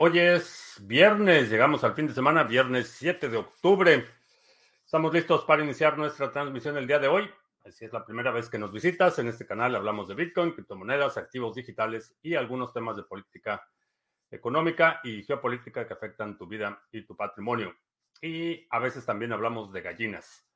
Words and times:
Hoy 0.00 0.16
es 0.20 0.80
viernes, 0.82 1.50
llegamos 1.50 1.82
al 1.82 1.92
fin 1.92 2.06
de 2.06 2.14
semana, 2.14 2.44
viernes 2.44 2.86
7 2.98 3.28
de 3.28 3.36
octubre. 3.36 4.06
Estamos 4.84 5.12
listos 5.12 5.44
para 5.44 5.64
iniciar 5.64 5.98
nuestra 5.98 6.30
transmisión 6.30 6.76
el 6.76 6.86
día 6.86 7.00
de 7.00 7.08
hoy. 7.08 7.28
Si 7.72 7.84
es 7.84 7.92
la 7.92 8.04
primera 8.04 8.30
vez 8.30 8.48
que 8.48 8.60
nos 8.60 8.70
visitas, 8.70 9.18
en 9.18 9.26
este 9.26 9.44
canal 9.44 9.74
hablamos 9.74 10.06
de 10.06 10.14
Bitcoin, 10.14 10.52
criptomonedas, 10.52 11.16
activos 11.16 11.56
digitales 11.56 12.16
y 12.22 12.36
algunos 12.36 12.72
temas 12.72 12.96
de 12.96 13.02
política 13.02 13.68
económica 14.30 15.00
y 15.02 15.24
geopolítica 15.24 15.84
que 15.84 15.94
afectan 15.94 16.38
tu 16.38 16.46
vida 16.46 16.80
y 16.92 17.02
tu 17.02 17.16
patrimonio. 17.16 17.74
Y 18.22 18.68
a 18.70 18.78
veces 18.78 19.04
también 19.04 19.32
hablamos 19.32 19.72
de 19.72 19.80
gallinas. 19.80 20.46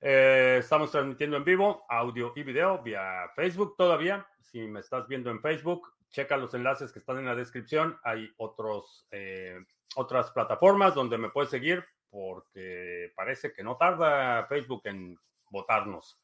Eh, 0.00 0.56
estamos 0.60 0.90
transmitiendo 0.90 1.36
en 1.36 1.44
vivo, 1.44 1.84
audio 1.86 2.32
y 2.34 2.42
video 2.44 2.82
vía 2.82 3.30
Facebook 3.36 3.76
todavía. 3.76 4.26
Si 4.40 4.58
me 4.68 4.80
estás 4.80 5.06
viendo 5.06 5.30
en 5.30 5.42
Facebook, 5.42 5.92
checa 6.12 6.36
los 6.36 6.54
enlaces 6.54 6.92
que 6.92 7.00
están 7.00 7.18
en 7.18 7.26
la 7.26 7.34
descripción. 7.34 7.98
Hay 8.04 8.32
otros, 8.36 9.06
eh, 9.10 9.58
otras 9.96 10.30
plataformas 10.30 10.94
donde 10.94 11.18
me 11.18 11.30
puedes 11.30 11.50
seguir 11.50 11.84
porque 12.10 13.10
parece 13.16 13.52
que 13.52 13.64
no 13.64 13.76
tarda 13.76 14.46
Facebook 14.46 14.82
en 14.84 15.18
votarnos. 15.50 16.20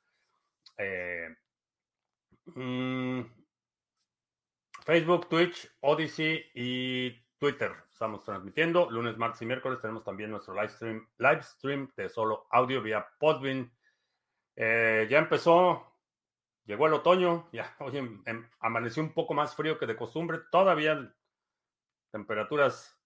Eh, 0.76 1.34
mm, 2.46 3.22
Facebook, 4.84 5.28
Twitch, 5.28 5.70
Odyssey 5.80 6.44
y 6.54 7.10
Twitter. 7.38 7.72
Estamos 7.90 8.24
transmitiendo 8.24 8.90
lunes, 8.90 9.16
martes 9.16 9.42
y 9.42 9.46
miércoles. 9.46 9.80
Tenemos 9.80 10.04
también 10.04 10.30
nuestro 10.30 10.54
live 10.54 11.42
stream, 11.42 11.90
de 11.96 12.08
solo 12.08 12.46
audio 12.50 12.82
vía 12.82 13.08
Podbean. 13.18 13.72
Eh, 14.56 15.06
ya 15.10 15.18
empezó, 15.18 15.87
llegó 16.68 16.86
el 16.86 16.94
otoño. 16.94 17.48
Ya 17.52 17.74
hoy 17.80 17.96
em, 17.96 18.48
amaneció 18.60 19.02
un 19.02 19.12
poco 19.12 19.34
más 19.34 19.56
frío 19.56 19.76
que 19.78 19.86
de 19.86 19.96
costumbre. 19.96 20.38
Todavía 20.52 21.12
temperaturas 22.12 22.96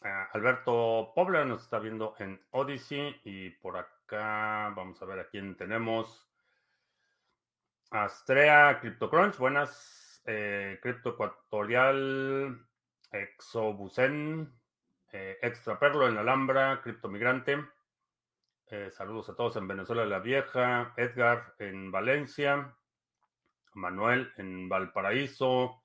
Alberto 0.00 1.12
Pobla 1.14 1.44
nos 1.44 1.62
está 1.62 1.78
viendo 1.78 2.14
en 2.18 2.40
Odyssey 2.52 3.20
y 3.24 3.50
por 3.50 3.76
acá 3.76 4.72
vamos 4.76 5.02
a 5.02 5.06
ver 5.06 5.20
a 5.20 5.28
quién 5.28 5.56
tenemos. 5.56 6.28
Astrea 7.90 8.78
CryptoCrunch, 8.80 9.38
buenas. 9.38 10.22
Eh, 10.30 10.78
Crypto 10.82 11.10
Ecuatorial, 11.10 12.66
Exobusen, 13.10 14.52
eh, 15.10 15.38
Extra 15.40 15.78
Perlo 15.78 16.06
en 16.06 16.18
Alhambra, 16.18 16.82
Cripto 16.82 17.08
Migrante. 17.08 17.64
Eh, 18.66 18.90
saludos 18.90 19.30
a 19.30 19.34
todos 19.34 19.56
en 19.56 19.66
Venezuela 19.66 20.04
la 20.04 20.18
Vieja, 20.18 20.92
Edgar 20.98 21.54
en 21.58 21.90
Valencia, 21.90 22.76
Manuel 23.72 24.30
en 24.36 24.68
Valparaíso, 24.68 25.82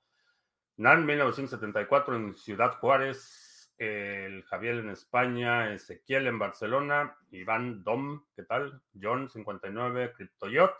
Nan 0.76 1.06
1974 1.06 2.16
en 2.16 2.34
Ciudad 2.34 2.78
Juárez, 2.78 3.43
el 3.78 4.42
Javier 4.44 4.76
en 4.76 4.90
España, 4.90 5.72
Ezequiel 5.72 6.26
en 6.26 6.38
Barcelona, 6.38 7.16
Iván 7.30 7.82
Dom, 7.82 8.24
¿qué 8.36 8.44
tal? 8.44 8.80
John 9.00 9.28
59, 9.28 10.12
CryptoYot 10.12 10.74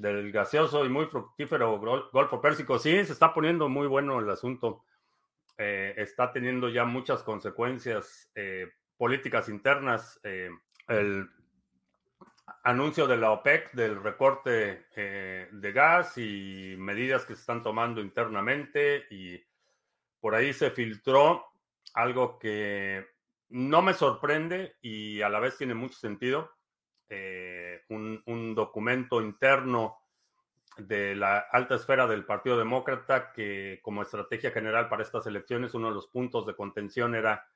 del 0.00 0.32
gaseoso 0.32 0.84
y 0.84 0.88
muy 0.88 1.06
fructífero 1.06 1.78
Golfo 2.12 2.40
Pérsico. 2.40 2.78
Sí, 2.78 3.04
se 3.04 3.12
está 3.12 3.34
poniendo 3.34 3.68
muy 3.68 3.86
bueno 3.86 4.18
el 4.20 4.30
asunto. 4.30 4.84
Eh, 5.56 5.94
está 5.96 6.32
teniendo 6.32 6.68
ya 6.68 6.84
muchas 6.84 7.22
consecuencias 7.22 8.30
eh, 8.34 8.70
políticas 8.96 9.48
internas. 9.48 10.20
Eh, 10.22 10.50
el 10.86 11.28
anuncio 12.64 13.06
de 13.06 13.16
la 13.16 13.32
OPEC 13.32 13.72
del 13.72 14.02
recorte 14.02 14.86
de 14.94 15.72
gas 15.72 16.16
y 16.16 16.74
medidas 16.78 17.24
que 17.24 17.34
se 17.34 17.40
están 17.40 17.62
tomando 17.62 18.00
internamente 18.00 19.04
y 19.10 19.38
por 20.20 20.34
ahí 20.34 20.52
se 20.52 20.70
filtró 20.70 21.44
algo 21.98 22.38
que 22.38 23.04
no 23.48 23.82
me 23.82 23.92
sorprende 23.92 24.76
y 24.80 25.20
a 25.20 25.28
la 25.28 25.40
vez 25.40 25.56
tiene 25.56 25.74
mucho 25.74 25.98
sentido 25.98 26.52
eh, 27.08 27.82
un, 27.88 28.54
documento 28.54 29.20
interno 29.20 29.98
de 30.76 31.16
la 31.16 31.38
alta 31.38 31.74
esfera 31.74 32.06
del 32.06 32.24
Partido 32.24 32.56
Demócrata 32.56 33.32
que 33.32 33.80
como 33.82 34.02
estrategia 34.02 34.52
general 34.52 34.88
para 34.88 35.02
estas 35.02 35.26
elecciones 35.26 35.74
uno 35.74 35.88
de 35.88 35.94
los 35.94 36.06
puntos 36.06 36.46
de 36.46 36.54
contención 36.54 37.16
era 37.16 37.48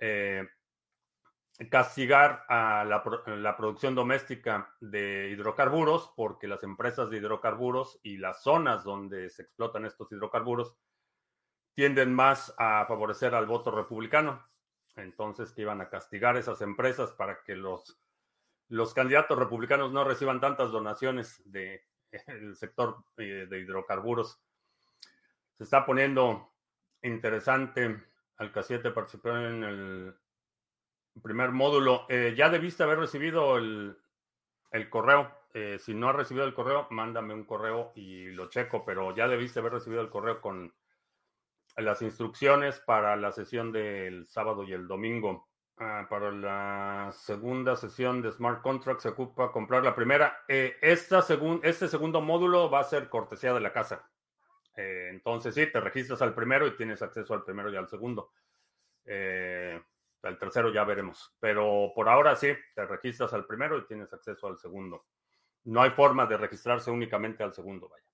eh, 0.00 0.48
castigar 1.70 2.44
a 2.48 2.84
la, 2.84 3.56
producción 3.56 3.94
doméstica 3.94 4.74
de 4.80 5.30
hidrocarburos 5.30 6.12
porque 6.16 6.48
las 6.48 6.64
empresas 6.64 7.08
de 7.08 7.18
hidrocarburos 7.18 8.00
y 8.02 8.16
las 8.16 8.42
zonas 8.42 8.82
donde 8.82 9.30
se 9.30 9.42
explotan 9.42 9.84
estos 9.84 10.10
hidrocarburos 10.10 10.74
tienden 11.74 12.14
más 12.14 12.54
a 12.58 12.84
favorecer 12.86 13.34
al 13.34 13.46
voto 13.46 13.70
republicano. 13.70 14.46
Entonces 14.96 15.52
que 15.52 15.62
iban 15.62 15.80
a 15.80 15.88
castigar 15.88 16.36
esas 16.36 16.60
empresas 16.60 17.12
para 17.12 17.42
que 17.42 17.56
los 17.56 17.98
los 18.68 18.94
candidatos 18.94 19.38
republicanos 19.38 19.92
no 19.92 20.04
reciban 20.04 20.40
tantas 20.40 20.70
donaciones 20.70 21.42
del 21.44 21.80
sector 22.56 23.04
eh, 23.16 23.46
de 23.48 23.60
hidrocarburos. 23.60 24.40
Se 25.56 25.64
está 25.64 25.84
poniendo 25.86 26.52
interesante. 27.02 28.02
Alcaciete 28.38 28.90
participó 28.90 29.36
en 29.36 29.62
el 29.62 30.14
primer 31.22 31.50
módulo. 31.52 32.06
Eh, 32.08 32.34
ya 32.36 32.48
debiste 32.48 32.82
haber 32.82 32.98
recibido 32.98 33.58
el, 33.58 33.96
correo. 34.90 35.30
Eh, 35.52 35.78
si 35.78 35.94
no 35.94 36.08
has 36.08 36.16
recibido 36.16 36.44
el 36.46 36.54
correo, 36.54 36.88
mándame 36.90 37.34
un 37.34 37.44
correo 37.44 37.92
y 37.94 38.26
lo 38.30 38.48
checo, 38.48 38.84
pero 38.84 39.14
ya 39.14 39.28
debiste 39.28 39.60
haber 39.60 39.74
recibido 39.74 40.02
el 40.02 40.10
correo 40.10 40.40
con 40.40 40.74
las 41.76 42.02
instrucciones 42.02 42.80
para 42.80 43.16
la 43.16 43.32
sesión 43.32 43.72
del 43.72 44.26
sábado 44.28 44.64
y 44.64 44.72
el 44.72 44.86
domingo. 44.86 45.48
Ah, 45.76 46.06
para 46.08 46.30
la 46.30 47.10
segunda 47.12 47.74
sesión 47.74 48.22
de 48.22 48.30
Smart 48.30 48.62
Contract 48.62 49.00
se 49.00 49.08
ocupa 49.08 49.50
comprar 49.50 49.82
la 49.82 49.94
primera. 49.94 50.44
Eh, 50.46 50.76
esta 50.80 51.24
este 51.62 51.88
segundo 51.88 52.20
módulo 52.20 52.70
va 52.70 52.80
a 52.80 52.84
ser 52.84 53.08
cortesía 53.08 53.52
de 53.52 53.60
la 53.60 53.72
casa. 53.72 54.08
Eh, 54.76 55.08
entonces 55.10 55.54
sí, 55.54 55.66
te 55.66 55.80
registras 55.80 56.22
al 56.22 56.34
primero 56.34 56.66
y 56.66 56.76
tienes 56.76 57.02
acceso 57.02 57.34
al 57.34 57.42
primero 57.42 57.72
y 57.72 57.76
al 57.76 57.88
segundo. 57.88 58.32
Eh, 59.04 59.82
al 60.22 60.38
tercero 60.38 60.72
ya 60.72 60.84
veremos. 60.84 61.34
Pero 61.40 61.92
por 61.94 62.08
ahora 62.08 62.36
sí, 62.36 62.52
te 62.74 62.86
registras 62.86 63.32
al 63.32 63.44
primero 63.44 63.76
y 63.78 63.86
tienes 63.86 64.12
acceso 64.12 64.46
al 64.46 64.58
segundo. 64.58 65.06
No 65.64 65.82
hay 65.82 65.90
forma 65.90 66.26
de 66.26 66.36
registrarse 66.36 66.90
únicamente 66.90 67.42
al 67.42 67.52
segundo, 67.52 67.88
vaya. 67.88 68.04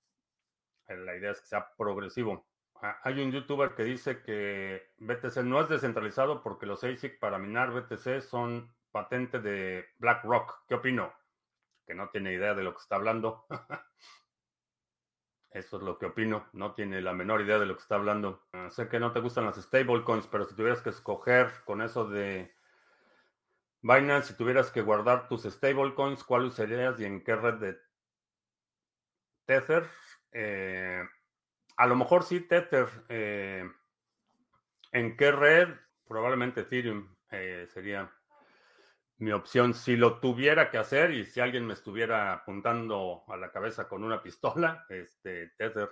La 1.04 1.14
idea 1.16 1.32
es 1.32 1.40
que 1.40 1.46
sea 1.46 1.68
progresivo. 1.76 2.49
Ah, 2.82 2.98
hay 3.02 3.20
un 3.20 3.30
youtuber 3.30 3.74
que 3.74 3.84
dice 3.84 4.22
que 4.22 4.94
BTC 4.98 5.44
no 5.44 5.60
es 5.60 5.68
descentralizado 5.68 6.42
porque 6.42 6.64
los 6.64 6.82
ASIC 6.82 7.18
para 7.18 7.38
minar 7.38 7.72
BTC 7.72 8.22
son 8.22 8.74
patente 8.90 9.38
de 9.38 9.86
BlackRock. 9.98 10.66
¿Qué 10.66 10.76
opino? 10.76 11.12
Que 11.86 11.94
no 11.94 12.08
tiene 12.08 12.32
idea 12.32 12.54
de 12.54 12.62
lo 12.62 12.72
que 12.72 12.80
está 12.80 12.96
hablando. 12.96 13.46
Eso 15.50 15.76
es 15.76 15.82
lo 15.82 15.98
que 15.98 16.06
opino. 16.06 16.46
No 16.54 16.72
tiene 16.72 17.02
la 17.02 17.12
menor 17.12 17.42
idea 17.42 17.58
de 17.58 17.66
lo 17.66 17.76
que 17.76 17.82
está 17.82 17.96
hablando. 17.96 18.46
Ah, 18.52 18.70
sé 18.70 18.88
que 18.88 18.98
no 18.98 19.12
te 19.12 19.20
gustan 19.20 19.44
las 19.44 19.56
stablecoins, 19.56 20.26
pero 20.28 20.46
si 20.46 20.54
tuvieras 20.54 20.80
que 20.80 20.90
escoger 20.90 21.50
con 21.66 21.82
eso 21.82 22.08
de 22.08 22.54
Binance, 23.82 24.28
si 24.28 24.38
tuvieras 24.38 24.70
que 24.70 24.80
guardar 24.80 25.28
tus 25.28 25.42
stablecoins, 25.42 26.24
¿cuál 26.24 26.44
usarías 26.44 26.98
y 26.98 27.04
en 27.04 27.22
qué 27.22 27.36
red 27.36 27.54
de 27.54 27.78
Tether? 29.44 29.86
Eh, 30.32 31.02
a 31.80 31.86
lo 31.86 31.96
mejor 31.96 32.24
sí, 32.24 32.40
Tether. 32.40 32.88
Eh, 33.08 33.64
¿En 34.92 35.16
qué 35.16 35.32
red? 35.32 35.68
Probablemente 36.06 36.60
Ethereum 36.60 37.16
eh, 37.30 37.66
sería 37.72 38.12
mi 39.16 39.32
opción. 39.32 39.72
Si 39.72 39.96
lo 39.96 40.20
tuviera 40.20 40.70
que 40.70 40.76
hacer 40.76 41.12
y 41.12 41.24
si 41.24 41.40
alguien 41.40 41.66
me 41.66 41.72
estuviera 41.72 42.34
apuntando 42.34 43.24
a 43.28 43.38
la 43.38 43.50
cabeza 43.50 43.88
con 43.88 44.04
una 44.04 44.22
pistola, 44.22 44.84
este, 44.90 45.52
Tether. 45.56 45.88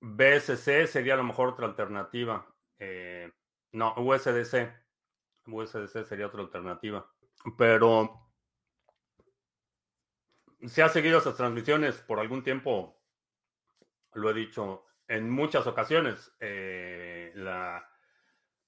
BSC 0.00 0.86
sería 0.86 1.14
a 1.14 1.18
lo 1.18 1.24
mejor 1.24 1.48
otra 1.48 1.66
alternativa. 1.66 2.46
no, 3.72 3.94
USDC. 3.96 4.70
USDC 5.46 6.04
sería 6.04 6.26
otra 6.26 6.42
alternativa. 6.42 7.10
Pero 7.56 8.31
si 10.66 10.80
ha 10.80 10.88
seguido 10.88 11.18
esas 11.18 11.36
transmisiones 11.36 12.00
por 12.00 12.20
algún 12.20 12.42
tiempo, 12.42 13.00
lo 14.14 14.30
he 14.30 14.34
dicho 14.34 14.84
en 15.08 15.28
muchas 15.28 15.66
ocasiones, 15.66 16.34
eh, 16.40 17.32
la 17.34 17.86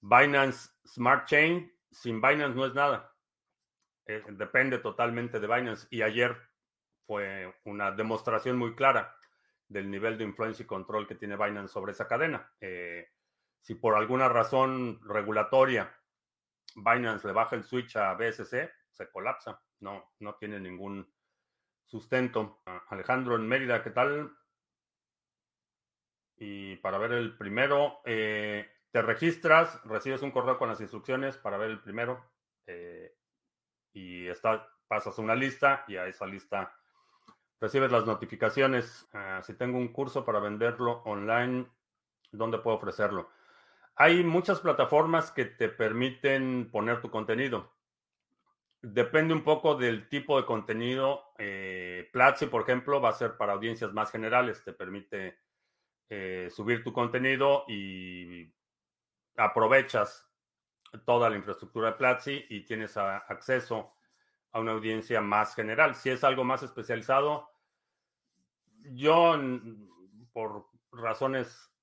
Binance 0.01 0.71
Smart 0.85 1.27
Chain 1.27 1.73
sin 1.91 2.21
Binance 2.21 2.57
no 2.57 2.67
es 2.67 2.75
nada. 2.75 3.15
Eh, 4.07 4.23
depende 4.31 4.79
totalmente 4.79 5.41
de 5.41 5.47
Binance. 5.47 5.87
Y 5.91 6.03
ayer 6.03 6.37
fue 7.07 7.55
una 7.65 7.93
demostración 7.93 8.59
muy 8.59 8.75
clara 8.75 9.17
del 9.69 9.91
nivel 9.91 10.19
de 10.19 10.25
influencia 10.25 10.65
y 10.65 10.67
control 10.67 11.07
que 11.07 11.15
tiene 11.15 11.37
Binance 11.37 11.73
sobre 11.73 11.93
esa 11.93 12.07
cadena. 12.07 12.53
Eh, 12.61 13.09
si 13.61 13.77
por 13.77 13.95
alguna 13.95 14.29
razón 14.29 15.01
regulatoria 15.05 15.97
Binance 16.75 17.27
le 17.27 17.33
baja 17.33 17.57
el 17.57 17.65
switch 17.65 17.97
a 17.97 18.15
BSC, 18.15 18.71
se 18.91 19.11
colapsa. 19.11 19.63
No, 19.81 20.13
no 20.19 20.35
tiene 20.35 20.61
ningún 20.61 21.14
sustento. 21.85 22.63
Alejandro 22.89 23.37
en 23.37 23.49
Mérida, 23.49 23.83
¿qué 23.83 23.91
tal? 23.91 24.33
Y 26.37 26.77
para 26.77 26.99
ver 26.99 27.13
el 27.13 27.37
primero, 27.37 28.01
eh, 28.05 28.69
te 28.91 29.03
registras, 29.03 29.83
recibes 29.85 30.23
un 30.23 30.31
correo 30.31 30.59
con 30.59 30.69
las 30.69 30.81
instrucciones 30.81 31.37
para 31.37 31.57
ver 31.57 31.71
el 31.71 31.81
primero 31.81 32.25
eh, 32.67 33.17
y 33.93 34.27
está, 34.27 34.69
pasas 34.89 35.19
una 35.19 35.35
lista 35.35 35.85
y 35.89 35.97
a 35.97 36.07
esa 36.07 36.27
lista 36.27 36.75
recibes 37.61 37.91
las 37.91 38.05
notificaciones. 38.05 39.09
Ah, 39.13 39.41
si 39.43 39.55
tengo 39.55 39.79
un 39.79 39.89
curso 39.89 40.25
para 40.25 40.39
venderlo 40.39 41.03
online, 41.05 41.67
¿dónde 42.31 42.59
puedo 42.59 42.77
ofrecerlo? 42.77 43.31
Hay 43.97 44.25
muchas 44.25 44.61
plataformas 44.61 45.31
que 45.31 45.45
te 45.47 45.69
permiten 45.69 46.69
poner 46.71 47.01
tu 47.01 47.11
contenido. 47.11 47.74
Depende 48.87 49.33
un 49.33 49.43
poco 49.43 49.77
del 49.77 50.11
tipo 50.11 50.39
de 50.39 50.45
contenido. 50.45 51.33
Eh, 51.39 52.07
Platzi, 52.13 52.45
por 52.47 52.63
ejemplo, 52.63 53.01
va 53.01 53.09
a 53.09 53.15
ser 53.15 53.39
para 53.39 53.55
audiencias 53.55 53.95
más 53.95 54.11
generales. 54.11 54.63
Te 54.63 54.75
permite 54.75 55.39
eh, 56.11 56.49
subir 56.51 56.85
tu 56.85 56.93
contenido 56.93 57.65
y 57.67 58.53
aprovechas 59.39 60.31
toda 61.07 61.31
la 61.31 61.37
infraestructura 61.37 61.93
de 61.93 61.97
Platzi 61.97 62.45
y 62.51 62.67
tienes 62.67 62.99
acceso 62.99 63.95
a 64.53 64.61
una 64.61 64.73
audiencia 64.73 65.23
más 65.23 65.55
general. 65.55 65.95
Si 65.95 66.11
es 66.11 66.23
algo 66.23 66.45
más 66.45 66.63
especializado, 66.63 67.49
yo 68.83 69.35
por 70.35 70.69
razones 70.93 71.74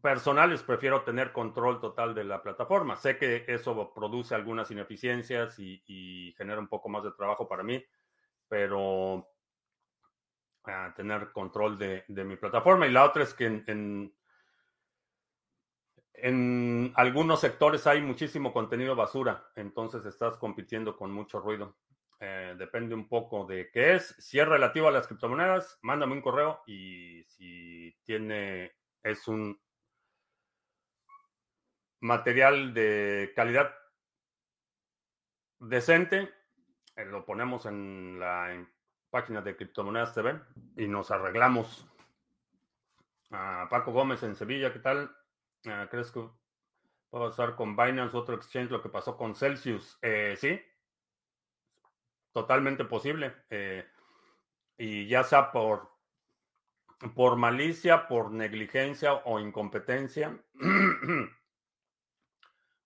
personales 0.00 0.62
prefiero 0.62 1.02
tener 1.02 1.32
control 1.32 1.80
total 1.80 2.14
de 2.14 2.24
la 2.24 2.42
plataforma. 2.42 2.96
Sé 2.96 3.16
que 3.16 3.44
eso 3.48 3.92
produce 3.94 4.34
algunas 4.34 4.70
ineficiencias 4.70 5.58
y, 5.58 6.34
genera 6.36 6.60
un 6.60 6.68
poco 6.68 6.88
más 6.88 7.04
de 7.04 7.12
trabajo 7.12 7.48
para 7.48 7.62
mí, 7.62 7.84
pero 8.48 9.28
ah, 10.64 10.92
tener 10.96 11.32
control 11.32 11.78
de, 11.78 12.04
mi 12.08 12.36
plataforma. 12.36 12.86
Y 12.86 12.92
la 12.92 13.04
otra 13.04 13.22
es 13.22 13.34
que 13.34 13.46
en, 13.46 14.14
algunos 16.94 17.40
sectores 17.40 17.86
hay 17.86 18.00
muchísimo 18.00 18.52
contenido 18.52 18.96
basura, 18.96 19.46
entonces 19.56 20.06
estás 20.06 20.36
compitiendo 20.36 20.96
con 20.96 21.10
mucho 21.10 21.40
ruido. 21.40 21.76
Eh, 22.20 22.54
depende 22.56 22.94
un 22.94 23.08
poco 23.08 23.44
de 23.44 23.70
qué 23.70 23.94
es. 23.94 24.14
Si 24.18 24.38
es 24.38 24.48
relativo 24.48 24.88
a 24.88 24.92
las 24.92 25.06
criptomonedas, 25.06 25.78
mándame 25.82 26.14
un 26.14 26.22
correo 26.22 26.62
y 26.66 27.22
si 27.24 27.94
tiene, 28.04 28.72
es 29.02 29.28
un 29.28 29.58
material 32.04 32.74
de 32.74 33.32
calidad 33.34 33.74
decente, 35.58 36.30
eh, 36.96 37.04
lo 37.06 37.24
ponemos 37.24 37.64
en 37.64 38.20
la 38.20 38.66
página 39.08 39.40
de 39.40 39.56
Criptomonedas 39.56 40.12
TV 40.12 40.38
y 40.76 40.86
nos 40.86 41.10
arreglamos. 41.10 41.88
a 43.30 43.66
Paco 43.70 43.90
Gómez 43.90 44.22
en 44.22 44.36
Sevilla, 44.36 44.72
¿qué 44.72 44.80
tal? 44.80 45.16
Ah, 45.66 45.88
¿Crees 45.90 46.12
que 46.12 46.28
puede 47.08 47.30
pasar 47.30 47.56
con 47.56 47.74
Binance, 47.74 48.16
otro 48.16 48.34
exchange, 48.36 48.70
lo 48.70 48.82
que 48.82 48.90
pasó 48.90 49.16
con 49.16 49.34
Celsius? 49.34 49.98
Eh, 50.02 50.36
sí, 50.36 50.60
totalmente 52.32 52.84
posible. 52.84 53.34
Eh, 53.48 53.88
y 54.76 55.08
ya 55.08 55.24
sea 55.24 55.50
por, 55.50 55.90
por 57.14 57.36
malicia, 57.36 58.06
por 58.06 58.30
negligencia 58.30 59.14
o 59.14 59.40
incompetencia. 59.40 60.38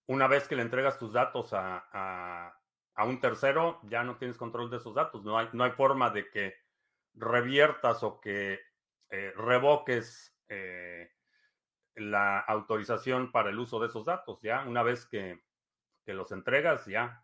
una 0.09 0.27
vez 0.27 0.49
que 0.49 0.57
le 0.57 0.63
entregas 0.63 0.99
tus 0.99 1.13
datos 1.13 1.51
a, 1.53 2.55
un 2.97 3.21
tercero, 3.21 3.79
ya 3.85 4.03
no 4.03 4.17
tienes 4.17 4.37
control 4.37 4.71
de 4.71 4.79
esos 4.79 4.95
datos. 4.95 5.23
No 5.23 5.39
hay, 5.39 5.49
no 5.53 5.65
hay 5.65 5.71
forma 5.71 6.11
de 6.11 6.29
que 6.31 6.57
reviertas 7.15 8.03
o 8.03 8.21
que 8.21 8.61
eh, 9.11 9.33
revoques 9.37 10.37
eh, 10.49 11.13
la 11.95 12.41
autorización 12.41 13.31
para 13.31 13.51
el 13.51 13.59
uso 13.59 13.79
de 13.81 13.87
esos 13.87 14.07
datos. 14.07 14.41
Ya 14.43 14.65
una 14.67 14.83
vez 14.83 15.07
que, 15.07 15.47
los 16.07 16.33
entregas, 16.33 16.87
ya 16.87 17.23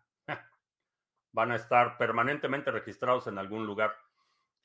van 1.33 1.51
a 1.51 1.55
estar 1.55 1.97
permanentemente 1.97 2.69
registrados 2.69 3.25
en 3.25 3.39
algún 3.39 3.65
lugar. 3.65 3.97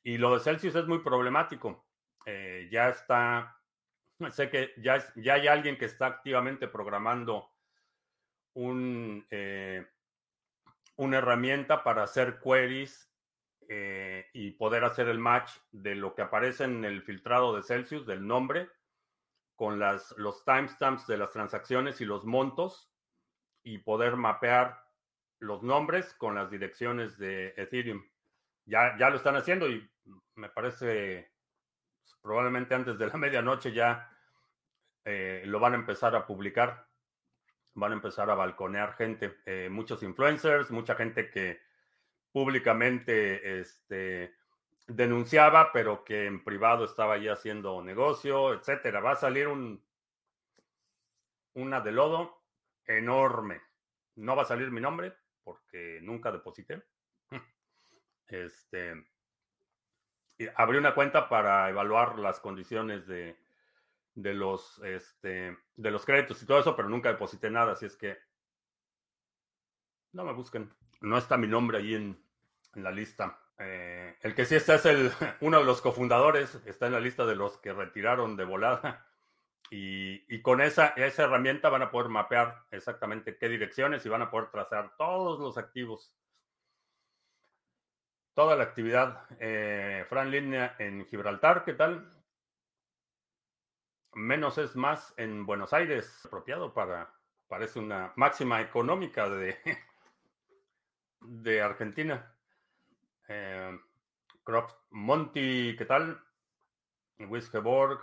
Y 0.03 0.19
lo 0.19 0.35
de 0.35 0.41
Celsius 0.41 0.75
es 0.75 0.85
muy 0.85 0.99
problemático. 0.99 1.87
Eh, 2.27 2.69
ya 2.71 2.89
está, 2.89 3.59
sé 4.29 4.51
que 4.51 4.73
ya, 4.77 5.03
ya 5.15 5.33
hay 5.33 5.47
alguien 5.47 5.75
que 5.75 5.85
está 5.85 6.05
activamente 6.05 6.67
programando 6.67 7.50
un, 8.53 9.25
eh, 9.29 9.87
una 10.97 11.17
herramienta 11.17 11.83
para 11.83 12.03
hacer 12.03 12.39
queries 12.39 13.11
eh, 13.67 14.27
y 14.33 14.51
poder 14.51 14.83
hacer 14.83 15.07
el 15.07 15.19
match 15.19 15.51
de 15.71 15.95
lo 15.95 16.13
que 16.13 16.21
aparece 16.21 16.65
en 16.65 16.83
el 16.83 17.01
filtrado 17.03 17.55
de 17.55 17.63
Celsius, 17.63 18.05
del 18.05 18.25
nombre, 18.27 18.69
con 19.55 19.79
las, 19.79 20.13
los 20.17 20.43
timestamps 20.43 21.07
de 21.07 21.17
las 21.17 21.31
transacciones 21.31 22.01
y 22.01 22.05
los 22.05 22.25
montos, 22.25 22.91
y 23.63 23.77
poder 23.77 24.15
mapear 24.15 24.83
los 25.39 25.63
nombres 25.63 26.13
con 26.15 26.35
las 26.35 26.49
direcciones 26.49 27.17
de 27.17 27.53
Ethereum. 27.57 28.03
Ya, 28.65 28.97
ya 28.97 29.09
lo 29.09 29.17
están 29.17 29.35
haciendo 29.35 29.69
y 29.69 29.89
me 30.35 30.49
parece 30.49 31.31
probablemente 32.21 32.75
antes 32.75 32.97
de 32.97 33.07
la 33.07 33.13
medianoche 33.17 33.71
ya 33.71 34.09
eh, 35.05 35.43
lo 35.45 35.59
van 35.59 35.73
a 35.73 35.77
empezar 35.77 36.15
a 36.15 36.25
publicar 36.25 36.90
van 37.73 37.91
a 37.91 37.95
empezar 37.95 38.29
a 38.29 38.35
balconear 38.35 38.95
gente, 38.95 39.39
eh, 39.45 39.69
muchos 39.69 40.03
influencers, 40.03 40.71
mucha 40.71 40.95
gente 40.95 41.29
que 41.29 41.61
públicamente 42.31 43.59
este, 43.59 44.35
denunciaba, 44.87 45.71
pero 45.71 46.03
que 46.03 46.25
en 46.25 46.43
privado 46.43 46.85
estaba 46.85 47.15
ahí 47.15 47.27
haciendo 47.27 47.81
negocio, 47.83 48.53
etcétera. 48.53 48.99
Va 48.99 49.11
a 49.11 49.15
salir 49.15 49.47
un 49.47 49.83
una 51.53 51.81
de 51.81 51.91
lodo 51.91 52.41
enorme. 52.85 53.61
No 54.15 54.35
va 54.35 54.43
a 54.43 54.45
salir 54.45 54.71
mi 54.71 54.81
nombre 54.81 55.13
porque 55.43 55.99
nunca 56.01 56.31
deposité. 56.31 56.83
Este 58.27 59.05
abrí 60.55 60.77
una 60.77 60.95
cuenta 60.95 61.29
para 61.29 61.69
evaluar 61.69 62.17
las 62.17 62.39
condiciones 62.39 63.05
de 63.05 63.37
de 64.15 64.33
los, 64.33 64.79
este, 64.83 65.57
de 65.75 65.91
los 65.91 66.05
créditos 66.05 66.41
y 66.41 66.45
todo 66.45 66.59
eso, 66.59 66.75
pero 66.75 66.89
nunca 66.89 67.09
deposité 67.09 67.49
nada, 67.49 67.73
así 67.73 67.85
es 67.85 67.95
que 67.95 68.17
no 70.13 70.25
me 70.25 70.33
busquen. 70.33 70.73
No 71.01 71.17
está 71.17 71.37
mi 71.37 71.47
nombre 71.47 71.77
ahí 71.77 71.95
en, 71.95 72.21
la 72.75 72.91
lista. 72.91 73.39
Eh, 73.57 74.17
el 74.21 74.33
que 74.33 74.45
sí 74.45 74.55
está 74.55 74.75
es 74.75 74.85
el, 74.85 75.11
uno 75.41 75.59
de 75.59 75.65
los 75.65 75.81
cofundadores, 75.81 76.55
está 76.65 76.87
en 76.87 76.93
la 76.93 76.99
lista 76.99 77.25
de 77.25 77.35
los 77.35 77.57
que 77.57 77.73
retiraron 77.73 78.35
de 78.35 78.45
volada. 78.45 79.07
Y, 79.73 80.41
con 80.41 80.59
esa, 80.59 80.87
esa 80.97 81.23
herramienta 81.23 81.69
van 81.69 81.81
a 81.81 81.91
poder 81.91 82.09
mapear 82.09 82.65
exactamente 82.71 83.37
qué 83.37 83.47
direcciones 83.47 84.05
y 84.05 84.09
van 84.09 84.21
a 84.21 84.29
poder 84.29 84.49
trazar 84.51 84.97
todos 84.97 85.39
los 85.39 85.57
activos. 85.57 86.13
toda 88.33 88.57
la 88.57 88.63
actividad. 88.63 89.25
Eh, 89.39 90.05
Fran 90.09 90.29
Línea 90.29 90.75
en 90.77 91.05
Gibraltar, 91.05 91.63
¿qué 91.63 91.73
tal? 91.73 92.20
Menos 94.13 94.57
es 94.57 94.75
más 94.75 95.13
en 95.17 95.45
Buenos 95.45 95.71
Aires, 95.73 96.25
apropiado 96.25 96.73
para, 96.73 97.13
parece 97.47 97.79
una 97.79 98.11
máxima 98.17 98.61
económica 98.61 99.29
de, 99.29 99.57
de 101.21 101.61
Argentina. 101.61 102.35
Eh, 103.29 103.79
Croft 104.43 104.75
Monty, 104.89 105.75
¿qué 105.77 105.85
tal? 105.85 106.21
Wiskeborg, 107.19 108.01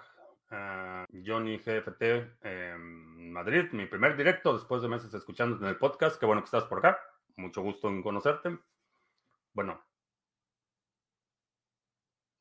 uh, 0.51 1.05
Johnny 1.27 1.59
GFT, 1.59 2.03
eh, 2.43 2.77
Madrid, 2.79 3.71
mi 3.73 3.87
primer 3.87 4.17
directo 4.17 4.55
después 4.55 4.81
de 4.81 4.89
meses 4.89 5.13
escuchando 5.13 5.57
en 5.57 5.65
el 5.65 5.77
podcast. 5.77 6.19
Qué 6.19 6.27
bueno 6.27 6.41
que 6.41 6.47
estás 6.47 6.65
por 6.65 6.79
acá. 6.79 6.99
Mucho 7.37 7.63
gusto 7.63 7.89
en 7.89 8.03
conocerte. 8.03 8.59
Bueno, 9.53 9.83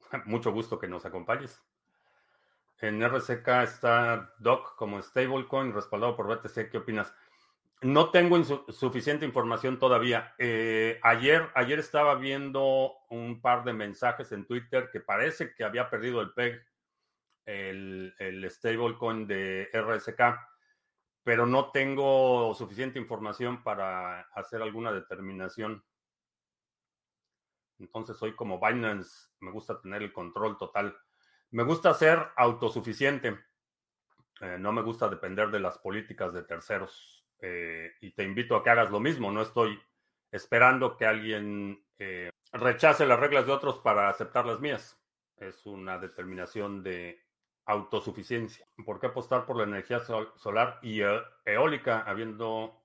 mucho 0.26 0.52
gusto 0.52 0.80
que 0.80 0.88
nos 0.88 1.06
acompañes. 1.06 1.62
En 2.80 3.02
RCK 3.02 3.48
está 3.64 4.34
Doc 4.38 4.76
como 4.76 5.02
stablecoin 5.02 5.74
respaldado 5.74 6.16
por 6.16 6.28
BTC. 6.28 6.70
¿Qué 6.70 6.78
opinas? 6.78 7.14
No 7.82 8.10
tengo 8.12 8.44
suficiente 8.72 9.26
información 9.26 9.80
todavía. 9.80 10.36
Eh, 10.38 11.00
ayer, 11.04 11.50
ayer 11.56 11.80
estaba 11.80 12.16
viendo 12.16 12.92
un 13.10 13.42
par 13.42 13.64
de 13.64 13.74
mensajes 13.74 14.32
en 14.32 14.46
Twitter 14.46 14.90
que 14.92 15.00
parece 15.00 15.54
que 15.54 15.64
había 15.64 15.90
perdido 15.90 16.22
el 16.22 16.34
PEG, 16.34 16.66
el, 17.46 18.16
el 18.20 18.50
stablecoin 18.50 19.28
de 19.28 19.70
RSK, 19.74 20.22
pero 21.24 21.46
no 21.46 21.72
tengo 21.72 22.54
suficiente 22.56 23.00
información 23.00 23.64
para 23.64 24.22
hacer 24.34 24.62
alguna 24.62 24.92
determinación. 24.92 25.84
Entonces, 27.80 28.18
soy 28.18 28.36
como 28.36 28.60
Binance, 28.60 29.30
me 29.40 29.52
gusta 29.52 29.80
tener 29.80 30.02
el 30.02 30.14
control 30.14 30.58
total. 30.58 30.98
Me 31.52 31.64
gusta 31.64 31.94
ser 31.94 32.20
autosuficiente. 32.36 33.40
Eh, 34.42 34.58
no 34.60 34.72
me 34.72 34.82
gusta 34.82 35.08
depender 35.08 35.50
de 35.50 35.60
las 35.60 35.78
políticas 35.78 36.34
de 36.34 36.44
terceros. 36.44 37.26
Eh, 37.40 37.94
y 38.02 38.12
te 38.12 38.24
invito 38.24 38.56
a 38.56 38.64
que 38.64 38.70
hagas 38.70 38.92
lo 38.92 39.00
mismo. 39.00 39.32
No 39.32 39.42
estoy 39.42 39.80
esperando 40.32 40.98
que 40.98 41.06
alguien 41.06 41.86
eh, 42.00 42.32
rechace 42.52 43.06
las 43.06 43.20
reglas 43.20 43.46
de 43.46 43.54
otros 43.54 43.80
para 43.80 44.10
aceptar 44.10 44.46
las 44.46 44.60
mías. 44.60 45.02
Es 45.38 45.66
una 45.66 45.98
determinación 46.00 46.84
de 46.84 47.24
autosuficiencia. 47.66 48.68
¿Por 48.86 49.00
qué 49.00 49.08
apostar 49.08 49.46
por 49.46 49.56
la 49.56 49.64
energía 49.64 50.00
solar 50.00 50.80
y 50.82 51.02
eólica 51.46 52.02
habiendo 52.02 52.82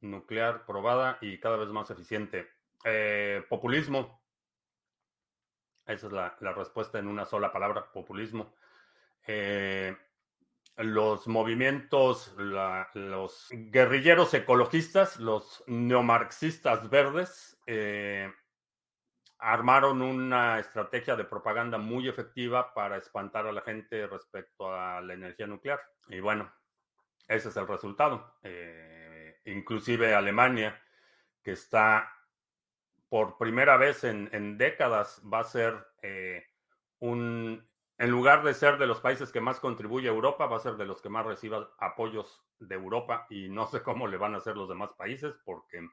nuclear 0.00 0.66
probada 0.66 1.18
y 1.20 1.38
cada 1.38 1.56
vez 1.56 1.68
más 1.68 1.90
eficiente? 1.90 2.48
Populismo. 3.48 4.23
Esa 5.86 6.06
es 6.06 6.12
la, 6.12 6.52
respuesta 6.54 6.98
en 6.98 7.08
una 7.08 7.24
sola 7.24 7.52
palabra, 7.52 7.90
populismo. 7.92 8.54
Eh, 9.26 9.96
los 10.76 11.28
movimientos, 11.28 12.34
los 12.36 13.48
guerrilleros 13.50 14.32
ecologistas, 14.34 15.20
los 15.20 15.62
neomarxistas 15.66 16.88
verdes, 16.90 17.60
eh, 17.66 18.32
armaron 19.38 20.00
una 20.00 20.58
estrategia 20.58 21.16
de 21.16 21.24
propaganda 21.24 21.76
muy 21.76 22.08
efectiva 22.08 22.72
para 22.72 22.96
espantar 22.96 23.46
a 23.46 23.52
la 23.52 23.60
gente 23.60 24.06
respecto 24.06 24.72
a 24.72 25.00
la 25.02 25.14
energía 25.14 25.46
nuclear. 25.46 25.80
Y 26.08 26.20
bueno, 26.20 26.50
ese 27.28 27.50
es 27.50 27.56
el 27.56 27.68
resultado. 27.68 28.36
Eh, 28.42 29.40
inclusive 29.44 30.14
Alemania, 30.14 30.80
que 31.42 31.52
está 31.52 32.10
por 33.14 33.38
primera 33.38 33.76
vez 33.76 34.02
en, 34.02 34.58
décadas, 34.58 35.22
va 35.32 35.38
a 35.38 35.44
ser 35.44 35.86
eh, 36.02 36.42
un 36.98 37.64
en 37.96 38.10
lugar 38.10 38.42
de 38.42 38.54
ser 38.54 38.76
de 38.76 38.88
los 38.88 39.00
países 39.00 39.30
que 39.30 39.40
más 39.40 39.60
contribuye 39.60 40.08
a 40.08 40.10
Europa, 40.10 40.46
va 40.46 40.56
a 40.56 40.58
ser 40.58 40.74
de 40.74 40.84
los 40.84 41.00
que 41.00 41.10
más 41.10 41.24
reciba 41.24 41.70
apoyos 41.78 42.42
de 42.58 42.74
Europa 42.74 43.28
y 43.30 43.50
no 43.50 43.68
sé 43.68 43.84
cómo 43.84 44.08
le 44.08 44.16
van 44.16 44.34
a 44.34 44.38
hacer 44.38 44.56
los 44.56 44.68
demás 44.68 44.94
países 44.94 45.32
porque 45.44 45.88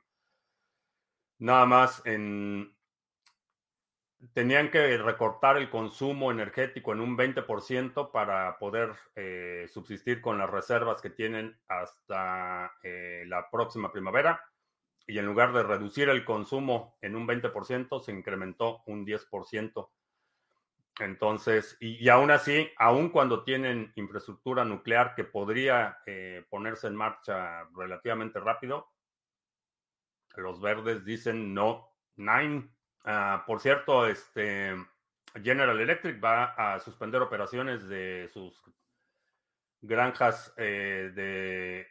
nada 1.37 1.67
más 1.67 2.03
en 2.07 2.75
tenían 4.33 4.71
que 4.71 4.97
recortar 4.97 5.57
el 5.57 5.69
consumo 5.69 6.31
energético 6.31 6.91
en 6.91 7.01
un 7.01 7.15
20% 7.15 8.09
para 8.09 8.57
poder 8.57 8.95
eh, 9.15 9.67
subsistir 9.71 10.21
con 10.21 10.39
las 10.39 10.49
reservas 10.49 11.03
que 11.03 11.11
tienen 11.11 11.55
hasta 11.67 12.73
eh, 12.81 13.25
la 13.27 13.47
próxima 13.51 13.91
primavera. 13.91 14.41
Y 15.07 15.17
en 15.17 15.25
lugar 15.25 15.53
de 15.53 15.63
reducir 15.63 16.09
el 16.09 16.23
consumo 16.23 16.97
en 17.01 17.15
un 17.15 17.27
20%, 17.27 18.01
se 18.01 18.11
incrementó 18.11 18.81
un 18.85 19.05
10%. 19.05 19.89
Entonces, 20.99 21.77
y, 21.79 22.07
aún 22.09 22.31
así, 22.31 22.69
aún 22.77 23.09
cuando 23.09 23.43
tienen 23.43 23.91
infraestructura 23.95 24.65
nuclear 24.65 25.15
que 25.15 25.23
podría 25.23 25.99
eh, 26.05 26.45
ponerse 26.49 26.87
en 26.87 26.95
marcha 26.95 27.63
relativamente 27.75 28.39
rápido, 28.39 28.91
los 30.35 30.61
verdes 30.61 31.03
dicen 31.03 31.53
no, 31.53 31.89
nine. 32.15 32.69
Ah, 33.03 33.43
por 33.47 33.59
cierto, 33.59 34.05
este 34.05 34.75
General 35.41 35.79
Electric 35.79 36.23
va 36.23 36.53
a 36.57 36.79
suspender 36.79 37.21
operaciones 37.21 37.87
de 37.87 38.29
sus 38.31 38.63
granjas 39.81 40.53
eh, 40.57 41.11
de 41.15 41.87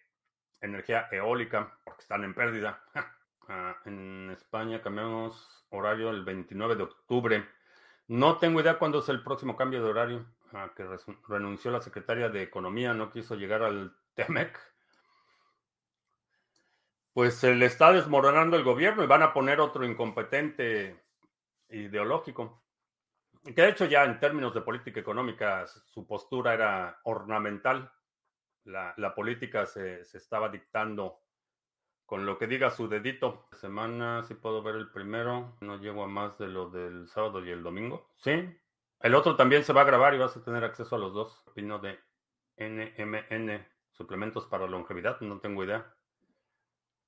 energía 0.61 1.09
eólica 1.11 1.79
porque 1.85 2.02
están 2.02 2.25
en 2.25 2.35
pérdida. 2.35 2.83
Ah, 3.52 3.76
en 3.85 4.31
España 4.31 4.81
cambiamos 4.81 5.67
horario 5.71 6.11
el 6.11 6.25
29 6.25 6.76
de 6.76 6.85
octubre. 6.85 7.49
No 8.07 8.38
tengo 8.38 8.61
idea 8.61 8.79
cuándo 8.79 9.00
es 9.00 9.09
el 9.09 9.25
próximo 9.25 9.57
cambio 9.57 9.83
de 9.83 9.90
horario. 9.90 10.26
Ah, 10.52 10.71
que 10.76 10.87
renunció 11.26 11.73
la 11.73 11.81
secretaria 11.81 12.29
de 12.29 12.43
Economía, 12.43 12.95
no 12.95 13.11
quiso 13.11 13.35
llegar 13.35 13.62
al 13.62 13.97
TEMEC. 14.14 14.57
Pues 17.12 17.35
se 17.35 17.55
le 17.57 17.67
está 17.67 17.93
desmoronando 17.93 18.57
el 18.57 18.62
gobierno 18.62 19.02
y 19.02 19.09
van 19.09 19.25
a 19.25 19.33
poner 19.33 19.59
otro 19.59 19.85
incompetente 19.85 21.02
ideológico. 21.71 22.62
Que 23.45 23.62
de 23.62 23.69
hecho 23.69 23.87
ya 23.87 24.05
en 24.05 24.21
términos 24.21 24.55
de 24.55 24.61
política 24.61 25.00
económica 25.00 25.67
su 25.67 26.07
postura 26.07 26.55
era 26.55 27.00
ornamental. 27.05 27.90
La, 28.71 29.15
política 29.15 29.67
se, 29.67 30.05
se 30.05 30.19
estaba 30.19 30.49
dictando 30.49 31.21
con 32.11 32.27
lo 32.27 32.39
que 32.39 32.49
diga 32.49 32.71
su 32.71 32.89
dedito. 32.89 33.47
Semana, 33.53 34.25
si 34.25 34.35
puedo 34.35 34.65
ver 34.65 34.75
el 34.75 34.91
primero. 34.91 35.57
No 35.61 35.77
llego 35.77 36.03
a 36.03 36.09
más 36.09 36.37
de 36.39 36.49
lo 36.49 36.69
del 36.69 37.09
sábado 37.09 37.45
y 37.45 37.50
el 37.50 37.62
domingo. 37.62 38.11
Sí. 38.17 38.33
El 39.00 39.15
otro 39.15 39.37
también 39.37 39.62
se 39.62 39.73
va 39.73 39.83
a 39.83 39.85
grabar 39.85 40.15
y 40.15 40.19
vas 40.19 40.37
a 40.37 40.43
tener 40.43 40.65
acceso 40.65 40.97
a 40.97 40.99
los 40.99 41.15
dos. 41.15 41.43
Opino 41.47 41.79
de 41.79 42.00
NMN, 42.59 43.65
suplementos 43.93 44.47
para 44.47 44.67
longevidad. 44.67 45.21
No 45.21 45.39
tengo 45.39 45.62
idea. 45.65 45.95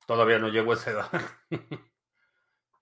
Todavía 0.07 0.38
no 0.38 0.49
llego 0.49 0.71
a 0.71 0.75
esa 0.75 0.90
edad. 0.92 1.11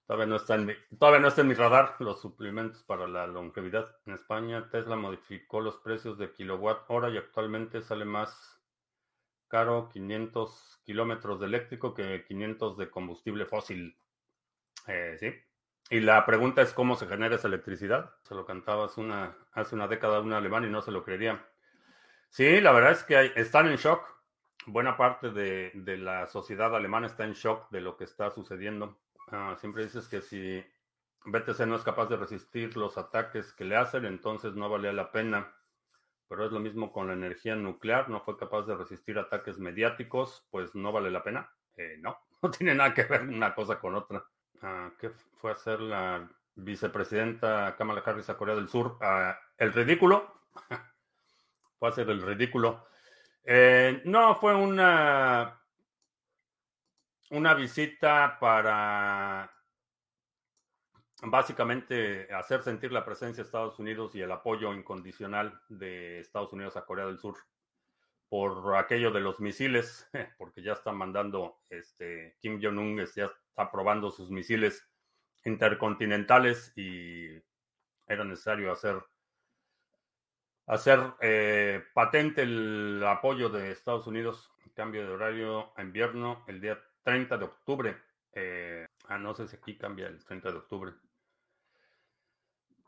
todavía, 0.06 0.26
no 0.26 0.36
está 0.36 0.56
en 0.56 0.66
mi, 0.66 0.74
todavía 0.98 1.20
no 1.20 1.28
está 1.28 1.40
en 1.40 1.48
mi 1.48 1.54
radar 1.54 1.96
los 2.00 2.20
suplementos 2.20 2.82
para 2.84 3.08
la 3.08 3.26
longevidad. 3.26 3.96
En 4.06 4.12
España, 4.12 4.68
Tesla 4.70 4.94
modificó 4.94 5.60
los 5.60 5.78
precios 5.78 6.18
de 6.18 6.32
kilowatt 6.32 6.84
hora 6.88 7.08
y 7.08 7.16
actualmente 7.16 7.82
sale 7.82 8.04
más 8.04 8.59
caro 9.50 9.90
500 9.92 10.80
kilómetros 10.84 11.40
de 11.40 11.46
eléctrico 11.46 11.92
que 11.92 12.24
500 12.24 12.78
de 12.78 12.88
combustible 12.88 13.44
fósil. 13.44 13.98
Eh, 14.86 15.16
sí. 15.18 15.34
Y 15.90 16.00
la 16.00 16.24
pregunta 16.24 16.62
es 16.62 16.72
cómo 16.72 16.94
se 16.94 17.06
genera 17.06 17.34
esa 17.34 17.48
electricidad. 17.48 18.12
Se 18.22 18.34
lo 18.34 18.46
cantaba 18.46 18.86
hace 18.86 19.00
una, 19.00 19.36
hace 19.52 19.74
una 19.74 19.88
década 19.88 20.20
un 20.20 20.32
alemán 20.32 20.64
y 20.64 20.70
no 20.70 20.80
se 20.80 20.92
lo 20.92 21.04
creería. 21.04 21.44
Sí, 22.28 22.60
la 22.60 22.72
verdad 22.72 22.92
es 22.92 23.02
que 23.02 23.32
están 23.36 23.66
en 23.66 23.76
shock. 23.76 24.08
Buena 24.66 24.96
parte 24.96 25.30
de, 25.30 25.72
la 25.98 26.28
sociedad 26.28 26.74
alemana 26.74 27.08
está 27.08 27.24
en 27.24 27.32
shock 27.32 27.68
de 27.70 27.80
lo 27.80 27.96
que 27.96 28.04
está 28.04 28.30
sucediendo. 28.30 29.00
Ah, 29.32 29.56
siempre 29.58 29.82
dices 29.82 30.06
que 30.06 30.22
si 30.22 30.64
BTC 31.24 31.66
no 31.66 31.74
es 31.74 31.82
capaz 31.82 32.06
de 32.06 32.16
resistir 32.16 32.76
los 32.76 32.96
ataques 32.96 33.52
que 33.52 33.64
le 33.64 33.76
hacen, 33.76 34.04
entonces 34.04 34.54
no 34.54 34.68
vale 34.68 34.92
la 34.92 35.10
pena 35.10 35.52
pero 36.30 36.46
es 36.46 36.52
lo 36.52 36.60
mismo 36.60 36.92
con 36.92 37.08
la 37.08 37.14
energía 37.14 37.56
nuclear, 37.56 38.08
no 38.08 38.20
fue 38.20 38.38
capaz 38.38 38.62
de 38.62 38.76
resistir 38.76 39.18
ataques 39.18 39.58
mediáticos, 39.58 40.46
pues 40.52 40.76
no 40.76 40.92
vale 40.92 41.10
la 41.10 41.24
pena. 41.24 41.50
Eh, 41.76 41.96
no, 41.98 42.20
no 42.42 42.50
tiene 42.52 42.72
nada 42.72 42.94
que 42.94 43.02
ver 43.02 43.22
una 43.22 43.52
cosa 43.52 43.80
con 43.80 43.96
otra. 43.96 44.24
Ah, 44.62 44.92
¿Qué 45.00 45.10
fue 45.40 45.50
a 45.50 45.54
hacer 45.54 45.80
la 45.80 46.30
vicepresidenta 46.54 47.74
Kamala 47.76 48.04
Harris 48.06 48.30
a 48.30 48.36
Corea 48.36 48.54
del 48.54 48.68
Sur? 48.68 48.96
Ah, 49.00 49.36
¿El 49.58 49.72
ridículo? 49.72 50.32
fue 51.80 51.88
a 51.88 51.90
hacer 51.90 52.08
el 52.08 52.22
ridículo. 52.22 52.86
Eh, 53.42 54.00
no, 54.04 54.36
fue 54.36 54.54
una, 54.54 55.60
una 57.30 57.54
visita 57.54 58.38
para 58.38 59.50
básicamente 61.22 62.32
hacer 62.32 62.62
sentir 62.62 62.92
la 62.92 63.04
presencia 63.04 63.42
de 63.42 63.46
Estados 63.46 63.78
Unidos 63.78 64.14
y 64.14 64.20
el 64.20 64.32
apoyo 64.32 64.72
incondicional 64.72 65.60
de 65.68 66.20
Estados 66.20 66.52
Unidos 66.52 66.76
a 66.76 66.84
Corea 66.84 67.06
del 67.06 67.18
Sur 67.18 67.36
por 68.28 68.76
aquello 68.76 69.10
de 69.10 69.20
los 69.20 69.40
misiles, 69.40 70.08
porque 70.38 70.62
ya 70.62 70.72
están 70.72 70.96
mandando, 70.96 71.58
este, 71.68 72.36
Kim 72.40 72.60
Jong-un 72.62 73.04
ya 73.14 73.24
está 73.48 73.70
probando 73.70 74.10
sus 74.10 74.30
misiles 74.30 74.88
intercontinentales 75.44 76.72
y 76.76 77.26
era 78.06 78.24
necesario 78.24 78.72
hacer 78.72 79.02
hacer 80.66 81.00
eh, 81.20 81.82
patente 81.92 82.42
el 82.42 83.02
apoyo 83.04 83.48
de 83.48 83.72
Estados 83.72 84.06
Unidos, 84.06 84.52
cambio 84.74 85.02
de 85.06 85.12
horario 85.12 85.72
a 85.76 85.82
invierno 85.82 86.44
el 86.46 86.60
día 86.60 86.80
30 87.02 87.36
de 87.36 87.44
octubre. 87.44 87.96
Eh, 88.32 88.86
ah, 89.08 89.18
no 89.18 89.34
sé 89.34 89.48
si 89.48 89.56
aquí 89.56 89.76
cambia 89.76 90.06
el 90.06 90.24
30 90.24 90.52
de 90.52 90.56
octubre. 90.56 90.92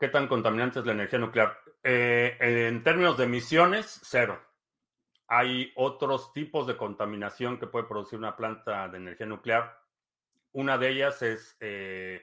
¿Qué 0.03 0.09
tan 0.09 0.27
contaminante 0.27 0.79
es 0.79 0.85
la 0.85 0.91
energía 0.91 1.17
nuclear? 1.17 1.57
Eh, 1.81 2.35
en 2.37 2.83
términos 2.83 3.17
de 3.17 3.23
emisiones, 3.23 4.01
cero. 4.03 4.37
Hay 5.27 5.71
otros 5.77 6.33
tipos 6.33 6.67
de 6.67 6.75
contaminación 6.75 7.57
que 7.57 7.67
puede 7.67 7.87
producir 7.87 8.19
una 8.19 8.35
planta 8.35 8.89
de 8.89 8.97
energía 8.97 9.27
nuclear. 9.27 9.79
Una 10.51 10.77
de 10.77 10.89
ellas 10.89 11.21
es 11.21 11.55
eh, 11.61 12.21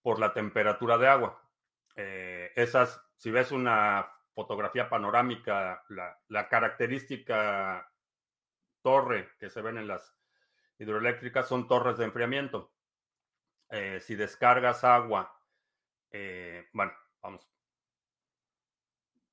por 0.00 0.18
la 0.18 0.32
temperatura 0.32 0.96
de 0.96 1.06
agua. 1.06 1.46
Eh, 1.96 2.50
esas, 2.56 2.98
si 3.18 3.30
ves 3.30 3.52
una 3.52 4.10
fotografía 4.34 4.88
panorámica, 4.88 5.84
la, 5.90 6.48
característica 6.48 7.92
torre 8.80 9.32
que 9.38 9.50
se 9.50 9.60
ven 9.60 9.76
en 9.76 9.88
las 9.88 10.16
hidroeléctricas 10.78 11.46
son 11.46 11.68
torres 11.68 11.98
de 11.98 12.06
enfriamiento. 12.06 12.72
si 14.00 14.14
descargas 14.14 14.82
agua, 14.82 15.38
bueno, 16.72 16.92
vamos, 17.22 17.48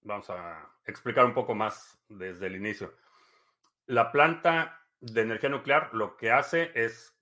vamos 0.01 0.29
a 0.29 0.69
explicar 0.85 1.25
un 1.25 1.33
poco 1.33 1.55
más 1.55 1.99
desde 2.07 2.47
el 2.47 2.55
inicio. 2.55 2.95
La 3.85 4.11
planta 4.11 4.85
de 4.99 5.21
energía 5.21 5.49
nuclear 5.49 5.89
lo 5.93 6.15
que 6.17 6.31
hace 6.31 6.71
es 6.75 7.15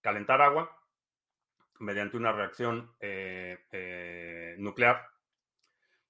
calentar 0.00 0.40
agua 0.42 0.78
mediante 1.80 2.16
una 2.16 2.32
reacción 2.32 2.94
eh, 3.00 3.66
eh, 3.72 4.54
nuclear. 4.58 5.08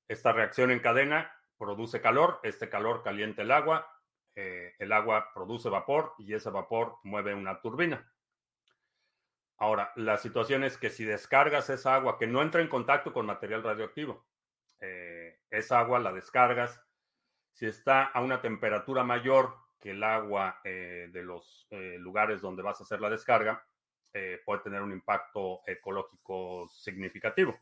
Esta 0.08 0.32
reacción 0.32 0.70
en 0.70 0.80
cadena 0.80 1.32
produce 1.56 2.00
calor, 2.00 2.40
este 2.42 2.68
calor 2.68 3.02
calienta 3.02 3.42
el 3.42 3.50
agua, 3.50 3.90
eh, 4.34 4.74
el 4.78 4.92
agua 4.92 5.32
produce 5.32 5.68
vapor 5.68 6.14
y 6.18 6.34
ese 6.34 6.50
vapor 6.50 6.98
mueve 7.04 7.34
una 7.34 7.60
turbina. 7.60 8.12
Ahora, 9.56 9.92
la 9.96 10.16
situación 10.16 10.64
es 10.64 10.76
que 10.78 10.90
si 10.90 11.04
descargas 11.04 11.70
esa 11.70 11.94
agua 11.94 12.18
que 12.18 12.26
no 12.26 12.42
entra 12.42 12.60
en 12.60 12.68
contacto 12.68 13.12
con 13.12 13.26
material 13.26 13.62
radioactivo, 13.62 14.26
eh, 14.80 15.38
esa 15.50 15.78
agua 15.78 16.00
la 16.00 16.12
descargas, 16.12 16.82
si 17.52 17.66
está 17.66 18.04
a 18.04 18.20
una 18.20 18.40
temperatura 18.40 19.04
mayor 19.04 19.56
que 19.78 19.92
el 19.92 20.02
agua 20.02 20.60
eh, 20.64 21.08
de 21.12 21.22
los 21.22 21.68
eh, 21.70 21.96
lugares 21.98 22.40
donde 22.40 22.62
vas 22.62 22.80
a 22.80 22.84
hacer 22.84 23.00
la 23.00 23.10
descarga, 23.10 23.64
puede 24.44 24.60
tener 24.60 24.80
un 24.80 24.92
impacto 24.92 25.62
ecológico 25.66 26.68
significativo. 26.68 27.58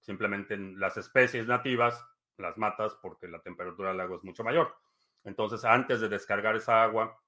Simplemente 0.00 0.54
en 0.54 0.80
las 0.80 0.96
especies 0.96 1.46
nativas 1.46 2.02
las 2.38 2.56
matas 2.56 2.96
porque 3.02 3.28
la 3.28 3.42
temperatura 3.42 3.90
del 3.90 4.00
agua 4.00 4.16
es 4.16 4.24
mucho 4.24 4.42
mayor. 4.42 4.74
Entonces, 5.24 5.62
antes 5.62 6.00
de 6.00 6.08
descargar 6.08 6.56
esa 6.56 6.82
agua, 6.82 7.20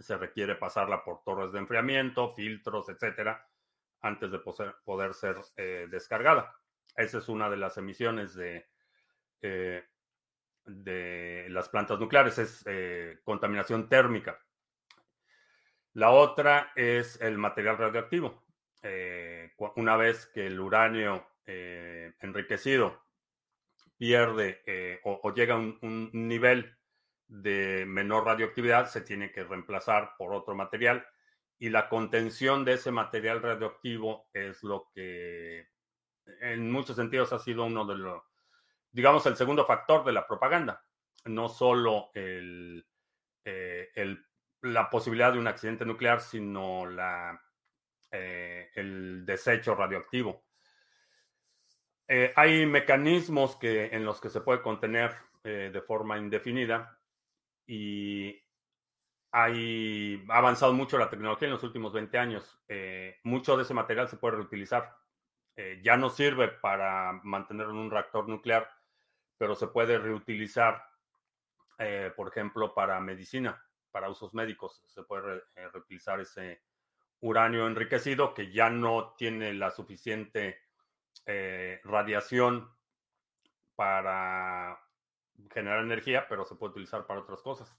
se 0.00 0.16
requiere 0.16 0.54
pasarla 0.54 1.04
por 1.04 1.22
torres 1.22 1.52
de 1.52 1.58
enfriamiento, 1.58 2.34
filtros, 2.34 2.88
etcétera, 2.88 3.46
antes 4.00 4.30
de 4.30 4.38
poder, 4.38 5.14
ser 5.14 5.36
eh, 5.56 5.86
descargada. 5.90 6.54
Esa 6.96 7.18
es 7.18 7.28
una 7.28 7.50
de 7.50 7.56
las 7.56 7.76
emisiones 7.76 8.34
de, 8.34 8.66
eh, 9.42 9.84
de 10.64 11.46
las 11.50 11.68
plantas 11.68 11.98
nucleares, 12.00 12.38
es 12.38 12.62
eh, 12.66 13.20
contaminación 13.24 13.88
térmica. 13.88 14.38
La 15.92 16.10
otra 16.10 16.72
es 16.76 17.20
el 17.20 17.36
material 17.36 17.78
radioactivo. 17.78 18.44
una 19.76 19.96
vez 19.96 20.26
que 20.26 20.46
el 20.46 20.58
uranio 20.58 21.26
enriquecido 21.46 23.02
pierde 23.98 25.00
o, 25.04 25.34
llega 25.34 25.54
a 25.54 25.58
un 25.58 26.10
nivel 26.12 26.79
de 27.30 27.84
menor 27.86 28.26
radioactividad 28.26 28.88
se 28.88 29.02
tiene 29.02 29.30
que 29.30 29.44
reemplazar 29.44 30.14
por 30.18 30.34
otro 30.34 30.56
material 30.56 31.06
y 31.58 31.68
la 31.68 31.88
contención 31.88 32.64
de 32.64 32.72
ese 32.72 32.90
material 32.90 33.40
radioactivo 33.40 34.28
es 34.32 34.62
lo 34.64 34.90
que 34.92 35.68
en 36.40 36.70
muchos 36.72 36.96
sentidos 36.96 37.32
ha 37.32 37.38
sido 37.38 37.64
uno 37.64 37.84
de 37.86 37.96
los, 37.96 38.22
digamos, 38.90 39.24
el 39.26 39.36
segundo 39.36 39.64
factor 39.64 40.04
de 40.04 40.12
la 40.12 40.26
propaganda, 40.26 40.84
no 41.26 41.48
solo 41.48 42.10
el, 42.14 42.84
eh, 43.44 44.16
la 44.62 44.90
posibilidad 44.90 45.32
de 45.32 45.38
un 45.38 45.46
accidente 45.46 45.84
nuclear, 45.84 46.20
sino 46.20 46.86
la, 46.86 47.40
eh, 48.10 48.70
el 48.74 49.24
desecho 49.24 49.76
radioactivo. 49.76 50.44
Eh, 52.08 52.32
hay 52.34 52.66
mecanismos 52.66 53.54
que, 53.56 53.86
en 53.94 54.04
los 54.04 54.20
que 54.20 54.30
se 54.30 54.40
puede 54.40 54.62
contener 54.62 55.14
de 55.42 55.80
forma 55.80 56.18
indefinida 56.18 56.99
y 57.72 58.44
hay, 59.30 60.24
ha 60.28 60.38
avanzado 60.38 60.72
mucho 60.72 60.98
la 60.98 61.08
tecnología 61.08 61.46
en 61.46 61.54
los 61.54 61.62
últimos 61.62 61.92
20 61.92 62.18
años. 62.18 62.60
Eh, 62.66 63.20
mucho 63.22 63.56
de 63.56 63.62
ese 63.62 63.74
material 63.74 64.08
se 64.08 64.16
puede 64.16 64.38
reutilizar. 64.38 64.96
Eh, 65.54 65.80
ya 65.80 65.96
no 65.96 66.10
sirve 66.10 66.48
para 66.48 67.20
mantenerlo 67.22 67.70
en 67.70 67.78
un 67.78 67.90
reactor 67.92 68.28
nuclear, 68.28 68.68
pero 69.38 69.54
se 69.54 69.68
puede 69.68 69.98
reutilizar, 70.00 70.82
eh, 71.78 72.12
por 72.16 72.26
ejemplo, 72.26 72.74
para 72.74 72.98
medicina, 72.98 73.64
para 73.92 74.10
usos 74.10 74.34
médicos. 74.34 74.82
Se 74.86 75.04
puede 75.04 75.40
reutilizar 75.72 76.18
ese 76.18 76.64
uranio 77.20 77.68
enriquecido 77.68 78.34
que 78.34 78.50
ya 78.50 78.68
no 78.68 79.14
tiene 79.16 79.54
la 79.54 79.70
suficiente 79.70 80.58
radiación 81.84 82.68
para 83.76 84.69
generar 85.52 85.82
energía, 85.82 86.26
pero 86.28 86.44
se 86.44 86.54
puede 86.54 86.72
utilizar 86.72 87.06
para 87.06 87.20
otras 87.20 87.42
cosas. 87.42 87.76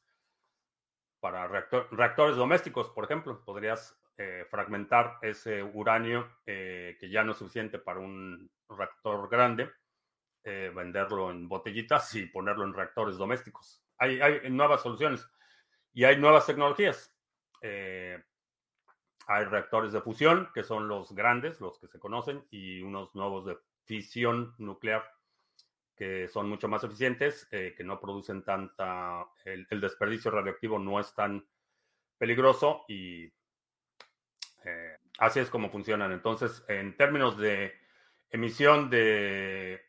Para 1.19 1.47
reactores 1.47 2.35
domésticos, 2.35 2.89
por 2.89 3.05
ejemplo, 3.05 3.43
podrías 3.45 4.01
eh, 4.17 4.45
fragmentar 4.49 5.17
ese 5.21 5.63
uranio 5.63 6.29
eh, 6.45 6.97
que 6.99 7.09
ya 7.09 7.23
no 7.23 7.31
es 7.31 7.37
suficiente 7.37 7.79
para 7.79 7.99
un 7.99 8.51
reactor 8.69 9.29
grande, 9.29 9.71
eh, 10.43 10.71
venderlo 10.75 11.31
en 11.31 11.47
botellitas 11.47 12.13
y 12.15 12.27
ponerlo 12.27 12.63
en 12.65 12.73
reactores 12.73 13.17
domésticos. 13.17 13.83
Hay, 13.97 14.21
hay 14.21 14.49
nuevas 14.49 14.81
soluciones 14.81 15.27
y 15.93 16.03
hay 16.03 16.17
nuevas 16.17 16.45
tecnologías. 16.45 17.15
hay 17.61 19.45
reactores 19.45 19.93
de 19.93 20.01
fusión, 20.01 20.49
que 20.53 20.63
son 20.63 20.87
los 20.87 21.13
grandes, 21.13 21.61
los 21.61 21.79
que 21.79 21.87
se 21.87 21.99
conocen, 21.99 22.45
y 22.51 22.81
unos 22.81 23.15
nuevos 23.15 23.45
de 23.45 23.57
fisión 23.85 24.53
nuclear 24.57 25.03
que 25.95 26.27
son 26.27 26.49
mucho 26.49 26.67
más 26.67 26.83
eficientes, 26.83 27.47
eh, 27.51 27.73
que 27.75 27.83
no 27.83 27.99
producen 27.99 28.43
tanta, 28.43 29.25
el, 29.45 29.81
desperdicio 29.81 30.31
radioactivo 30.31 30.79
no 30.79 30.99
es 30.99 31.13
tan 31.13 31.45
peligroso 32.17 32.85
y 32.87 33.25
eh, 34.65 34.97
así 35.19 35.39
es 35.39 35.49
como 35.49 35.69
funcionan. 35.69 36.11
Entonces, 36.11 36.63
en 36.67 36.95
términos 36.97 37.37
de 37.37 37.73
emisión 38.29 38.89
de 38.89 39.81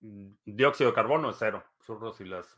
dióxido 0.00 0.90
de 0.90 0.94
carbono 0.94 1.30
es 1.30 1.36
cero. 1.38 1.64
Churros 1.84 2.20
y 2.20 2.24
las 2.24 2.56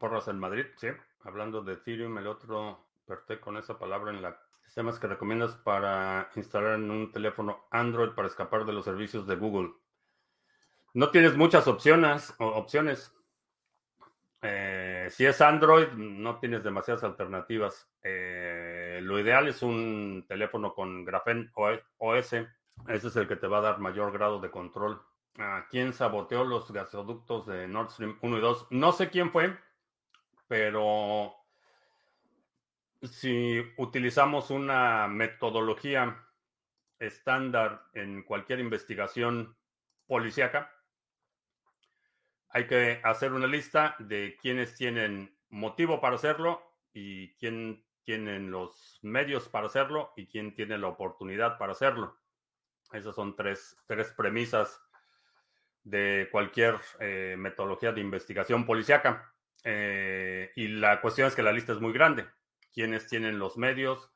porras 0.00 0.28
en 0.28 0.38
Madrid, 0.38 0.66
sí. 0.76 0.88
Hablando 1.20 1.62
de 1.62 1.74
Ethereum, 1.74 2.18
el 2.18 2.26
otro, 2.26 2.86
perfecto 3.06 3.44
con 3.44 3.56
esa 3.56 3.78
palabra 3.78 4.10
en 4.10 4.22
la 4.22 4.40
sistemas 4.66 4.98
que 4.98 5.06
recomiendas 5.06 5.54
para 5.54 6.30
instalar 6.34 6.74
en 6.74 6.90
un 6.90 7.10
teléfono 7.12 7.66
Android 7.70 8.10
para 8.10 8.28
escapar 8.28 8.66
de 8.66 8.72
los 8.72 8.84
servicios 8.84 9.26
de 9.26 9.36
Google. 9.36 9.72
No 10.96 11.10
tienes 11.10 11.36
muchas 11.36 11.68
opciones. 11.68 12.32
opciones. 12.38 13.14
Eh, 14.40 15.08
si 15.10 15.26
es 15.26 15.42
Android, 15.42 15.88
no 15.92 16.38
tienes 16.38 16.64
demasiadas 16.64 17.04
alternativas. 17.04 17.86
Eh, 18.02 19.00
lo 19.02 19.20
ideal 19.20 19.46
es 19.46 19.60
un 19.60 20.24
teléfono 20.26 20.72
con 20.72 21.04
Graphene 21.04 21.50
OS. 21.52 22.32
Ese 22.32 22.48
es 23.08 23.14
el 23.14 23.28
que 23.28 23.36
te 23.36 23.46
va 23.46 23.58
a 23.58 23.60
dar 23.60 23.78
mayor 23.78 24.10
grado 24.10 24.40
de 24.40 24.50
control. 24.50 25.02
¿A 25.38 25.66
quién 25.68 25.92
saboteó 25.92 26.44
los 26.44 26.72
gasoductos 26.72 27.46
de 27.46 27.68
Nord 27.68 27.90
Stream 27.90 28.18
1 28.22 28.38
y 28.38 28.40
2? 28.40 28.68
No 28.70 28.92
sé 28.92 29.10
quién 29.10 29.30
fue, 29.30 29.54
pero 30.48 31.34
si 33.02 33.62
utilizamos 33.76 34.50
una 34.50 35.08
metodología 35.08 36.24
estándar 36.98 37.82
en 37.92 38.22
cualquier 38.22 38.60
investigación 38.60 39.54
policíaca, 40.06 40.72
hay 42.56 42.66
que 42.66 43.00
hacer 43.04 43.34
una 43.34 43.46
lista 43.46 43.96
de 43.98 44.38
quienes 44.40 44.74
tienen 44.74 45.36
motivo 45.50 46.00
para 46.00 46.14
hacerlo 46.14 46.62
y 46.94 47.34
quién 47.34 47.84
tienen 48.02 48.50
los 48.50 48.98
medios 49.02 49.46
para 49.50 49.66
hacerlo 49.66 50.14
y 50.16 50.26
quién 50.26 50.54
tiene 50.54 50.78
la 50.78 50.88
oportunidad 50.88 51.58
para 51.58 51.72
hacerlo. 51.72 52.16
Esas 52.94 53.14
son 53.14 53.36
tres, 53.36 53.76
premisas 54.16 54.80
de 55.84 56.30
cualquier 56.32 56.76
eh, 56.98 57.34
metodología 57.36 57.92
de 57.92 58.00
investigación 58.00 58.64
policiaca. 58.64 59.34
Eh, 59.62 60.50
y 60.56 60.68
la 60.68 61.02
cuestión 61.02 61.28
es 61.28 61.34
que 61.34 61.42
la 61.42 61.52
lista 61.52 61.74
es 61.74 61.80
muy 61.80 61.92
grande. 61.92 62.26
Quienes 62.72 63.06
tienen 63.06 63.38
los 63.38 63.58
medios, 63.58 64.10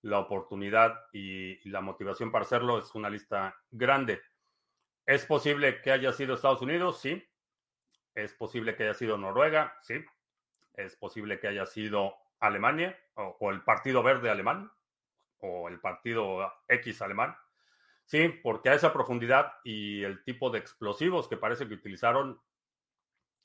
la 0.00 0.18
oportunidad 0.18 0.98
y, 1.12 1.68
la 1.68 1.82
motivación 1.82 2.32
para 2.32 2.46
hacerlo 2.46 2.78
es 2.78 2.94
una 2.94 3.10
lista 3.10 3.54
grande. 3.70 4.22
¿Es 5.04 5.26
posible 5.26 5.82
que 5.82 5.90
haya 5.90 6.10
sido 6.14 6.36
Estados 6.36 6.62
Unidos? 6.62 6.98
Sí. 6.98 7.22
¿Es 8.14 8.34
posible 8.34 8.76
que 8.76 8.84
haya 8.84 8.94
sido 8.94 9.16
Noruega? 9.16 9.76
Sí. 9.82 10.04
¿Es 10.74 10.96
posible 10.96 11.40
que 11.40 11.48
haya 11.48 11.66
sido 11.66 12.14
Alemania 12.40 12.98
o 13.14 13.50
el 13.50 13.62
Partido 13.62 14.02
Verde 14.02 14.30
alemán 14.30 14.70
o 15.38 15.68
el 15.68 15.80
Partido 15.80 16.52
X 16.68 17.02
alemán? 17.02 17.36
Sí, 18.06 18.28
porque 18.42 18.68
a 18.68 18.74
esa 18.74 18.92
profundidad 18.92 19.54
y 19.64 20.02
el 20.02 20.22
tipo 20.24 20.50
de 20.50 20.58
explosivos 20.58 21.28
que 21.28 21.36
parece 21.36 21.68
que 21.68 21.74
utilizaron, 21.74 22.40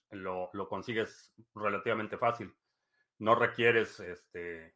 lo, 0.10 0.52
consigues 0.68 1.34
relativamente 1.56 2.18
fácil. 2.18 2.54
No 3.20 3.36
requieres, 3.36 4.00
este, 4.00 4.76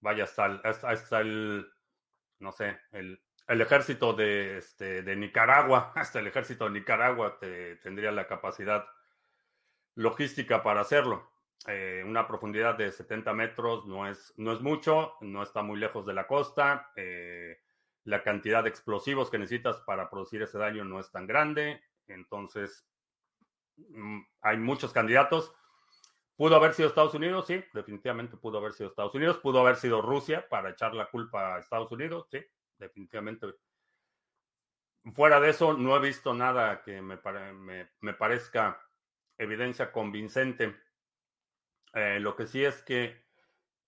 vaya, 0.00 0.24
hasta 0.24 0.46
hasta, 0.64 1.20
el 1.20 1.70
no 2.38 2.52
sé, 2.52 2.78
el, 2.92 3.22
ejército 3.48 4.12
de, 4.12 4.58
este, 4.58 5.02
de 5.02 5.16
Nicaragua, 5.16 5.92
hasta 5.96 6.20
el 6.20 6.26
ejército 6.26 6.64
de 6.64 6.70
Nicaragua 6.70 7.38
te, 7.38 7.76
tendría 7.76 8.12
la 8.12 8.26
capacidad 8.26 8.86
logística 9.94 10.62
para 10.62 10.80
hacerlo. 10.80 11.30
Eh, 11.66 12.02
una 12.04 12.26
profundidad 12.26 12.76
de 12.76 12.92
70 12.92 13.32
metros 13.32 13.86
no 13.86 14.06
es, 14.06 14.34
no 14.36 14.52
es 14.52 14.60
mucho, 14.60 15.14
no 15.20 15.42
está 15.42 15.62
muy 15.62 15.78
lejos 15.78 16.04
de 16.04 16.12
la 16.12 16.26
costa. 16.26 16.90
Eh, 16.96 17.58
la 18.04 18.22
cantidad 18.22 18.62
de 18.62 18.68
explosivos 18.68 19.30
que 19.30 19.38
necesitas 19.38 19.80
para 19.80 20.10
producir 20.10 20.42
ese 20.42 20.58
daño 20.58 20.84
no 20.84 21.00
es 21.00 21.10
tan 21.10 21.26
grande. 21.26 21.82
Entonces, 22.06 22.86
mm, 23.76 24.20
hay 24.42 24.58
muchos 24.58 24.92
candidatos. 24.92 25.54
¿Pudo 26.36 26.56
haber 26.56 26.74
sido 26.74 26.88
Estados 26.88 27.14
Unidos? 27.14 27.46
Sí, 27.46 27.64
definitivamente 27.72 28.36
pudo 28.36 28.58
haber 28.58 28.72
sido 28.72 28.90
Estados 28.90 29.14
Unidos. 29.14 29.38
¿Pudo 29.38 29.60
haber 29.60 29.76
sido 29.76 30.02
Rusia 30.02 30.46
para 30.48 30.70
echar 30.70 30.94
la 30.94 31.06
culpa 31.06 31.54
a 31.54 31.60
Estados 31.60 31.90
Unidos? 31.92 32.26
Sí, 32.30 32.44
definitivamente. 32.78 33.54
Fuera 35.12 35.38
de 35.40 35.50
eso, 35.50 35.74
no 35.74 35.96
he 35.96 36.00
visto 36.00 36.32
nada 36.32 36.82
que 36.82 37.02
me, 37.02 37.18
me, 38.00 38.14
parezca 38.14 38.80
evidencia 39.36 39.92
convincente. 39.92 40.74
Eh, 41.92 42.18
lo 42.20 42.34
que 42.34 42.46
sí 42.46 42.64
es 42.64 42.82
que 42.82 43.22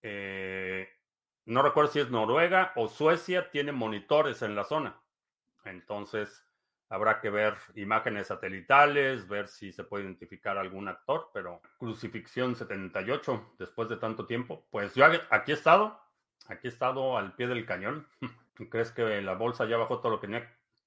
eh, 0.03 0.89
no 1.47 1.63
recuerdo 1.63 1.93
si 1.93 2.01
es 2.01 2.11
Noruega 2.11 2.73
o 2.77 2.89
Suecia, 2.89 3.51
tiene 3.51 3.73
monitores 3.73 4.43
en 4.43 4.55
la 4.55 4.65
zona. 4.65 5.01
Entonces, 5.65 6.45
habrá 6.89 7.21
que 7.21 7.31
ver 7.31 7.55
imágenes 7.75 8.29
satelitales, 8.29 9.27
ver 9.27 9.49
si 9.49 9.73
se 9.73 9.85
puede 9.85 10.05
identificar 10.05 10.59
algún 10.59 10.89
actor, 10.89 11.31
pero 11.33 11.63
Crucifixión 11.79 12.55
78, 12.55 13.55
después 13.59 13.89
de 13.89 13.97
tanto 13.97 14.27
tiempo, 14.27 14.67
pues 14.71 14.95
yo 14.95 15.07
aquí 15.07 15.51
he 15.51 15.55
estado, 15.55 16.01
aquí 16.49 16.67
he 16.67 16.71
estado 16.71 17.17
al 17.17 17.35
pie 17.35 17.47
del 17.47 17.65
cañón. 17.65 18.07
¿Crees 18.71 18.91
que 18.93 19.21
la 19.21 19.35
bolsa 19.35 19.67
ya 19.67 19.77
bajó 19.77 20.01
todo 20.01 20.13
lo 20.13 20.21
que 20.21 20.29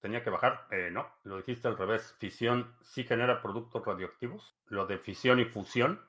tenía, 0.01 0.23
que 0.23 0.29
bajar? 0.29 0.67
Eh, 0.71 0.89
no, 0.91 1.07
lo 1.23 1.37
dijiste 1.37 1.67
al 1.67 1.77
revés. 1.77 2.15
Fisión 2.19 2.75
sí 2.81 3.03
genera 3.03 3.41
productos 3.41 3.85
radioactivos. 3.85 4.55
Lo 4.67 4.87
de 4.87 4.97
fisión 4.97 5.39
y 5.39 5.45
fusión 5.45 6.01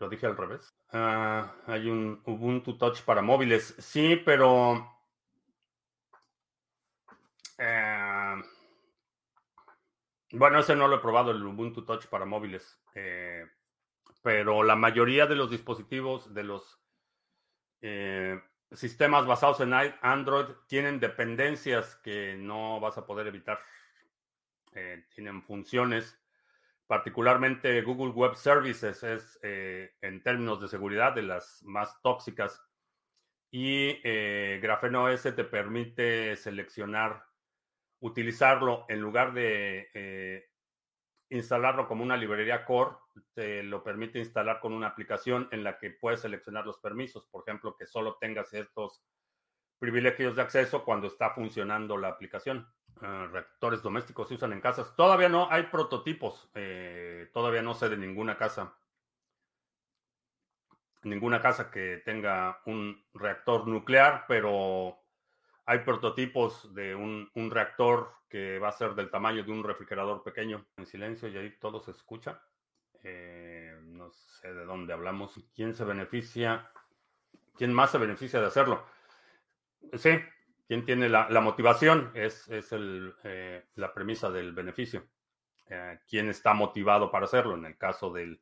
lo 0.00 0.08
dije 0.08 0.26
al 0.26 0.36
revés. 0.36 0.74
Ah, 0.92 1.54
hay 1.66 1.88
un 1.88 2.22
Ubuntu 2.24 2.78
Touch 2.78 3.02
para 3.02 3.22
móviles. 3.22 3.74
Sí, 3.78 4.16
pero... 4.24 4.94
Eh, 7.58 8.42
bueno, 10.32 10.60
ese 10.60 10.76
no 10.76 10.88
lo 10.88 10.96
he 10.96 11.00
probado, 11.00 11.32
el 11.32 11.44
Ubuntu 11.44 11.84
Touch 11.84 12.06
para 12.06 12.24
móviles. 12.24 12.80
Eh, 12.94 13.44
pero 14.22 14.62
la 14.62 14.76
mayoría 14.76 15.26
de 15.26 15.36
los 15.36 15.50
dispositivos, 15.50 16.32
de 16.32 16.44
los 16.44 16.80
sistemas 18.72 19.26
basados 19.26 19.60
en 19.60 19.72
Android, 20.02 20.46
tienen 20.66 21.00
dependencias 21.00 21.96
que 21.96 22.36
no 22.36 22.80
vas 22.80 22.98
a 22.98 23.06
poder 23.06 23.26
evitar. 23.26 23.60
tienen 25.14 25.42
funciones 25.42 26.18
particularmente 26.88 27.82
Google 27.82 28.12
Web 28.12 28.34
Services 28.34 29.02
es 29.04 29.38
eh, 29.42 29.92
en 30.00 30.22
términos 30.22 30.60
de 30.60 30.68
seguridad 30.68 31.14
de 31.14 31.22
las 31.22 31.62
más 31.62 32.00
tóxicas 32.02 32.60
y 33.50 34.00
eh, 34.02 34.58
Grafeno 34.60 35.04
OS 35.04 35.22
te 35.22 35.44
permite 35.44 36.34
seleccionar, 36.36 37.24
utilizarlo 38.00 38.86
en 38.88 39.00
lugar 39.00 39.34
de 39.34 39.90
eh, 39.92 40.48
instalarlo 41.30 41.86
como 41.88 42.02
una 42.02 42.16
librería 42.16 42.64
core, 42.64 42.96
te 43.34 43.62
lo 43.62 43.82
permite 43.82 44.18
instalar 44.18 44.60
con 44.60 44.72
una 44.72 44.88
aplicación 44.88 45.48
en 45.52 45.64
la 45.64 45.78
que 45.78 45.90
puedes 45.90 46.20
seleccionar 46.20 46.66
los 46.66 46.78
permisos, 46.78 47.26
por 47.26 47.42
ejemplo, 47.46 47.76
que 47.76 47.86
solo 47.86 48.16
tengas 48.20 48.48
ciertos 48.50 49.02
privilegios 49.78 50.36
de 50.36 50.42
acceso 50.42 50.84
cuando 50.84 51.06
está 51.06 51.30
funcionando 51.30 51.96
la 51.96 52.08
aplicación. 52.08 52.66
Ah, 53.00 53.28
reactores 53.30 53.82
domésticos 53.82 54.28
se 54.28 54.34
usan 54.34 54.52
en 54.52 54.60
casas. 54.60 54.94
Todavía 54.96 55.28
no, 55.28 55.48
hay 55.50 55.64
prototipos. 55.64 56.50
Eh, 56.54 57.30
todavía 57.32 57.62
no 57.62 57.74
sé 57.74 57.88
de 57.88 57.96
ninguna 57.96 58.36
casa. 58.36 58.76
Ninguna 61.04 61.40
casa 61.40 61.70
que 61.70 62.02
tenga 62.04 62.60
un 62.66 63.04
reactor 63.14 63.68
nuclear, 63.68 64.24
pero 64.26 64.98
hay 65.68 65.80
prototipos 65.80 66.74
de 66.74 66.94
un, 66.94 67.30
reactor 67.50 68.14
que 68.30 68.58
va 68.58 68.68
a 68.68 68.72
ser 68.72 68.94
del 68.94 69.10
tamaño 69.10 69.44
de 69.44 69.52
un 69.52 69.62
refrigerador 69.62 70.22
pequeño. 70.22 70.64
En 70.78 70.86
silencio 70.86 71.28
y 71.28 71.36
ahí 71.36 71.58
todo 71.60 71.78
se 71.78 71.90
escucha. 71.90 72.40
Eh, 73.02 73.78
no 73.82 74.10
sé 74.10 74.54
de 74.54 74.64
dónde 74.64 74.94
hablamos. 74.94 75.38
¿Quién 75.54 75.74
se 75.74 75.84
beneficia? 75.84 76.70
¿Quién 77.54 77.74
más 77.74 77.90
se 77.90 77.98
beneficia 77.98 78.40
de 78.40 78.46
hacerlo? 78.46 78.82
Sí, 79.92 80.12
¿Quién 80.66 80.86
tiene 80.86 81.10
la, 81.10 81.28
motivación? 81.42 82.12
Es, 82.14 82.48
eh, 82.50 83.64
la 83.74 83.92
premisa 83.92 84.30
del 84.30 84.54
beneficio. 84.54 85.06
Eh, 85.68 85.98
¿Quién 86.08 86.30
está 86.30 86.54
motivado 86.54 87.10
para 87.10 87.26
hacerlo? 87.26 87.56
En 87.56 87.66
el 87.66 87.76
caso 87.76 88.10
de, 88.10 88.40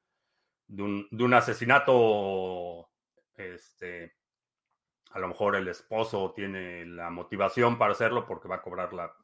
un, 0.79 1.35
asesinato, 1.35 2.89
este, 3.35 4.15
a 5.17 5.19
lo 5.19 5.29
mejor 5.29 5.57
el 5.57 5.67
esposo 5.67 6.35
tiene 6.37 6.85
la 6.85 7.09
motivación 7.09 7.79
para 7.79 7.93
hacerlo 7.93 8.27
porque 8.27 8.49
va 8.49 8.57
a 8.57 8.63
cobrar 8.63 8.93
la 8.93 9.17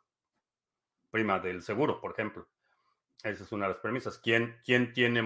prima 1.10 1.38
del 1.38 1.60
seguro, 1.60 2.00
por 2.00 2.12
ejemplo. 2.12 2.48
Esa 3.22 3.44
es 3.44 3.52
una 3.52 3.66
de 3.66 3.74
las 3.74 3.82
premisas. 3.82 4.16
¿Quién, 4.16 4.58
quién, 4.64 4.94
tiene, 4.94 5.22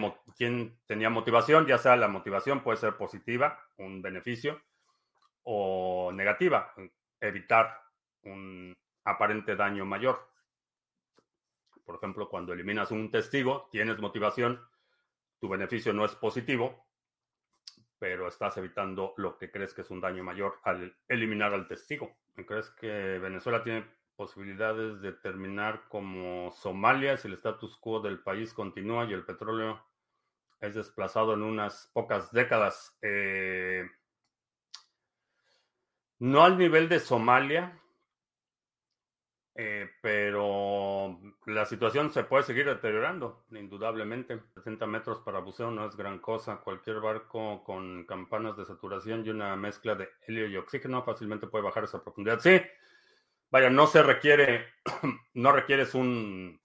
tenía 0.87 1.09
motivación? 1.09 1.66
Ya 1.66 1.79
sea 1.79 1.94
la 1.94 2.09
motivación 2.09 2.64
puede 2.64 2.79
ser 2.79 2.96
positiva, 2.96 3.61
un 3.76 4.02
beneficio, 4.02 4.61
o 5.44 6.11
negativa, 6.12 6.74
evitar 7.20 7.83
un 8.24 8.74
aparente 9.05 9.55
daño 9.55 9.85
mayor. 9.85 10.29
Por 11.85 11.94
ejemplo, 11.94 12.29
cuando 12.29 12.52
eliminas 12.52 12.90
un 12.90 13.12
testigo, 13.12 13.68
tienes 13.70 14.00
motivación, 14.00 14.61
tu 15.38 15.48
beneficio 15.48 15.92
no 15.92 16.05
es 16.05 16.16
positivo, 16.16 16.86
pero 17.98 18.28
estás 18.28 18.56
evitando 18.56 19.14
lo 19.16 19.37
que 19.38 19.50
crees 19.50 19.72
que 19.74 19.82
es 19.82 19.90
un 19.90 20.00
daño 20.00 20.22
mayor 20.22 20.59
al 20.62 20.96
eliminar 21.09 21.54
al 21.54 21.66
testigo. 21.66 22.16
¿Crees 22.46 22.70
que 22.70 23.18
Venezuela 23.18 23.62
tiene 23.62 23.87
posibilidades 24.16 25.00
de 25.00 25.12
terminar 25.12 25.85
como 25.88 26.50
Somalia 26.52 27.16
si 27.16 27.28
el 27.28 27.35
status 27.35 27.76
quo 27.78 28.00
del 28.00 28.22
país 28.22 28.52
continúa 28.52 29.04
y 29.04 29.12
el 29.12 29.24
petróleo 29.24 29.82
es 30.61 30.74
desplazado 30.74 31.35
en 31.35 31.42
unas 31.42 31.90
pocas 31.92 32.32
décadas? 32.32 32.96
Eh, 33.02 33.88
no 36.18 36.44
al 36.44 36.56
nivel 36.59 36.88
de 36.88 37.00
Somalia, 37.00 37.78
eh, 39.59 39.90
pero 40.03 41.19
la 41.47 41.64
situación 41.64 42.12
se 42.12 42.25
puede 42.25 42.45
seguir 42.45 42.66
deteriorando, 42.66 43.47
indudablemente. 43.53 44.42
70 44.55 44.87
metros 44.87 45.21
para 45.21 45.38
buceo 45.40 45.71
no 45.71 45.87
es 45.87 45.97
gran 45.97 46.19
cosa. 46.19 46.59
Cualquier 46.59 47.01
barco 47.01 47.64
con 47.64 48.05
campanas 48.05 48.57
de 48.59 48.66
saturación 48.66 49.25
y 49.25 49.31
una 49.31 49.57
mezcla 49.57 49.95
de 49.95 50.11
helio 50.27 50.47
y 50.47 50.57
oxígeno 50.57 51.03
fácilmente 51.05 51.47
puede 51.47 51.64
bajar 51.64 51.85
esa 51.85 52.03
profundidad. 52.03 52.38
Sí, 52.40 52.61
vaya, 53.51 53.71
no 53.71 53.87
se 53.87 54.03
requiere, 54.03 54.66
no 55.35 55.53
requieres 55.53 55.95
un, 55.95 56.61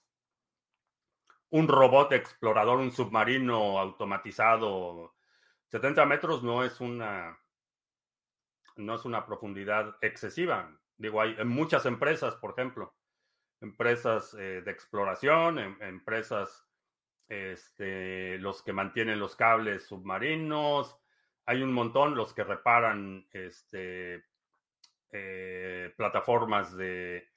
un 1.52 1.68
robot 1.70 2.12
explorador, 2.12 2.80
un 2.80 2.92
submarino 2.92 3.80
automatizado. 3.80 5.14
70 5.70 6.06
metros 6.06 6.44
no 6.44 6.66
es 6.66 6.82
una 6.82 7.38
no 8.76 8.96
es 8.96 9.06
una 9.06 9.26
profundidad 9.26 9.96
excesiva. 10.02 10.78
Digo, 11.02 11.20
hay 11.20 11.36
muchas 11.46 11.88
empresas, 11.88 12.36
por 12.36 12.52
ejemplo, 12.52 12.94
empresas 13.60 14.36
eh, 14.36 14.62
de 14.64 14.70
exploración, 14.70 15.58
em, 15.58 15.82
empresas, 15.82 16.68
este, 17.28 18.38
los 18.38 18.62
que 18.62 18.72
mantienen 18.72 19.20
los 19.20 19.36
cables 19.36 19.88
submarinos, 19.88 20.96
hay 21.48 21.64
un 21.64 21.74
montón, 21.74 22.14
los 22.14 22.36
que 22.36 22.44
reparan 22.44 23.28
este, 23.32 24.26
eh, 25.12 25.92
plataformas 25.98 26.78
de 26.78 27.28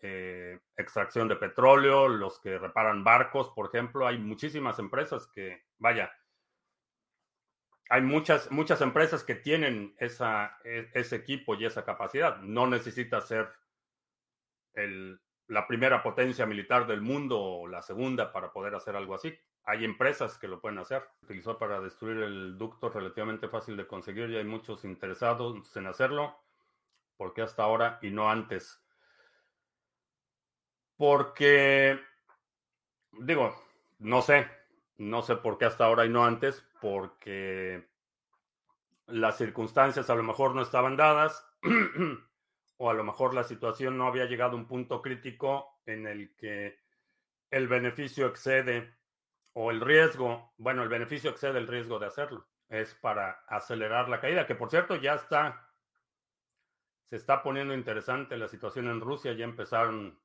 eh, 0.00 0.58
extracción 0.76 1.28
de 1.28 1.36
petróleo, 1.36 2.08
los 2.08 2.40
que 2.40 2.58
reparan 2.58 3.04
barcos, 3.04 3.50
por 3.50 3.68
ejemplo, 3.68 4.04
hay 4.04 4.18
muchísimas 4.18 4.80
empresas 4.80 5.28
que, 5.28 5.62
vaya, 5.78 6.12
hay 7.92 8.00
muchas, 8.00 8.50
muchas 8.50 8.80
empresas 8.80 9.22
que 9.22 9.34
tienen 9.34 9.94
e, 9.98 10.06
ese 10.94 11.14
equipo 11.14 11.54
y 11.54 11.66
esa 11.66 11.84
capacidad. 11.84 12.38
No 12.38 12.66
necesita 12.66 13.20
ser 13.20 13.52
la 15.48 15.66
primera 15.66 16.02
potencia 16.02 16.46
militar 16.46 16.86
del 16.86 17.02
mundo 17.02 17.38
o 17.38 17.68
la 17.68 17.82
segunda 17.82 18.32
para 18.32 18.50
poder 18.50 18.74
hacer 18.74 18.96
algo 18.96 19.14
así. 19.14 19.38
Hay 19.64 19.84
empresas 19.84 20.38
que 20.38 20.48
lo 20.48 20.58
pueden 20.58 20.78
hacer. 20.78 21.06
Utilizó 21.22 21.58
para 21.58 21.82
destruir 21.82 22.16
el 22.22 22.56
ducto 22.56 22.88
relativamente 22.88 23.46
fácil 23.46 23.76
de 23.76 23.86
conseguir 23.86 24.30
y 24.30 24.38
hay 24.38 24.44
muchos 24.44 24.86
interesados 24.86 25.76
en 25.76 25.86
hacerlo. 25.86 26.34
¿Por 27.18 27.34
qué 27.34 27.42
hasta 27.42 27.62
ahora 27.62 27.98
y 28.00 28.08
no 28.08 28.30
antes? 28.30 28.82
Porque, 30.96 32.00
digo, 33.12 33.54
no 33.98 34.22
sé, 34.22 34.48
no 35.02 35.22
sé 35.22 35.36
por 35.36 35.58
qué 35.58 35.64
hasta 35.64 35.84
ahora 35.84 36.06
y 36.06 36.08
no 36.08 36.24
antes, 36.24 36.64
porque 36.80 37.88
las 39.06 39.36
circunstancias 39.36 40.08
a 40.08 40.14
lo 40.14 40.22
mejor 40.22 40.54
no 40.54 40.62
estaban 40.62 40.96
dadas 40.96 41.44
o 42.76 42.88
a 42.90 42.94
lo 42.94 43.02
mejor 43.02 43.34
la 43.34 43.42
situación 43.42 43.98
no 43.98 44.06
había 44.06 44.26
llegado 44.26 44.52
a 44.52 44.60
un 44.60 44.66
punto 44.66 45.02
crítico 45.02 45.80
en 45.86 46.06
el 46.06 46.36
que 46.36 46.78
el 47.50 47.66
beneficio 47.66 48.26
excede 48.26 48.94
o 49.54 49.72
el 49.72 49.80
riesgo, 49.80 50.54
bueno, 50.56 50.84
el 50.84 50.88
beneficio 50.88 51.30
excede 51.30 51.58
el 51.58 51.66
riesgo 51.66 51.98
de 51.98 52.06
hacerlo. 52.06 52.46
Es 52.68 52.94
para 52.94 53.44
acelerar 53.48 54.08
la 54.08 54.20
caída, 54.20 54.46
que 54.46 54.54
por 54.54 54.70
cierto 54.70 54.94
ya 54.96 55.14
está, 55.14 55.68
se 57.04 57.16
está 57.16 57.42
poniendo 57.42 57.74
interesante 57.74 58.36
la 58.36 58.48
situación 58.48 58.88
en 58.88 59.00
Rusia, 59.00 59.32
ya 59.32 59.44
empezaron 59.44 60.18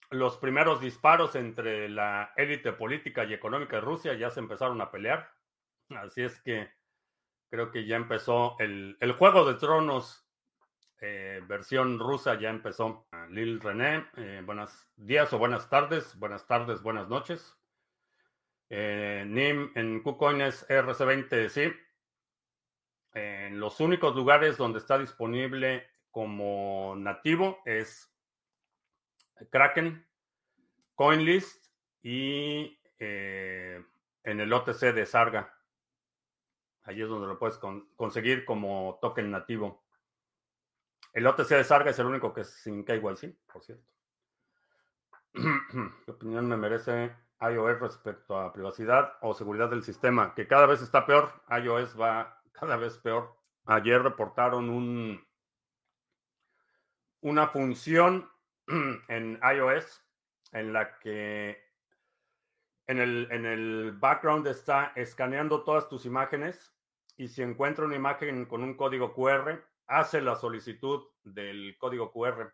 los 0.10 0.38
primeros 0.38 0.80
disparos 0.82 1.36
entre 1.36 1.90
la 1.90 2.34
élite 2.38 2.72
política 2.74 3.26
y 3.26 3.34
económica 3.34 3.78
de 3.78 3.82
Rusia, 3.82 4.14
ya 4.14 4.30
se 4.30 4.40
empezaron 4.40 4.80
a 4.82 4.92
pelear. 4.92 5.32
Así 5.90 6.22
es 6.22 6.40
que 6.40 6.70
creo 7.50 7.72
que 7.72 7.86
ya 7.86 7.96
empezó 7.96 8.58
el, 8.60 8.98
juego 9.18 9.46
de 9.46 9.56
tronos 9.56 10.26
eh, 11.00 11.42
versión 11.48 12.00
rusa 12.00 12.40
ya 12.40 12.50
empezó. 12.50 13.08
Lil 13.30 13.60
René, 13.60 14.08
eh, 14.18 14.42
buenos 14.46 14.88
días 14.96 15.32
o 15.34 15.38
buenas 15.38 15.70
tardes, 15.70 16.18
buenas 16.18 16.48
tardes, 16.48 16.82
buenas 16.82 17.08
noches. 17.08 17.56
Eh, 18.70 19.24
NIM 19.28 19.72
en 19.76 20.02
KuCoin 20.02 20.42
es 20.42 20.68
RC20, 20.68 21.50
sí. 21.50 21.72
En 23.14 23.60
los 23.60 23.80
únicos 23.80 24.16
lugares 24.16 24.58
donde 24.58 24.80
está 24.80 24.98
disponible 24.98 25.88
como 26.12 26.96
nativo 26.98 27.60
es 27.66 28.12
Kraken, 29.50 30.06
CoinList 30.96 31.68
y 32.02 32.80
en 33.00 34.40
el 34.40 34.52
OTC 34.52 34.94
de 34.94 35.06
Sarga. 35.06 35.54
Allí 36.84 37.02
es 37.02 37.10
donde 37.10 37.28
lo 37.28 37.38
puedes 37.38 37.60
conseguir 37.96 38.46
como 38.46 38.98
token 39.02 39.30
nativo. 39.30 39.84
El 41.14 41.28
OTC 41.28 41.50
de 41.50 41.64
Sarga 41.64 41.92
es 41.92 42.00
el 42.00 42.06
único 42.06 42.34
que 42.34 42.42
es 42.42 42.50
sin 42.50 42.84
KYC, 42.84 43.36
por 43.52 43.64
cierto. 43.64 43.92
¿Qué 46.06 46.12
opinión 46.12 46.48
me 46.48 46.58
merece 46.58 47.16
iOS 47.42 47.80
respecto 47.80 48.38
a 48.38 48.54
privacidad 48.54 49.14
o 49.22 49.34
seguridad 49.34 49.70
del 49.70 49.84
sistema? 49.84 50.34
Que 50.34 50.48
cada 50.48 50.66
vez 50.66 50.82
está 50.82 51.06
peor. 51.06 51.44
iOS 51.50 52.00
va 52.00 52.42
cada 52.52 52.78
vez 52.78 52.98
peor. 52.98 53.36
Ayer 53.66 54.02
reportaron 54.02 54.70
un, 54.70 55.26
una 57.22 57.48
función 57.48 58.30
en 59.08 59.40
iOS 59.56 60.04
en 60.52 60.74
la 60.74 60.98
que 61.00 61.58
en 62.88 63.00
el, 63.00 63.28
en 63.32 63.46
el 63.46 63.92
background 63.94 64.48
está 64.48 64.94
escaneando 64.96 65.64
todas 65.64 65.90
tus 65.90 66.06
imágenes 66.06 66.74
y 67.18 67.28
si 67.28 67.42
encuentra 67.42 67.86
una 67.86 67.96
imagen 67.96 68.46
con 68.46 68.64
un 68.64 68.76
código 68.76 69.14
QR, 69.14 69.62
hace 69.88 70.22
la 70.22 70.36
solicitud 70.36 71.04
del 71.24 71.78
código 71.78 72.12
QR 72.12 72.54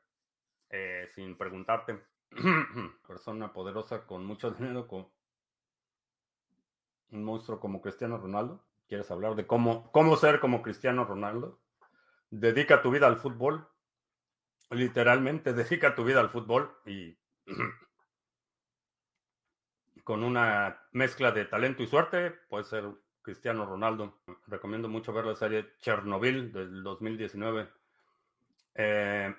eh, 0.70 1.08
sin 1.14 1.38
preguntarte. 1.38 2.04
Persona 3.08 3.54
poderosa 3.54 4.08
con 4.08 4.26
mucho 4.26 4.52
dinero, 4.52 4.88
con 4.88 5.08
un 7.12 7.24
monstruo 7.24 7.60
como 7.60 7.82
Cristiano 7.82 8.18
Ronaldo. 8.18 8.66
¿Quieres 8.88 9.10
hablar 9.12 9.36
de 9.36 9.46
cómo, 9.46 9.92
cómo 9.92 10.16
ser 10.16 10.40
como 10.40 10.62
Cristiano 10.62 11.06
Ronaldo? 11.06 11.60
Dedica 12.32 12.82
tu 12.82 12.90
vida 12.90 13.06
al 13.08 13.18
fútbol. 13.18 13.68
Literalmente, 14.70 15.54
dedica 15.54 15.96
tu 15.96 16.04
vida 16.04 16.20
al 16.20 16.30
fútbol 16.30 16.76
y 16.86 17.18
con 20.04 20.24
una 20.24 20.82
mezcla 20.92 21.32
de 21.32 21.46
talento 21.46 21.84
y 21.84 21.88
suerte, 21.88 22.32
puede 22.32 22.66
ser 22.66 22.86
Cristiano 23.22 23.66
Ronaldo. 23.66 24.20
Recomiendo 24.48 24.88
mucho 24.88 25.14
ver 25.14 25.26
la 25.26 25.36
serie 25.36 25.74
Chernobyl 25.80 26.52
del 26.52 26.84
2019. 26.84 27.70
Eh, 28.76 29.34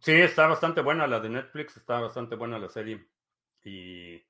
sí, 0.00 0.12
está 0.12 0.46
bastante 0.46 0.80
buena 0.80 1.06
la 1.06 1.20
de 1.20 1.28
Netflix, 1.28 1.76
está 1.76 2.00
bastante 2.00 2.34
buena 2.34 2.58
la 2.58 2.68
serie. 2.68 3.06
Y 3.62 4.22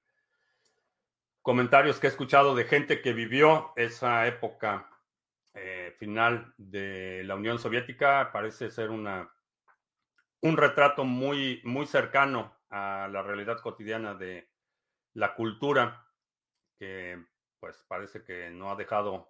comentarios 1.41 1.99
que 1.99 2.09
he 2.09 2.11
escuchado 2.11 2.55
de 2.55 2.65
gente 2.65 3.01
que 3.01 3.13
vivió 3.13 3.73
esa 3.77 4.27
época 4.27 4.91
eh, 5.55 5.95
final 5.99 6.53
de 6.59 7.23
la 7.25 7.37
Unión 7.37 7.59
Soviética 7.59 8.31
parece 8.33 8.71
ser 8.71 8.91
una, 8.91 9.31
un 10.43 10.57
retrato 10.57 11.05
muy, 11.05 11.61
muy 11.65 11.87
cercano 11.87 12.57
a 12.71 13.09
la 13.11 13.23
realidad 13.23 13.61
cotidiana 13.61 14.15
de 14.15 14.49
la 15.15 15.35
cultura 15.35 16.07
que 16.79 17.23
pues 17.59 17.85
parece 17.89 18.25
que 18.25 18.51
no 18.51 18.71
ha 18.71 18.77
dejado 18.77 19.29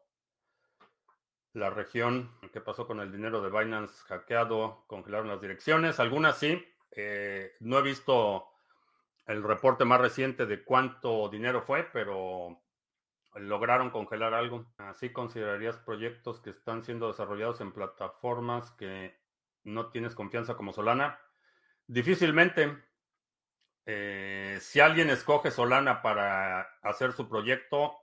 la 1.52 1.70
región. 1.70 2.30
¿Qué 2.52 2.60
pasó 2.60 2.86
con 2.86 3.00
el 3.00 3.10
dinero 3.10 3.40
de 3.42 3.50
Binance 3.50 4.04
hackeado? 4.04 4.84
Congelaron 4.86 5.28
las 5.28 5.40
direcciones. 5.40 5.98
Algunas 5.98 6.38
sí. 6.38 6.64
Eh, 6.92 7.56
no 7.60 7.78
he 7.78 7.82
visto 7.82 8.46
el 9.26 9.42
reporte 9.42 9.84
más 9.84 10.00
reciente 10.00 10.46
de 10.46 10.62
cuánto 10.62 11.28
dinero 11.28 11.62
fue, 11.62 11.84
pero 11.92 12.62
lograron 13.34 13.90
congelar 13.90 14.34
algo. 14.34 14.66
Así 14.78 15.12
considerarías 15.12 15.78
proyectos 15.78 16.40
que 16.40 16.50
están 16.50 16.84
siendo 16.84 17.08
desarrollados 17.08 17.60
en 17.60 17.72
plataformas 17.72 18.70
que 18.72 19.19
no 19.64 19.90
tienes 19.90 20.14
confianza 20.14 20.56
como 20.56 20.72
Solana. 20.72 21.18
Difícilmente. 21.86 22.76
Eh, 23.86 24.58
si 24.60 24.80
alguien 24.80 25.10
escoge 25.10 25.50
Solana 25.50 26.02
para 26.02 26.62
hacer 26.82 27.12
su 27.12 27.28
proyecto, 27.28 27.96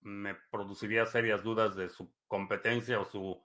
me 0.00 0.34
produciría 0.34 1.04
serias 1.06 1.42
dudas 1.42 1.76
de 1.76 1.88
su 1.88 2.14
competencia 2.26 3.00
o 3.00 3.04
su, 3.04 3.44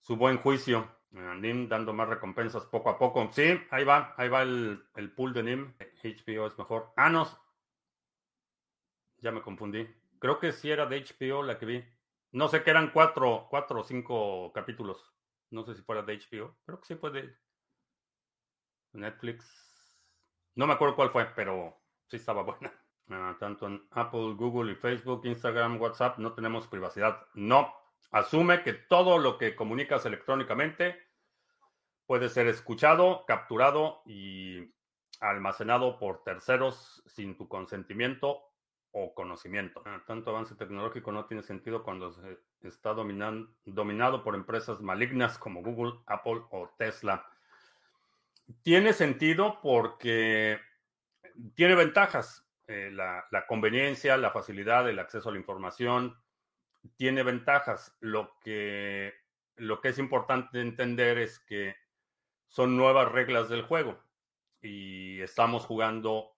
su 0.00 0.16
buen 0.16 0.38
juicio. 0.38 0.96
NIM 1.10 1.68
dando 1.68 1.92
más 1.92 2.08
recompensas 2.08 2.66
poco 2.66 2.90
a 2.90 2.98
poco. 2.98 3.30
Sí, 3.32 3.60
ahí 3.70 3.84
va, 3.84 4.14
ahí 4.16 4.28
va 4.28 4.42
el, 4.42 4.82
el 4.96 5.12
pool 5.12 5.32
de 5.32 5.42
NIM. 5.42 5.74
HBO 6.02 6.46
es 6.46 6.58
mejor. 6.58 6.92
Ah, 6.96 7.08
no. 7.08 7.26
Ya 9.18 9.30
me 9.30 9.42
confundí. 9.42 9.86
Creo 10.18 10.38
que 10.38 10.52
sí 10.52 10.70
era 10.70 10.86
de 10.86 11.04
HBO 11.04 11.42
la 11.42 11.58
que 11.58 11.66
vi. 11.66 11.84
No 12.32 12.48
sé 12.48 12.62
que 12.62 12.70
eran 12.70 12.90
cuatro, 12.90 13.46
cuatro 13.48 13.80
o 13.80 13.84
cinco 13.84 14.52
capítulos. 14.52 15.12
No 15.50 15.64
sé 15.64 15.74
si 15.74 15.82
fuera 15.82 16.02
de 16.02 16.18
HBO. 16.18 16.56
Creo 16.64 16.80
que 16.80 16.86
sí 16.86 16.94
fue 16.94 17.10
de 17.10 17.34
Netflix. 18.92 19.46
No 20.54 20.66
me 20.66 20.74
acuerdo 20.74 20.96
cuál 20.96 21.10
fue, 21.10 21.26
pero 21.34 21.80
sí 22.06 22.16
estaba 22.16 22.42
buena. 22.42 22.72
Ah, 23.10 23.34
tanto 23.40 23.66
en 23.66 23.88
Apple, 23.92 24.34
Google 24.34 24.72
y 24.72 24.74
Facebook, 24.74 25.24
Instagram, 25.24 25.80
WhatsApp, 25.80 26.18
no 26.18 26.34
tenemos 26.34 26.66
privacidad. 26.66 27.26
No. 27.32 27.72
Asume 28.10 28.62
que 28.62 28.74
todo 28.74 29.16
lo 29.16 29.38
que 29.38 29.56
comunicas 29.56 30.04
electrónicamente 30.04 30.94
puede 32.04 32.28
ser 32.28 32.48
escuchado, 32.48 33.24
capturado 33.26 34.02
y 34.04 34.74
almacenado 35.20 35.98
por 35.98 36.22
terceros 36.22 37.02
sin 37.06 37.34
tu 37.38 37.48
consentimiento 37.48 38.47
conocimiento. 39.14 39.82
Ah, 39.84 40.02
tanto 40.06 40.30
avance 40.30 40.54
tecnológico 40.54 41.12
no 41.12 41.26
tiene 41.26 41.42
sentido 41.42 41.82
cuando 41.82 42.14
está 42.62 42.94
dominado 42.94 44.24
por 44.24 44.34
empresas 44.34 44.80
malignas 44.80 45.38
como 45.38 45.62
Google, 45.62 46.00
Apple 46.06 46.42
o 46.50 46.70
Tesla. 46.78 47.26
Tiene 48.62 48.92
sentido 48.92 49.60
porque 49.62 50.60
tiene 51.54 51.74
ventajas. 51.74 52.44
Eh, 52.66 52.90
la, 52.92 53.24
conveniencia, 53.46 54.16
la 54.18 54.30
facilidad, 54.30 54.88
el 54.88 54.98
acceso 54.98 55.28
a 55.28 55.32
la 55.32 55.38
información, 55.38 56.16
tiene 56.96 57.22
ventajas. 57.22 57.96
Lo 58.00 58.38
que 58.42 59.14
es 59.56 59.98
importante 59.98 60.60
entender 60.60 61.18
es 61.18 61.38
que 61.38 61.76
son 62.48 62.76
nuevas 62.76 63.10
reglas 63.10 63.48
del 63.48 63.62
juego 63.62 63.98
y 64.60 65.20
estamos 65.20 65.64
jugando 65.64 66.37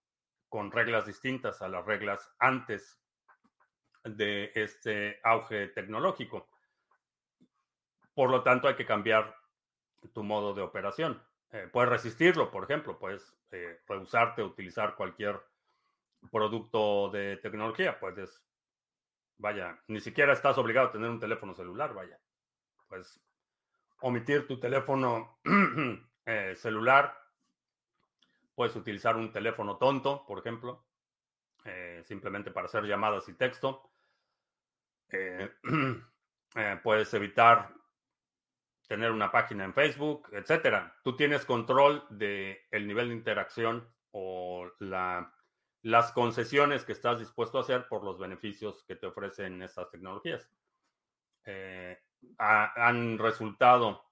con 0.50 0.70
reglas 0.70 1.06
distintas 1.06 1.62
a 1.62 1.68
las 1.68 1.86
reglas 1.86 2.30
antes 2.38 3.00
de 4.04 4.50
este 4.54 5.20
auge 5.22 5.68
tecnológico. 5.68 6.48
Por 8.12 8.30
lo 8.30 8.42
tanto, 8.42 8.68
hay 8.68 8.74
que 8.74 8.84
cambiar 8.84 9.34
tu 10.12 10.22
modo 10.22 10.52
de 10.52 10.60
operación. 10.60 11.22
Eh, 11.52 11.68
puedes 11.72 11.88
resistirlo, 11.88 12.50
por 12.50 12.64
ejemplo, 12.64 12.98
puedes 12.98 13.40
eh, 13.52 13.80
rehusarte 13.86 14.42
a 14.42 14.46
utilizar 14.46 14.96
cualquier 14.96 15.40
producto 16.30 17.10
de 17.10 17.36
tecnología. 17.38 17.98
Puedes, 17.98 18.44
vaya, 19.38 19.80
ni 19.86 20.00
siquiera 20.00 20.32
estás 20.32 20.58
obligado 20.58 20.88
a 20.88 20.92
tener 20.92 21.08
un 21.08 21.20
teléfono 21.20 21.54
celular, 21.54 21.94
vaya. 21.94 22.18
Pues 22.88 23.20
omitir 24.00 24.48
tu 24.48 24.58
teléfono 24.58 25.38
eh, 26.26 26.54
celular. 26.56 27.19
Puedes 28.60 28.76
utilizar 28.76 29.16
un 29.16 29.32
teléfono 29.32 29.78
tonto, 29.78 30.22
por 30.26 30.38
ejemplo, 30.38 30.84
eh, 31.64 32.02
simplemente 32.04 32.50
para 32.50 32.66
hacer 32.66 32.84
llamadas 32.84 33.26
y 33.30 33.32
texto. 33.32 33.90
Eh, 35.08 35.50
puedes 36.82 37.14
evitar 37.14 37.72
tener 38.86 39.12
una 39.12 39.32
página 39.32 39.64
en 39.64 39.72
Facebook, 39.72 40.28
etcétera. 40.32 40.94
Tú 41.02 41.16
tienes 41.16 41.46
control 41.46 42.04
del 42.10 42.58
el 42.70 42.86
nivel 42.86 43.08
de 43.08 43.14
interacción 43.14 43.88
o 44.10 44.70
la, 44.78 45.34
las 45.80 46.12
concesiones 46.12 46.84
que 46.84 46.92
estás 46.92 47.18
dispuesto 47.18 47.56
a 47.56 47.62
hacer 47.62 47.88
por 47.88 48.04
los 48.04 48.18
beneficios 48.18 48.84
que 48.84 48.96
te 48.96 49.06
ofrecen 49.06 49.62
estas 49.62 49.90
tecnologías. 49.90 50.50
han 52.36 53.16
resultado 53.16 54.04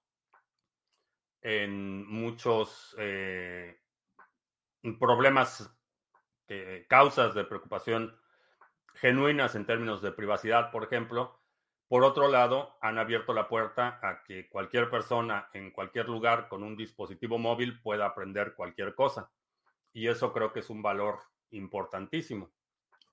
en 1.42 2.06
muchos 2.08 2.96
eh, 2.98 3.78
problemas, 4.96 5.74
causas 6.88 7.35
de 7.35 7.44
preocupación 7.44 8.16
genuinas 8.94 9.55
en 9.55 9.66
términos 9.66 10.03
de 10.03 10.12
privacidad, 10.12 10.70
por 10.70 10.85
ejemplo. 10.85 11.40
Por 11.88 12.05
otro 12.05 12.29
lado, 12.29 12.77
han 12.83 12.98
abierto 12.98 13.33
la 13.33 13.48
puerta 13.48 13.98
a 14.03 14.22
que 14.22 14.48
cualquier 14.48 14.90
persona 14.90 15.48
en 15.55 15.70
cualquier 15.70 16.09
lugar 16.09 16.48
con 16.48 16.62
un 16.62 16.77
dispositivo 16.77 17.38
móvil 17.38 17.81
pueda 17.81 18.07
aprender 18.07 18.55
cualquier 18.55 18.94
cosa. 18.94 19.31
Y 19.92 20.09
eso 20.09 20.33
creo 20.33 20.53
que 20.53 20.61
es 20.61 20.68
un 20.68 20.83
valor 20.83 21.20
importantísimo. 21.51 22.51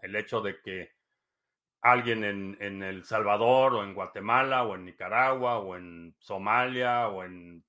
El 0.02 0.16
hecho 0.16 0.42
de 0.42 0.60
que 0.60 0.94
alguien 1.82 2.24
en, 2.24 2.58
en 2.60 2.84
El 2.84 3.06
Salvador 3.06 3.76
o 3.76 3.84
en 3.84 3.94
Guatemala 3.94 4.64
o 4.64 4.76
en 4.76 4.86
Nicaragua 4.86 5.60
o 5.60 5.78
en 5.78 6.16
Somalia 6.20 7.08
o 7.08 7.24
en 7.24 7.64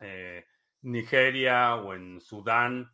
eh, 0.00 0.44
Nigeria 0.82 1.76
o 1.76 1.94
en 1.94 2.20
Sudán 2.20 2.93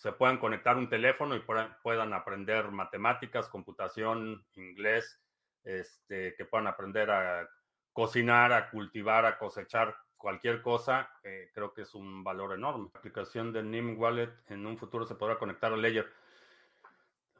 se 0.00 0.12
puedan 0.12 0.38
conectar 0.38 0.78
un 0.78 0.88
teléfono 0.88 1.36
y 1.36 1.40
puedan, 1.40 2.14
aprender 2.14 2.70
matemáticas, 2.70 3.50
computación, 3.50 4.46
inglés, 4.54 5.20
este, 5.62 6.34
que 6.36 6.46
puedan 6.46 6.68
aprender 6.68 7.10
a 7.10 7.46
cocinar, 7.92 8.50
a 8.54 8.70
cultivar, 8.70 9.26
a 9.26 9.36
cosechar 9.36 9.94
cualquier 10.16 10.62
cosa, 10.62 11.10
eh, 11.22 11.50
creo 11.52 11.74
que 11.74 11.82
es 11.82 11.94
un 11.94 12.24
valor 12.24 12.54
enorme. 12.54 12.88
La 12.94 12.98
aplicación 12.98 13.52
de 13.52 13.62
NIM 13.62 14.00
Wallet 14.00 14.30
en 14.46 14.64
un 14.64 14.78
futuro 14.78 15.04
se 15.04 15.16
podrá 15.16 15.36
conectar 15.36 15.70
al 15.70 15.82
Ledger. 15.82 16.10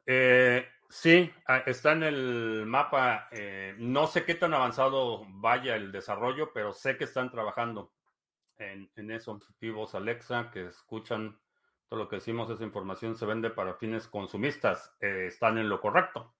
Eh, 0.04 0.68
sí, 0.90 1.32
ah, 1.46 1.62
está 1.64 1.92
en 1.92 2.02
el 2.02 2.66
mapa. 2.66 3.30
no 3.78 4.06
sé 4.06 4.26
qué 4.26 4.34
tan 4.34 4.52
avanzado 4.52 5.24
vaya 5.30 5.76
el 5.76 5.92
desarrollo, 5.92 6.52
pero 6.52 6.74
sé 6.74 6.98
que 6.98 7.04
están 7.04 7.30
trabajando 7.30 7.94
en, 8.58 8.90
en 8.96 9.12
eso. 9.12 9.40
Vivos 9.58 9.94
Alexa 9.94 10.50
que 10.50 10.66
escuchan 10.66 11.40
todo 11.90 12.04
lo 12.04 12.08
que 12.08 12.16
decimos, 12.16 12.48
esa 12.48 12.62
información 12.62 13.16
se 13.16 13.26
vende 13.26 13.50
para 13.50 13.74
fines 13.74 14.06
consumistas. 14.06 14.94
Eh, 15.00 15.26
están 15.26 15.58
en 15.58 15.68
lo 15.68 15.80
correcto. 15.80 16.36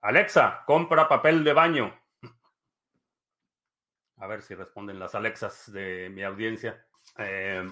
Alexa, 0.00 0.64
compra 0.66 1.08
papel 1.08 1.44
de 1.44 1.52
baño. 1.52 2.02
A 4.16 4.26
ver 4.26 4.42
si 4.42 4.56
responden 4.56 4.98
las 4.98 5.14
Alexas 5.14 5.72
de 5.72 6.10
mi 6.10 6.24
audiencia. 6.24 6.84
Eh, 7.16 7.64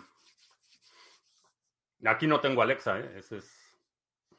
aquí 2.04 2.28
no 2.28 2.38
tengo 2.38 2.62
Alexa, 2.62 3.00
¿eh? 3.00 3.12
Ese 3.16 3.38
es. 3.38 3.76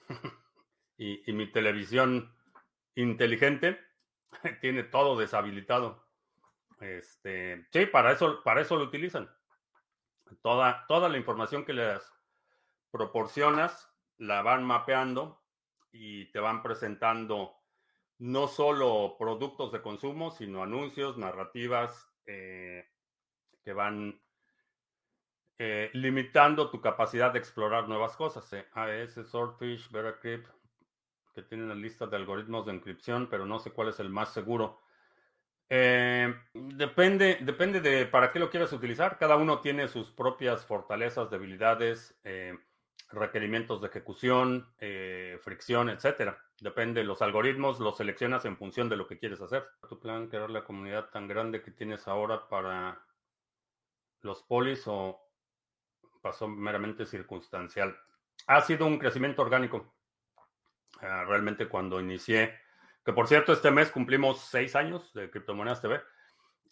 y, 0.97 1.29
y 1.29 1.34
mi 1.34 1.51
televisión 1.51 2.34
inteligente 2.95 3.81
tiene 4.62 4.84
todo 4.84 5.19
deshabilitado. 5.19 6.07
Este, 6.79 7.67
sí, 7.73 7.86
para 7.86 8.13
eso, 8.13 8.41
para 8.43 8.62
eso 8.62 8.77
lo 8.77 8.86
utilizan. 8.86 9.29
Toda, 10.41 10.86
toda 10.88 11.10
la 11.10 11.17
información 11.17 11.65
que 11.65 11.73
les 11.73 12.01
proporcionas 12.91 13.89
la 14.17 14.41
van 14.41 14.63
mapeando 14.63 15.41
y 15.91 16.25
te 16.32 16.39
van 16.39 16.62
presentando 16.62 17.56
no 18.19 18.47
solo 18.47 19.15
productos 19.17 19.71
de 19.71 19.82
consumo, 19.82 20.32
sino 20.32 20.62
anuncios, 20.62 21.17
narrativas 21.17 22.08
eh, 22.27 22.88
que 23.63 23.73
van 23.73 24.21
eh, 25.58 25.89
limitando 25.93 26.69
tu 26.69 26.82
capacidad 26.82 27.32
de 27.32 27.39
explorar 27.39 27.88
nuevas 27.88 28.15
cosas. 28.15 28.51
Eh. 28.54 28.65
AES, 28.73 29.13
Swordfish, 29.30 29.91
Veracrypt, 29.91 30.47
que 31.34 31.43
tienen 31.43 31.67
una 31.67 31.75
lista 31.75 32.08
de 32.08 32.15
algoritmos 32.15 32.65
de 32.65 32.73
encripción, 32.73 33.27
pero 33.30 33.45
no 33.45 33.60
sé 33.60 33.71
cuál 33.71 33.89
es 33.89 33.99
el 33.99 34.10
más 34.10 34.34
seguro. 34.34 34.82
Eh, 35.69 36.34
depende, 36.54 37.38
depende 37.41 37.80
de 37.80 38.06
para 38.06 38.32
qué 38.32 38.39
lo 38.39 38.49
quieras 38.49 38.73
utilizar. 38.73 39.17
Cada 39.17 39.36
uno 39.36 39.62
tiene 39.62 39.88
sus 39.88 40.12
propias 40.12 40.65
fortalezas, 40.65 41.30
debilidades, 41.30 42.19
requerimientos 43.10 43.82
de 43.82 43.88
ejecución, 43.88 44.74
eh, 44.80 45.40
fricción, 45.42 45.90
etcétera. 45.90 46.44
Depende, 46.60 47.04
los 47.04 47.22
algoritmos 47.22 47.80
los 47.80 47.98
seleccionas 47.98 48.46
en 48.46 48.58
función 48.58 48.90
de 48.90 48.98
lo 48.98 49.08
que 49.08 49.18
quieres 49.18 49.42
hacer. 49.42 49.68
¿Tu 49.88 50.00
plan 50.00 50.28
crear 50.28 50.50
la 50.50 50.64
comunidad 50.64 51.10
tan 51.10 51.28
grande 51.28 51.62
que 51.62 51.72
tienes 51.72 52.08
ahora 52.08 52.48
para 52.48 53.04
los 54.22 54.44
polis 54.44 54.84
o 54.86 55.20
pasó 56.22 56.48
meramente 56.48 57.06
circunstancial? 57.06 57.98
Ha 58.48 58.62
sido 58.62 58.86
un 58.86 58.98
crecimiento 59.00 59.42
orgánico. 59.42 59.94
Ah, 61.02 61.26
realmente 61.26 61.68
cuando 61.68 62.00
inicié 62.00 62.54
que 63.04 63.14
por 63.14 63.28
cierto, 63.28 63.54
este 63.54 63.72
mes 63.72 63.90
cumplimos 63.90 64.42
seis 64.42 64.76
años 64.76 65.12
de 65.14 65.30
Criptomonedas 65.30 65.82
TV. 65.82 66.02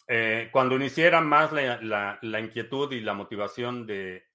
Eh, 0.06 0.48
cuando 0.52 0.76
iniciara 0.76 1.20
más 1.20 1.52
la, 1.52 2.40
inquietud 2.40 2.92
y 2.92 3.00
la 3.00 3.14
motivación 3.14 3.86
de, 3.86 4.26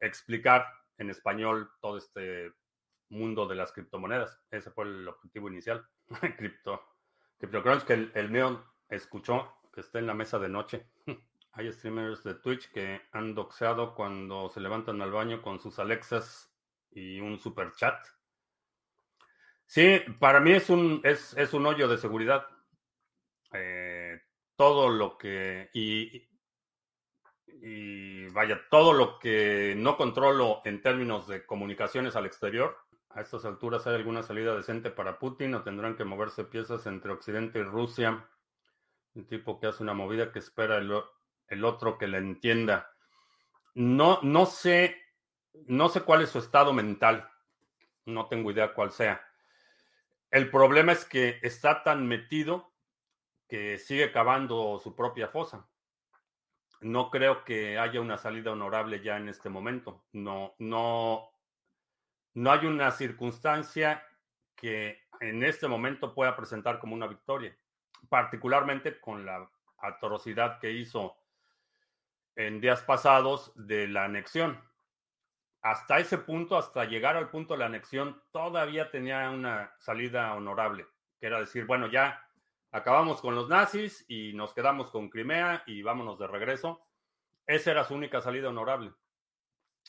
explicar 0.00 0.66
en 0.98 1.10
español 1.10 1.70
todo 1.80 1.98
este 1.98 2.52
mundo 3.08 3.46
de 3.46 3.54
las 3.56 3.72
criptomonedas. 3.72 4.40
Ese 4.50 4.70
fue 4.70 4.84
el 4.84 5.08
objetivo 5.08 5.48
inicial. 5.48 5.86
Crypto, 6.38 6.82
CryptoCrunch, 7.38 7.84
que 7.84 7.94
el, 7.94 8.12
el 8.14 8.30
mío 8.30 8.64
escuchó 8.88 9.60
que 9.72 9.80
está 9.80 9.98
en 9.98 10.06
la 10.06 10.14
mesa 10.14 10.38
de 10.38 10.48
noche. 10.48 10.86
Hay 11.52 11.72
streamers 11.72 12.22
de 12.22 12.34
Twitch 12.34 12.70
que 12.70 13.00
han 13.12 13.34
doxeado 13.34 13.94
cuando 13.94 14.48
se 14.50 14.60
levantan 14.60 15.02
al 15.02 15.10
baño 15.10 15.42
con 15.42 15.60
sus 15.60 15.78
Alexas 15.78 16.52
y 16.90 17.20
un 17.20 17.38
super 17.38 17.72
chat. 17.72 18.06
Sí, 19.66 20.00
para 20.18 20.40
mí 20.40 20.52
es 20.52 20.70
un, 20.70 21.00
es, 21.04 21.52
un 21.52 21.66
hoyo 21.66 21.88
de 21.88 21.98
seguridad. 21.98 22.46
Eh, 23.52 24.20
todo 24.56 24.88
lo 24.88 25.16
que. 25.16 25.70
Y, 25.72 26.28
y 27.62 28.26
vaya, 28.28 28.62
todo 28.70 28.94
lo 28.94 29.18
que 29.18 29.74
no 29.76 29.98
controlo 29.98 30.62
en 30.64 30.80
términos 30.80 31.28
de 31.28 31.44
comunicaciones 31.44 32.16
al 32.16 32.24
exterior. 32.24 32.78
A 33.10 33.20
estas 33.20 33.44
alturas 33.44 33.86
hay 33.86 33.96
alguna 33.96 34.22
salida 34.22 34.56
decente 34.56 34.90
para 34.90 35.18
Putin 35.18 35.54
o 35.54 35.62
tendrán 35.62 35.96
que 35.96 36.04
moverse 36.04 36.44
piezas 36.44 36.86
entre 36.86 37.12
Occidente 37.12 37.58
y 37.58 37.62
Rusia. 37.62 38.26
Un 39.14 39.26
tipo 39.26 39.60
que 39.60 39.66
hace 39.66 39.82
una 39.82 39.92
movida 39.92 40.32
que 40.32 40.38
espera 40.38 40.78
el, 40.78 41.64
otro 41.64 41.98
que 41.98 42.08
la 42.08 42.18
entienda. 42.18 42.90
No, 43.74 44.20
no 44.22 44.46
sé, 44.46 44.96
no 45.66 45.90
sé 45.90 46.00
cuál 46.00 46.22
es 46.22 46.30
su 46.30 46.38
estado 46.38 46.72
mental. 46.72 47.30
No 48.06 48.26
tengo 48.28 48.50
idea 48.50 48.72
cuál 48.72 48.90
sea. 48.90 49.22
El 50.30 50.50
problema 50.50 50.92
es 50.92 51.04
que 51.04 51.40
está 51.42 51.82
tan 51.82 52.06
metido 52.06 52.72
que 53.48 53.76
sigue 53.76 54.12
cavando 54.12 54.80
su 54.82 54.94
propia 54.94 55.28
fosa. 55.28 55.68
No 56.80 57.10
creo 57.10 57.44
que 57.44 57.78
haya 57.78 58.00
una 58.00 58.16
salida 58.16 58.52
honorable 58.52 59.02
ya 59.02 59.16
en 59.16 59.28
este 59.28 59.48
momento. 59.48 60.04
No, 60.12 60.54
no, 60.58 61.30
no 62.34 62.52
hay 62.52 62.66
una 62.66 62.90
circunstancia 62.90 64.02
que 64.56 65.02
en 65.20 65.42
este 65.42 65.68
momento 65.68 66.14
pueda 66.14 66.36
presentar 66.36 66.78
como 66.78 66.94
una 66.94 67.06
victoria, 67.06 67.56
particularmente 68.08 69.00
con 69.00 69.26
la 69.26 69.50
atrocidad 69.78 70.58
que 70.58 70.72
hizo 70.72 71.16
en 72.36 72.60
días 72.60 72.82
pasados 72.82 73.52
de 73.54 73.88
la 73.88 74.04
anexión 74.04 74.70
hasta 75.62 75.98
ese 75.98 76.18
punto, 76.18 76.56
hasta 76.56 76.84
llegar 76.84 77.16
al 77.16 77.30
punto 77.30 77.54
de 77.54 77.60
la 77.60 77.66
anexión, 77.66 78.22
todavía 78.32 78.90
tenía 78.90 79.28
una 79.30 79.74
salida 79.78 80.34
honorable, 80.34 80.86
que 81.18 81.26
era 81.26 81.38
decir, 81.40 81.66
bueno, 81.66 81.86
ya 81.88 82.26
acabamos 82.70 83.20
con 83.20 83.34
los 83.34 83.48
nazis 83.48 84.04
y 84.08 84.32
nos 84.32 84.54
quedamos 84.54 84.90
con 84.90 85.08
Crimea 85.08 85.62
y 85.66 85.82
vámonos 85.82 86.18
de 86.18 86.26
regreso. 86.26 86.86
Esa 87.46 87.72
era 87.72 87.84
su 87.84 87.94
única 87.94 88.20
salida 88.20 88.48
honorable. 88.48 88.92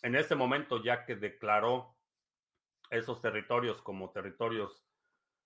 En 0.02 0.16
este 0.16 0.36
momento, 0.36 0.82
ya 0.82 1.06
que 1.06 1.16
declaró 1.16 1.96
esos 2.90 3.22
territorios 3.22 3.82
como 3.82 4.12
territorios 4.12 4.84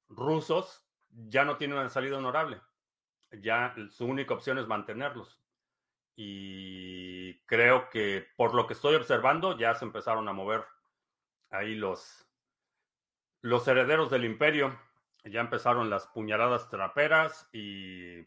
rusos, 0.07 0.85
ya 1.09 1.45
no 1.45 1.57
tiene 1.57 1.75
una 1.75 1.89
salida 1.89 2.17
honorable. 2.17 2.61
Ya 3.31 3.75
su 3.89 4.05
única 4.05 4.33
opción 4.33 4.57
es 4.57 4.67
mantenerlos 4.67 5.41
y 6.15 7.39
creo 7.45 7.89
que 7.89 8.27
por 8.37 8.55
lo 8.55 8.67
que 8.67 8.73
estoy 8.73 8.95
observando 8.95 9.57
ya 9.57 9.75
se 9.75 9.85
empezaron 9.85 10.27
a 10.29 10.33
mover 10.33 10.65
ahí 11.49 11.75
los, 11.75 12.25
Los 13.41 13.67
herederos 13.67 14.09
del 14.09 14.25
imperio. 14.25 14.79
Ya 15.25 15.41
empezaron 15.41 15.89
las 15.89 16.07
puñaladas 16.07 16.69
traperas 16.69 17.49
y 17.51 18.19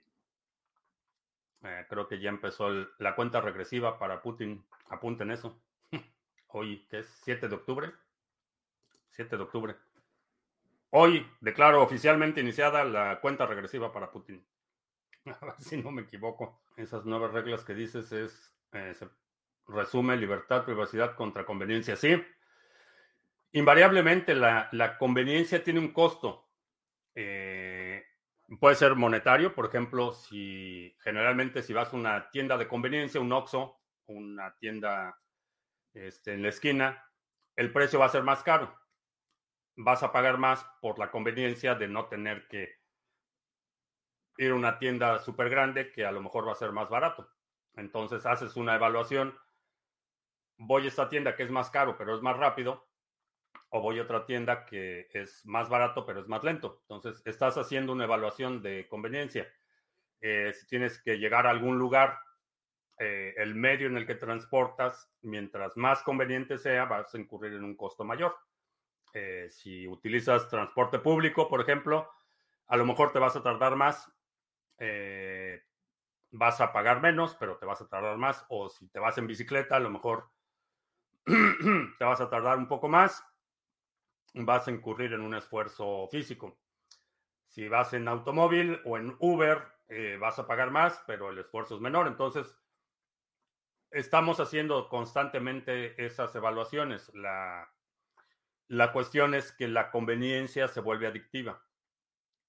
eh, 1.62 1.86
creo 1.88 2.08
que 2.08 2.20
ya 2.20 2.28
empezó 2.28 2.68
la 2.98 3.14
cuenta 3.14 3.40
regresiva 3.40 3.98
para 3.98 4.20
Putin. 4.20 4.64
Apunten 4.88 5.30
eso. 5.30 5.60
Hoy, 6.48 6.86
que 6.90 7.00
es 7.00 7.06
7 7.24 7.48
de 7.48 7.54
octubre. 7.54 7.92
7 9.10 9.36
de 9.36 9.42
octubre. 9.42 9.76
Hoy 10.90 11.26
declaro 11.40 11.82
oficialmente 11.82 12.40
iniciada 12.40 12.84
la 12.84 13.20
cuenta 13.20 13.46
regresiva 13.46 13.92
para 13.92 14.10
Putin. 14.10 14.44
A 15.40 15.46
ver 15.46 15.54
si 15.58 15.76
no 15.76 15.90
me 15.90 16.02
equivoco. 16.02 16.62
Esas 16.76 17.04
nuevas 17.04 17.32
reglas 17.32 17.64
que 17.64 17.74
dices 17.74 18.10
es, 18.12 18.54
eh, 18.72 18.94
resume 19.66 20.16
libertad, 20.16 20.64
privacidad 20.64 21.14
contra 21.14 21.44
conveniencia. 21.44 21.96
Sí, 21.96 22.22
invariablemente 23.52 24.34
la, 24.34 24.96
conveniencia 24.98 25.62
tiene 25.62 25.80
un 25.80 25.92
costo. 25.92 26.47
Eh, 27.20 28.04
puede 28.60 28.76
ser 28.76 28.94
monetario, 28.94 29.52
por 29.52 29.66
ejemplo, 29.66 30.12
si 30.12 30.96
generalmente 31.00 31.64
si 31.64 31.72
vas 31.72 31.92
a 31.92 31.96
una 31.96 32.30
tienda 32.30 32.56
de 32.56 32.68
conveniencia, 32.68 33.20
un 33.20 33.32
Oxxo, 33.32 33.80
una 34.06 34.54
tienda 34.58 35.18
este, 35.92 36.34
en 36.34 36.42
la 36.42 36.50
esquina, 36.50 37.04
el 37.56 37.72
precio 37.72 37.98
va 37.98 38.06
a 38.06 38.10
ser 38.10 38.22
más 38.22 38.44
caro. 38.44 38.72
Vas 39.74 40.04
a 40.04 40.12
pagar 40.12 40.38
más 40.38 40.64
por 40.80 41.00
la 41.00 41.10
conveniencia 41.10 41.74
de 41.74 41.88
no 41.88 42.06
tener 42.06 42.46
que 42.46 42.76
ir 44.36 44.52
a 44.52 44.54
una 44.54 44.78
tienda 44.78 45.18
súper 45.18 45.50
grande 45.50 45.90
que 45.90 46.06
a 46.06 46.12
lo 46.12 46.22
mejor 46.22 46.46
va 46.46 46.52
a 46.52 46.54
ser 46.54 46.70
más 46.70 46.88
barato. 46.88 47.28
Entonces 47.74 48.24
haces 48.26 48.54
una 48.54 48.76
evaluación. 48.76 49.36
Voy 50.56 50.84
a 50.84 50.88
esta 50.88 51.08
tienda 51.08 51.34
que 51.34 51.42
es 51.42 51.50
más 51.50 51.68
caro, 51.68 51.98
pero 51.98 52.14
es 52.14 52.22
más 52.22 52.36
rápido. 52.36 52.87
O 53.70 53.80
voy 53.80 53.98
a 53.98 54.02
otra 54.02 54.24
tienda 54.24 54.64
que 54.64 55.08
es 55.12 55.44
más 55.44 55.68
barato, 55.68 56.06
pero 56.06 56.20
es 56.20 56.28
más 56.28 56.42
lento. 56.42 56.78
Entonces 56.82 57.22
estás 57.24 57.58
haciendo 57.58 57.92
una 57.92 58.04
evaluación 58.04 58.62
de 58.62 58.88
conveniencia. 58.88 59.46
Eh, 60.20 60.52
si 60.54 60.66
tienes 60.66 61.00
que 61.02 61.18
llegar 61.18 61.46
a 61.46 61.50
algún 61.50 61.78
lugar, 61.78 62.18
eh, 62.98 63.34
el 63.36 63.54
medio 63.54 63.86
en 63.86 63.96
el 63.96 64.06
que 64.06 64.16
transportas, 64.16 65.12
mientras 65.22 65.76
más 65.76 66.02
conveniente 66.02 66.58
sea, 66.58 66.84
vas 66.86 67.14
a 67.14 67.18
incurrir 67.18 67.52
en 67.52 67.64
un 67.64 67.76
costo 67.76 68.04
mayor. 68.04 68.36
Eh, 69.14 69.48
si 69.50 69.86
utilizas 69.86 70.48
transporte 70.48 70.98
público, 70.98 71.48
por 71.48 71.60
ejemplo, 71.60 72.10
a 72.66 72.76
lo 72.76 72.84
mejor 72.84 73.12
te 73.12 73.20
vas 73.20 73.36
a 73.36 73.42
tardar 73.42 73.76
más, 73.76 74.12
eh, 74.78 75.62
vas 76.30 76.60
a 76.60 76.72
pagar 76.72 77.00
menos, 77.00 77.36
pero 77.38 77.56
te 77.56 77.66
vas 77.66 77.80
a 77.80 77.88
tardar 77.88 78.16
más. 78.16 78.44
O 78.48 78.68
si 78.68 78.88
te 78.88 78.98
vas 78.98 79.16
en 79.18 79.28
bicicleta, 79.28 79.76
a 79.76 79.80
lo 79.80 79.90
mejor 79.90 80.30
te 81.24 82.04
vas 82.04 82.20
a 82.20 82.28
tardar 82.28 82.58
un 82.58 82.66
poco 82.66 82.88
más, 82.88 83.24
vas 84.44 84.68
a 84.68 84.70
incurrir 84.70 85.12
en 85.12 85.20
un 85.20 85.34
esfuerzo 85.34 86.08
físico. 86.10 86.58
Si 87.46 87.68
vas 87.68 87.92
en 87.94 88.08
automóvil 88.08 88.80
o 88.84 88.98
en 88.98 89.16
Uber, 89.18 89.62
eh, 89.88 90.16
vas 90.20 90.38
a 90.38 90.46
pagar 90.46 90.70
más, 90.70 91.02
pero 91.06 91.30
el 91.30 91.38
esfuerzo 91.38 91.76
es 91.76 91.80
menor. 91.80 92.06
Entonces, 92.06 92.56
estamos 93.90 94.40
haciendo 94.40 94.88
constantemente 94.88 96.04
esas 96.04 96.34
evaluaciones. 96.34 97.12
La, 97.14 97.72
la 98.68 98.92
cuestión 98.92 99.34
es 99.34 99.52
que 99.52 99.66
la 99.66 99.90
conveniencia 99.90 100.68
se 100.68 100.80
vuelve 100.80 101.06
adictiva. 101.06 101.62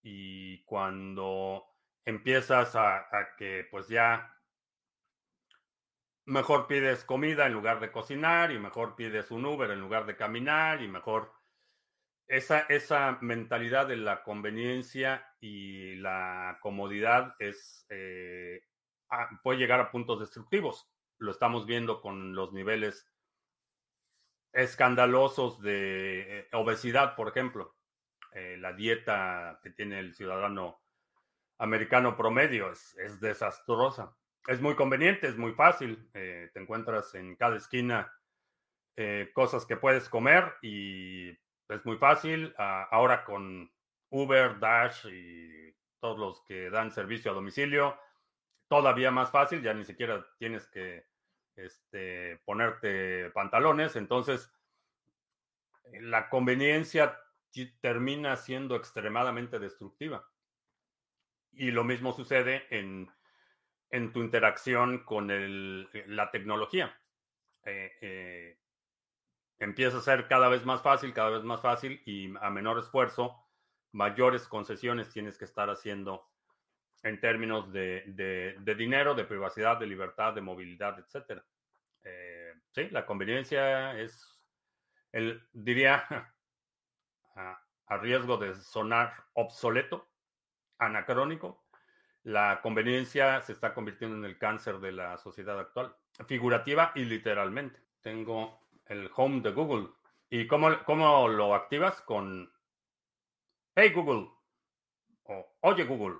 Y 0.01 0.63
cuando 0.63 1.65
empiezas 2.05 2.75
a, 2.75 3.07
que 3.37 3.67
pues 3.71 3.87
ya 3.87 4.35
mejor 6.25 6.67
pides 6.67 7.03
comida 7.05 7.47
en 7.47 7.53
lugar 7.53 7.79
de 7.79 7.91
cocinar 7.91 8.51
y 8.51 8.59
mejor 8.59 8.95
pides 8.95 9.31
un 9.31 9.45
Uber 9.45 9.71
en 9.71 9.79
lugar 9.79 10.05
de 10.05 10.15
caminar 10.15 10.81
y 10.81 10.87
mejor 10.87 11.33
esa, 12.29 12.59
esa 12.69 13.17
mentalidad 13.21 13.87
de 13.87 13.97
la 13.97 14.21
conveniencia 14.23 15.27
y 15.41 15.95
la 15.95 16.59
comodidad 16.61 17.35
es 17.39 17.87
eh, 17.89 18.61
puede 19.41 19.57
llegar 19.57 19.79
a 19.79 19.91
puntos 19.91 20.19
destructivos. 20.19 20.87
Lo 21.17 21.31
estamos 21.31 21.65
viendo 21.65 22.01
con 22.01 22.35
los 22.35 22.53
niveles 22.53 23.11
escandalosos 24.53 25.59
de 25.61 26.39
eh, 26.39 26.47
obesidad, 26.53 27.15
por 27.15 27.27
ejemplo. 27.27 27.75
Eh, 28.31 28.57
la 28.59 28.73
dieta 28.73 29.59
que 29.63 29.71
tiene 29.71 29.97
el 29.97 30.13
ciudadano 30.13 30.83
americano 31.57 32.15
promedio 32.15 32.71
es, 32.71 33.19
desastrosa. 33.19 34.15
Es 34.47 34.61
muy 34.61 34.75
conveniente, 34.75 35.27
es 35.27 35.35
muy 35.35 35.53
fácil. 35.53 36.09
Te 36.13 36.51
encuentras 36.55 37.13
en 37.15 37.35
cada 37.35 37.57
esquina 37.57 38.13
cosas 39.33 39.65
que 39.65 39.77
puedes 39.77 40.09
comer 40.09 40.53
y 40.61 41.37
es 41.69 41.85
muy 41.85 41.97
fácil. 41.97 42.53
Ah, 42.57 42.87
ahora 42.91 43.23
con 43.23 43.71
Uber, 44.09 44.59
Dash 44.59 45.05
y 45.05 45.73
todos 45.99 46.17
los 46.17 46.41
que 46.45 46.69
dan 46.69 46.91
servicio 46.91 47.31
a 47.31 47.35
domicilio, 47.35 47.99
todavía 48.67 49.11
más 49.11 49.31
fácil, 49.31 49.61
ya 49.61 49.73
ni 49.73 49.85
siquiera 49.85 50.25
tienes 50.37 50.67
que 50.67 51.05
este, 51.55 52.37
ponerte 52.45 53.29
pantalones. 53.31 53.95
Entonces, 53.95 54.51
la 56.01 56.29
conveniencia 56.29 57.19
termina 57.81 58.35
siendo 58.35 58.75
extremadamente 58.75 59.59
destructiva. 59.59 60.29
Y 61.51 61.71
lo 61.71 61.83
mismo 61.83 62.13
sucede 62.13 62.67
en, 62.69 63.11
tu 64.13 64.21
interacción 64.21 65.03
con 65.03 65.27
la 65.27 66.31
tecnología. 66.31 66.95
Eh, 67.65 67.91
eh, 68.01 68.59
empieza 69.59 69.97
a 69.97 70.01
ser 70.01 70.27
cada 70.27 70.49
vez 70.49 70.65
más 70.65 70.81
fácil, 70.81 71.13
cada 71.13 71.29
vez 71.29 71.43
más 71.43 71.61
fácil 71.61 72.01
y 72.05 72.33
a 72.41 72.49
menor 72.49 72.79
esfuerzo, 72.79 73.35
mayores 73.91 74.47
concesiones 74.47 75.09
tienes 75.09 75.37
que 75.37 75.45
estar 75.45 75.69
haciendo 75.69 76.29
en 77.03 77.19
términos 77.19 77.71
de, 77.71 78.55
dinero, 78.77 79.15
de 79.15 79.23
privacidad, 79.23 79.77
de 79.77 79.87
libertad, 79.87 80.33
de 80.33 80.41
movilidad, 80.41 80.97
etc. 80.99 81.41
Eh, 82.03 82.53
sí, 82.71 82.89
la 82.89 83.05
conveniencia 83.05 83.97
es, 83.99 84.41
el, 85.11 85.47
diría, 85.53 86.05
a 87.35 87.97
riesgo 87.97 88.37
de 88.37 88.55
sonar 88.55 89.13
obsoleto, 89.33 90.09
anacrónico, 90.77 91.65
la 92.23 92.59
conveniencia 92.61 93.41
se 93.41 93.53
está 93.53 93.73
convirtiendo 93.73 94.17
en 94.17 94.25
el 94.25 94.37
cáncer 94.37 94.79
de 94.79 94.91
la 94.91 95.17
sociedad 95.17 95.59
actual, 95.59 95.95
figurativa 96.27 96.91
y 96.95 97.05
literalmente. 97.05 97.81
Tengo 98.01 98.68
el 98.89 99.09
home 99.15 99.41
de 99.41 99.51
Google. 99.51 99.87
¿Y 100.29 100.47
cómo, 100.47 100.83
cómo 100.85 101.27
lo 101.27 101.55
activas? 101.55 102.01
Con 102.01 102.51
Hey 103.75 103.91
Google 103.91 104.29
o 105.23 105.57
Oye 105.61 105.85
Google. 105.85 106.17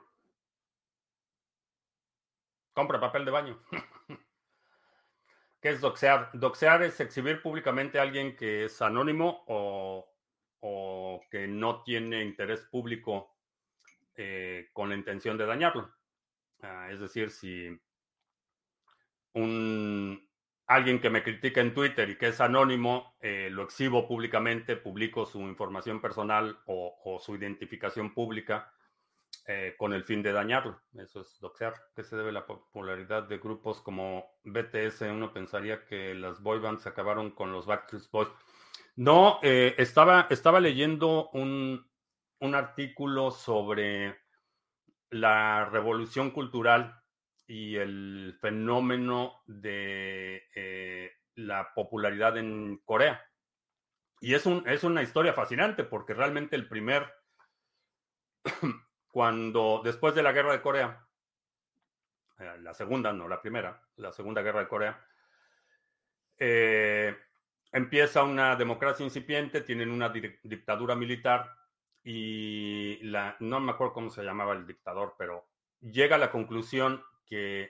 Compra 2.73 2.99
papel 2.99 3.25
de 3.25 3.31
baño. 3.31 3.61
¿Qué 5.61 5.69
es 5.69 5.81
doxear? 5.81 6.29
Doxear 6.33 6.83
es 6.83 6.99
exhibir 7.01 7.41
públicamente 7.41 7.99
a 7.99 8.03
alguien 8.03 8.35
que 8.37 8.65
es 8.65 8.81
anónimo 8.81 9.43
o, 9.47 10.09
o 10.61 11.21
que 11.29 11.47
no 11.47 11.83
tiene 11.83 12.23
interés 12.23 12.61
público 12.65 13.35
eh, 14.15 14.69
con 14.73 14.89
la 14.89 14.95
intención 14.95 15.37
de 15.37 15.45
dañarlo. 15.45 15.93
Ah, 16.61 16.89
es 16.91 16.99
decir, 16.99 17.31
si 17.31 17.69
un, 19.33 20.28
alguien 20.69 21.01
que 21.01 21.09
me 21.09 21.23
critica 21.23 21.61
en 21.61 21.73
Twitter 21.73 22.11
y 22.11 22.15
que 22.15 22.27
es 22.27 22.39
anónimo, 22.39 23.15
eh, 23.21 23.49
lo 23.51 23.63
exhibo 23.63 24.07
públicamente, 24.07 24.75
publico 24.75 25.25
su 25.25 25.39
información 25.41 25.99
personal 25.99 26.59
o, 26.67 27.19
su 27.19 27.35
identificación 27.35 28.13
pública 28.13 28.71
eh, 29.47 29.73
con 29.79 29.93
el 29.93 30.03
fin 30.03 30.21
de 30.21 30.31
dañarlo. 30.31 30.79
Eso 30.95 31.21
es 31.21 31.39
doxear. 31.39 31.73
¿Qué 31.95 32.03
se 32.03 32.15
debe 32.15 32.31
la 32.31 32.45
popularidad 32.45 33.23
de 33.23 33.39
grupos 33.39 33.81
como 33.81 34.39
BTS? 34.43 35.01
Uno 35.01 35.33
pensaría 35.33 35.85
que 35.85 36.13
las 36.13 36.39
boy 36.39 36.59
bands 36.59 36.85
acabaron 36.85 37.31
con 37.31 37.51
los 37.51 37.65
Backstreet 37.65 38.11
Boys. 38.11 38.29
No, 38.95 39.39
estaba, 39.41 40.27
estaba 40.29 40.59
leyendo 40.59 41.29
un, 41.29 41.83
un 42.41 42.55
artículo 42.55 43.31
sobre 43.31 44.19
la 45.09 45.65
revolución 45.65 46.29
cultural 46.29 46.98
y 47.49 47.77
el 47.77 48.37
fenómeno 48.39 49.41
de 49.47 50.47
eh, 50.53 51.11
la 51.33 51.73
popularidad 51.73 52.37
en 52.37 52.77
Corea. 52.85 53.25
Y 54.21 54.35
es, 54.35 54.45
un, 54.45 54.63
es 54.67 54.83
una 54.83 55.01
historia 55.01 55.33
fascinante 55.33 55.83
porque 55.83 56.13
realmente 56.13 56.55
el 56.55 56.67
primer, 56.67 57.11
cuando 59.11 59.81
después 59.83 60.13
de 60.13 60.21
la 60.21 60.31
guerra 60.31 60.51
de 60.51 60.61
Corea, 60.61 61.07
eh, 62.37 62.55
la 62.59 62.75
segunda, 62.75 63.11
no 63.13 63.27
la 63.27 63.41
primera, 63.41 63.81
la 63.95 64.11
segunda 64.11 64.43
guerra 64.43 64.59
de 64.59 64.67
Corea, 64.67 65.03
eh, 66.37 67.17
empieza 67.71 68.21
una 68.21 68.55
democracia 68.57 69.03
incipiente, 69.03 69.61
tienen 69.61 69.89
una 69.89 70.09
dictadura 70.09 70.93
militar 70.93 71.51
y 72.03 72.99
la, 73.05 73.37
no 73.39 73.59
me 73.59 73.71
acuerdo 73.71 73.93
cómo 73.93 74.11
se 74.11 74.21
llamaba 74.21 74.53
el 74.53 74.67
dictador, 74.67 75.15
pero 75.17 75.49
llega 75.81 76.15
a 76.15 76.19
la 76.19 76.29
conclusión 76.29 77.03
que 77.29 77.69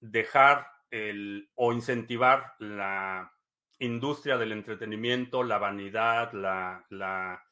dejar 0.00 0.68
el, 0.90 1.50
o 1.54 1.72
incentivar 1.72 2.54
la 2.58 3.32
industria 3.78 4.36
del 4.38 4.52
entretenimiento, 4.52 5.42
la 5.42 5.58
vanidad, 5.58 6.32
la, 6.32 7.44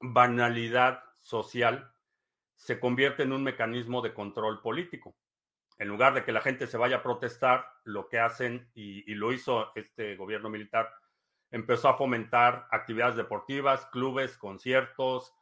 banalidad 0.00 1.02
social 1.20 1.92
se 2.54 2.78
convierte 2.80 3.24
en 3.24 3.32
un 3.32 3.42
mecanismo 3.42 4.00
de 4.00 4.14
control 4.14 4.60
político. 4.60 5.16
En 5.78 5.88
lugar 5.88 6.14
de 6.14 6.24
que 6.24 6.32
la 6.32 6.40
gente 6.40 6.66
se 6.66 6.76
vaya 6.76 6.96
a 6.96 7.02
protestar, 7.02 7.66
lo 7.84 8.08
que 8.08 8.18
hacen, 8.18 8.70
y, 8.74 9.14
lo 9.14 9.32
hizo 9.32 9.72
este 9.76 10.16
gobierno 10.16 10.50
militar, 10.50 10.92
empezó 11.50 11.88
a 11.88 11.96
fomentar 11.96 12.66
actividades 12.70 13.16
deportivas, 13.16 13.86
clubes, 13.86 14.36
conciertos, 14.36 15.34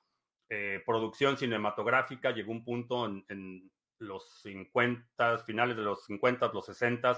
eh, 0.48 0.82
producción 0.84 1.36
cinematográfica. 1.36 2.30
Llegó 2.30 2.52
un 2.52 2.64
punto 2.64 3.06
en, 3.06 3.70
los 3.98 4.42
50, 4.42 5.38
finales 5.38 5.74
de 5.74 5.82
los 5.82 6.04
50, 6.04 6.50
los 6.52 6.66
60, 6.66 7.16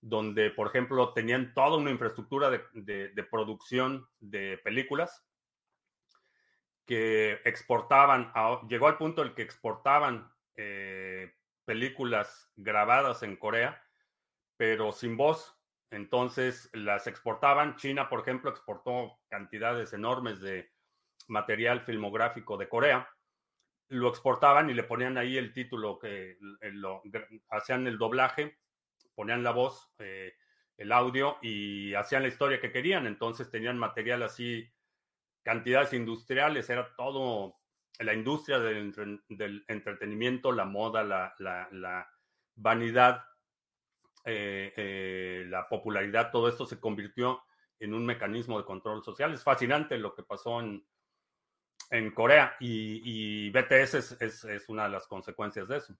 donde, 0.00 0.50
por 0.50 0.68
ejemplo, 0.68 1.12
tenían 1.12 1.52
toda 1.52 1.76
una 1.76 1.90
infraestructura 1.90 2.50
de 2.50 3.28
producción 3.30 4.08
de 4.18 4.56
películas 4.64 5.26
que 6.90 7.40
exportaban, 7.44 8.32
llegó 8.68 8.88
al 8.88 8.98
punto 8.98 9.22
el 9.22 9.32
que 9.34 9.42
exportaban 9.42 10.28
eh, 10.56 11.32
películas 11.64 12.50
grabadas 12.56 13.22
en 13.22 13.36
Corea, 13.36 13.80
pero 14.56 14.90
sin 14.90 15.16
voz. 15.16 15.56
Entonces 15.92 16.68
las 16.72 17.06
exportaban. 17.06 17.76
China, 17.76 18.08
por 18.08 18.18
ejemplo, 18.18 18.50
exportó 18.50 19.20
cantidades 19.28 19.92
enormes 19.92 20.40
de 20.40 20.68
material 21.30 21.80
filmográfico 21.80 22.56
de 22.56 22.68
Corea. 22.68 23.08
Lo 23.88 24.08
exportaban 24.08 24.70
y 24.70 24.74
le 24.74 24.84
ponían 24.84 25.18
ahí 25.18 25.36
el 25.36 25.52
título 25.52 25.98
que 25.98 26.38
hacían 27.48 27.86
el 27.86 27.98
doblaje, 27.98 28.58
ponían 29.14 29.42
la 29.42 29.50
voz, 29.50 29.90
eh, 29.98 30.34
el 30.76 30.92
audio 30.92 31.38
y 31.42 31.94
hacían 31.94 32.22
la 32.22 32.28
historia 32.28 32.60
que 32.60 32.72
querían. 32.72 33.06
Entonces 33.06 33.50
tenían 33.50 33.78
material 33.78 34.22
así 34.22 34.70
cantidades 35.42 35.92
industriales, 35.92 36.68
era 36.70 36.94
todo 36.96 37.56
la 37.98 38.14
industria 38.14 38.58
del, 38.58 39.64
entretenimiento, 39.68 40.52
la 40.52 40.64
moda, 40.64 41.02
la, 41.02 42.08
vanidad, 42.54 43.24
eh, 44.24 44.72
eh, 44.76 45.44
la 45.48 45.68
popularidad, 45.68 46.30
todo 46.30 46.48
esto 46.48 46.66
se 46.66 46.80
convirtió 46.80 47.42
en 47.78 47.94
un 47.94 48.04
mecanismo 48.06 48.58
de 48.58 48.64
control 48.64 49.02
social. 49.02 49.32
Es 49.32 49.42
fascinante 49.42 49.98
lo 49.98 50.14
que 50.14 50.22
pasó 50.22 50.60
en, 50.60 50.86
en 51.90 52.12
Corea 52.12 52.56
y, 52.60 53.50
BTS 53.50 54.20
es, 54.20 54.68
una 54.68 54.84
de 54.84 54.90
las 54.90 55.06
consecuencias 55.06 55.68
de 55.68 55.76
eso. 55.76 55.94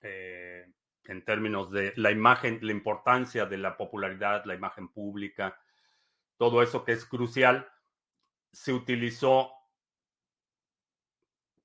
Eh, 0.00 0.66
en 1.04 1.24
términos 1.24 1.70
de 1.70 1.92
la 1.96 2.10
imagen, 2.10 2.58
la 2.62 2.72
importancia 2.72 3.44
de 3.44 3.58
la 3.58 3.76
popularidad, 3.76 4.44
la 4.46 4.54
imagen 4.54 4.88
pública, 4.88 5.58
todo 6.38 6.62
eso 6.62 6.84
que 6.84 6.92
es 6.92 7.04
crucial 7.04 7.68
se 8.52 8.72
utilizó 8.72 9.52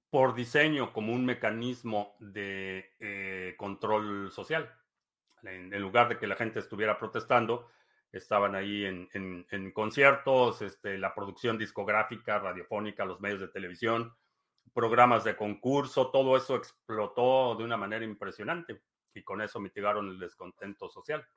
por 0.10 0.34
diseño 0.36 0.92
como 0.92 1.14
un 1.14 1.26
mecanismo 1.26 2.16
de 2.20 2.96
eh, 3.00 3.56
control 3.58 4.32
social. 4.32 4.76
En, 5.44 5.70
lugar 5.80 6.10
de 6.10 6.18
que 6.18 6.28
la 6.28 6.36
gente 6.36 6.60
estuviera 6.60 6.98
protestando, 6.98 7.70
estaban 8.12 8.56
ahí 8.56 8.86
en, 8.86 9.72
conciertos, 9.74 10.62
este, 10.62 10.98
la 10.98 11.14
producción 11.14 11.58
discográfica, 11.58 12.40
radiofónica, 12.40 13.06
los 13.06 13.22
medios 13.22 13.40
de 13.40 13.48
televisión, 13.50 14.16
programas 14.74 15.24
de 15.24 15.36
concurso, 15.36 16.10
todo 16.10 16.36
eso 16.38 16.56
explotó 16.56 17.56
de 17.56 17.64
una 17.64 17.78
manera 17.78 18.06
impresionante 18.06 18.82
y 19.14 19.24
con 19.24 19.42
eso 19.42 19.60
mitigaron 19.60 20.10
el 20.10 20.20
descontento 20.20 20.90
social. 20.90 21.28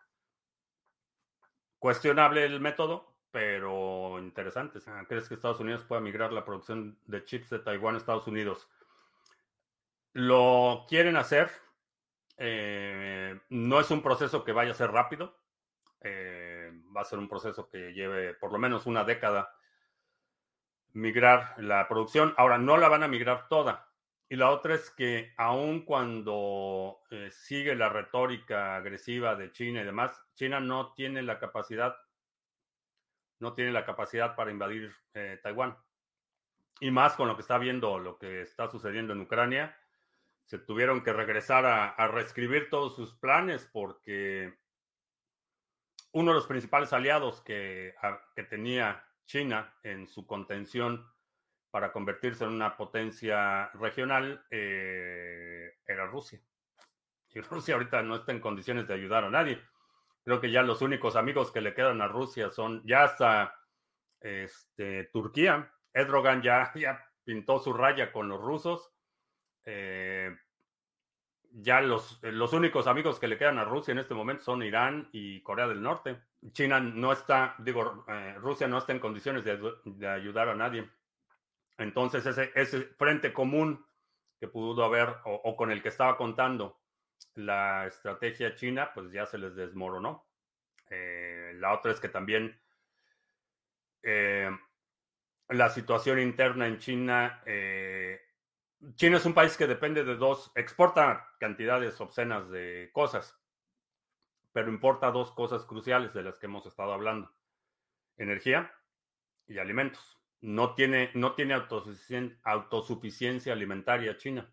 Cuestionable 1.78 2.44
el 2.44 2.60
método, 2.60 3.16
pero 3.30 4.18
interesantes. 4.18 4.86
Ah, 4.86 5.04
¿Crees 5.08 5.28
que 5.28 5.34
Estados 5.34 5.60
Unidos 5.60 5.84
pueda 5.84 6.00
migrar 6.00 6.32
la 6.32 6.44
producción 6.44 6.98
de 7.06 7.24
chips 7.24 7.50
de 7.50 7.58
Taiwán 7.58 7.96
a 7.96 7.98
Estados 7.98 8.26
Unidos? 8.26 8.68
Lo 10.12 10.84
quieren 10.88 11.16
hacer. 11.16 11.50
Eh, 12.36 13.40
no 13.48 13.80
es 13.80 13.90
un 13.90 14.02
proceso 14.02 14.44
que 14.44 14.52
vaya 14.52 14.72
a 14.72 14.74
ser 14.74 14.90
rápido. 14.90 15.36
Eh, 16.02 16.51
va 16.94 17.02
a 17.02 17.06
ser 17.06 17.18
un 17.18 17.28
proceso 17.28 17.68
que 17.68 17.92
lleve 17.92 18.34
por 18.34 18.52
lo 18.52 18.58
menos 18.58 18.86
una 18.86 19.04
década 19.04 19.54
migrar 20.92 21.54
la 21.58 21.88
producción. 21.88 22.34
Ahora, 22.36 22.58
no 22.58 22.76
la 22.76 22.88
van 22.88 23.02
a 23.02 23.08
migrar 23.08 23.48
toda. 23.48 23.88
Y 24.28 24.36
la 24.36 24.50
otra 24.50 24.74
es 24.74 24.90
que 24.90 25.32
aun 25.36 25.84
cuando 25.84 27.00
eh, 27.10 27.30
sigue 27.30 27.74
la 27.74 27.88
retórica 27.88 28.76
agresiva 28.76 29.34
de 29.36 29.52
China 29.52 29.82
y 29.82 29.84
demás, 29.84 30.18
China 30.34 30.60
no 30.60 30.92
tiene 30.94 31.22
la 31.22 31.38
capacidad 31.38 31.96
no 33.42 33.54
tiene 33.54 33.72
la 33.72 33.84
capacidad 33.84 34.36
para 34.36 34.52
invadir 34.52 34.94
eh, 35.14 35.38
Taiwán. 35.42 35.76
Y 36.80 36.90
más 36.90 37.14
con 37.14 37.28
lo 37.28 37.34
que 37.34 37.42
está 37.42 37.58
viendo, 37.58 37.98
lo 37.98 38.16
que 38.16 38.42
está 38.42 38.70
sucediendo 38.70 39.12
en 39.12 39.20
Ucrania, 39.20 39.76
se 40.44 40.58
tuvieron 40.58 41.02
que 41.02 41.12
regresar 41.12 41.66
a, 41.66 42.06
reescribir 42.08 42.70
todos 42.70 42.94
sus 42.94 43.14
planes 43.14 43.68
porque 43.72 44.54
uno 46.12 46.30
de 46.30 46.34
los 46.36 46.46
principales 46.46 46.92
aliados 46.92 47.40
que, 47.40 47.94
que 48.34 48.44
tenía 48.44 49.04
China 49.26 49.74
en 49.82 50.06
su 50.06 50.26
contención 50.26 51.06
para 51.70 51.90
convertirse 51.90 52.44
en 52.44 52.50
una 52.50 52.76
potencia 52.76 53.68
regional 53.70 54.44
eh, 54.50 55.78
era 55.86 56.06
Rusia. 56.06 56.40
Y 57.30 57.40
Rusia 57.40 57.74
ahorita 57.74 58.02
no 58.02 58.16
está 58.16 58.32
en 58.32 58.40
condiciones 58.40 58.86
de 58.86 58.94
ayudar 58.94 59.24
a 59.24 59.30
nadie. 59.30 59.60
Creo 60.22 60.40
que 60.40 60.50
ya 60.50 60.62
los 60.62 60.82
únicos 60.82 61.16
amigos 61.16 61.50
que 61.50 61.62
le 61.62 61.74
quedan 61.74 62.00
a 62.02 62.08
Rusia 62.08 62.50
son 62.50 62.82
ya 62.84 63.04
hasta 63.04 63.58
este, 64.20 65.04
Turquía. 65.04 65.72
Erdogan 65.94 66.42
ya, 66.42 66.70
ya 66.74 67.04
pintó 67.24 67.58
su 67.58 67.72
raya 67.72 68.12
con 68.12 68.28
los 68.28 68.40
rusos. 68.40 68.92
Eh, 69.64 70.36
ya 71.52 71.80
los, 71.80 72.18
los 72.22 72.52
únicos 72.52 72.86
amigos 72.86 73.18
que 73.18 73.28
le 73.28 73.38
quedan 73.38 73.58
a 73.58 73.64
Rusia 73.64 73.92
en 73.92 73.98
este 73.98 74.14
momento 74.14 74.44
son 74.44 74.62
Irán 74.62 75.08
y 75.12 75.40
Corea 75.42 75.68
del 75.68 75.82
Norte. 75.82 76.20
China 76.52 76.80
no 76.80 77.12
está, 77.12 77.54
digo, 77.58 78.04
eh, 78.08 78.34
Rusia 78.38 78.66
no 78.66 78.78
está 78.78 78.92
en 78.92 79.00
condiciones 79.00 79.44
de, 79.44 80.08
ayudar 80.08 80.48
a 80.48 80.54
nadie. 80.54 80.88
Entonces 81.78 82.24
ese, 82.26 82.52
ese 82.54 82.82
frente 82.98 83.32
común 83.32 83.84
que 84.40 84.48
pudo 84.48 84.84
haber 84.84 85.08
o 85.24 85.56
con 85.56 85.70
el 85.70 85.82
que 85.82 85.88
estaba 85.88 86.16
contando 86.16 86.82
la 87.34 87.86
estrategia 87.86 88.54
china 88.54 88.90
pues 88.94 89.12
ya 89.12 89.26
se 89.26 89.38
les 89.38 89.54
desmoronó. 89.54 90.26
Eh, 90.90 91.52
la 91.56 91.72
otra 91.72 91.92
es 91.92 92.00
que 92.00 92.08
también 92.08 92.60
eh, 94.02 94.50
la 95.48 95.70
situación 95.70 96.18
interna 96.18 96.66
en 96.66 96.78
China, 96.78 97.42
eh, 97.46 98.20
China 98.96 99.16
es 99.16 99.26
un 99.26 99.34
país 99.34 99.56
que 99.56 99.66
depende 99.66 100.02
de 100.04 100.16
dos, 100.16 100.50
exporta 100.54 101.28
cantidades 101.38 102.00
obscenas 102.00 102.50
de 102.50 102.90
cosas, 102.92 103.38
pero 104.52 104.70
importa 104.70 105.12
dos 105.12 105.30
cosas 105.32 105.64
cruciales 105.64 106.12
de 106.12 106.24
las 106.24 106.38
que 106.38 106.46
hemos 106.46 106.66
estado 106.66 106.92
hablando, 106.92 107.32
energía 108.16 108.72
y 109.46 109.58
alimentos. 109.58 110.20
No 110.40 110.74
tiene, 110.74 111.12
no 111.14 111.34
tiene 111.34 111.54
autosuficiencia 112.42 113.52
alimentaria 113.52 114.16
China. 114.16 114.52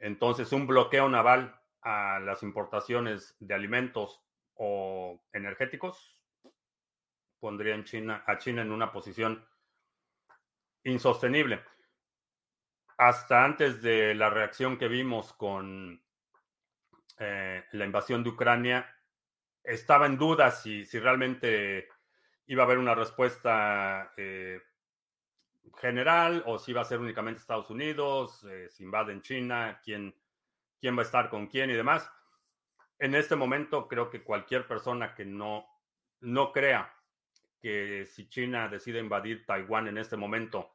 Entonces, 0.00 0.52
un 0.52 0.66
bloqueo 0.66 1.08
naval 1.08 1.60
a 1.82 2.18
las 2.18 2.42
importaciones 2.42 3.36
de 3.38 3.54
alimentos 3.54 4.24
o 4.54 5.22
energéticos 5.32 6.20
pondría 7.38 7.82
China, 7.84 8.24
a 8.26 8.38
China 8.38 8.62
en 8.62 8.72
una 8.72 8.90
posición 8.90 9.46
insostenible. 10.82 11.62
Hasta 12.96 13.44
antes 13.44 13.82
de 13.82 14.14
la 14.14 14.30
reacción 14.30 14.78
que 14.78 14.86
vimos 14.86 15.32
con 15.32 16.00
eh, 17.18 17.64
la 17.72 17.84
invasión 17.84 18.22
de 18.22 18.30
Ucrania, 18.30 18.88
estaba 19.64 20.06
en 20.06 20.16
duda 20.16 20.50
si, 20.52 20.84
realmente 20.84 21.88
iba 22.46 22.62
a 22.62 22.66
haber 22.66 22.78
una 22.78 22.94
respuesta 22.94 24.12
eh, 24.16 24.60
general 25.78 26.44
o 26.46 26.58
si 26.58 26.72
va 26.72 26.82
a 26.82 26.84
ser 26.84 27.00
únicamente 27.00 27.40
Estados 27.40 27.70
Unidos, 27.70 28.44
eh, 28.44 28.68
si 28.70 28.84
invaden 28.84 29.22
China, 29.22 29.80
quién, 29.82 30.14
quién 30.78 30.96
va 30.96 31.00
a 31.00 31.06
estar 31.06 31.30
con 31.30 31.48
quién 31.48 31.70
y 31.70 31.74
demás. 31.74 32.08
En 33.00 33.16
este 33.16 33.34
momento 33.34 33.88
creo 33.88 34.08
que 34.08 34.22
cualquier 34.22 34.68
persona 34.68 35.14
que 35.14 35.24
no, 35.24 35.66
no 36.20 36.52
crea 36.52 36.94
que 37.60 38.06
si 38.06 38.28
China 38.28 38.68
decide 38.68 39.00
invadir 39.00 39.46
Taiwán 39.46 39.88
en 39.88 39.98
este 39.98 40.16
momento, 40.16 40.73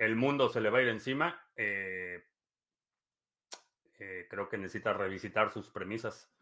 el 0.00 0.16
mundo 0.16 0.48
se 0.48 0.60
le 0.62 0.70
va 0.70 0.78
a 0.78 0.82
ir 0.82 0.88
encima, 0.88 1.46
eh, 1.56 2.24
eh, 3.98 4.26
creo 4.30 4.48
que 4.48 4.56
necesita 4.56 4.94
revisitar 4.94 5.50
sus 5.52 5.68
premisas. 5.68 6.32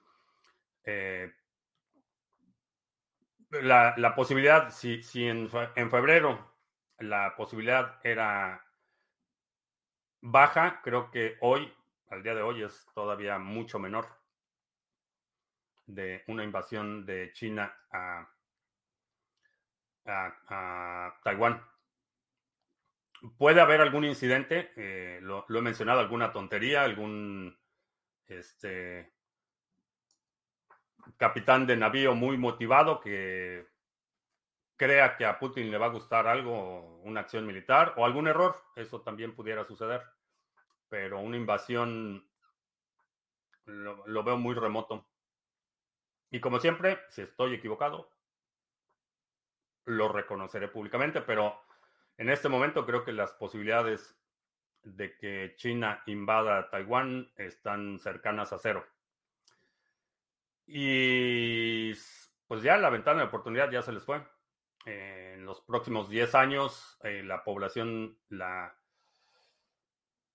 la, 3.50 4.14
posibilidad, 4.14 4.70
si, 4.70 5.02
en, 5.26 5.50
febrero 5.50 6.54
la 7.00 7.34
posibilidad 7.36 7.98
era 8.04 8.64
baja, 10.20 10.80
creo 10.82 11.10
que 11.10 11.36
hoy, 11.40 11.72
al 12.10 12.22
día 12.22 12.36
de 12.36 12.42
hoy, 12.42 12.62
es 12.62 12.86
todavía 12.94 13.38
mucho 13.38 13.80
menor 13.80 14.06
de 15.86 16.22
una 16.28 16.44
invasión 16.44 17.04
de 17.04 17.32
China 17.32 17.76
a, 17.90 18.28
a, 20.06 21.18
Taiwán. 21.24 21.60
Puede 23.36 23.60
haber 23.60 23.80
algún 23.80 24.04
incidente, 24.04 24.72
eh, 24.76 25.18
lo, 25.22 25.44
he 25.48 25.62
mencionado, 25.62 26.00
alguna 26.00 26.32
tontería, 26.32 26.84
algún 26.84 27.58
este, 28.26 29.12
capitán 31.16 31.66
de 31.66 31.76
navío 31.76 32.14
muy 32.14 32.36
motivado 32.36 33.00
que 33.00 33.66
crea 34.76 35.16
que 35.16 35.24
a 35.24 35.38
Putin 35.38 35.70
le 35.70 35.78
va 35.78 35.86
a 35.86 35.90
gustar 35.90 36.26
algo, 36.26 37.00
una 37.02 37.20
acción 37.20 37.46
militar 37.46 37.94
o 37.96 38.04
algún 38.04 38.28
error, 38.28 38.62
eso 38.76 39.00
también 39.00 39.34
pudiera 39.34 39.64
suceder, 39.64 40.02
pero 40.88 41.18
una 41.18 41.36
invasión 41.36 42.24
lo, 43.64 44.06
lo 44.06 44.22
veo 44.22 44.36
muy 44.36 44.54
remoto. 44.54 45.06
Y 46.30 46.40
como 46.40 46.60
siempre, 46.60 47.00
si 47.08 47.22
estoy 47.22 47.54
equivocado, 47.54 48.10
lo 49.86 50.08
reconoceré 50.08 50.68
públicamente, 50.68 51.22
pero 51.22 51.60
en 52.18 52.28
este 52.28 52.48
momento 52.48 52.84
creo 52.84 53.04
que 53.04 53.12
las 53.12 53.32
posibilidades 53.32 54.16
de 54.82 55.16
que 55.16 55.54
China 55.56 56.02
invada 56.06 56.68
Taiwán 56.70 57.32
están 57.36 57.98
cercanas 57.98 58.52
a 58.52 58.58
cero. 58.58 58.84
Y 60.66 61.92
pues 62.46 62.62
ya 62.62 62.76
la 62.76 62.90
ventana 62.90 63.20
de 63.20 63.28
oportunidad 63.28 63.70
ya 63.70 63.82
se 63.82 63.92
les 63.92 64.04
fue. 64.04 64.22
en 64.84 65.44
los 65.44 65.60
próximos 65.60 66.08
10 66.08 66.34
años, 66.34 66.98
eh, 67.02 67.22
la 67.22 67.44
población, 67.44 68.18
la 68.30 68.74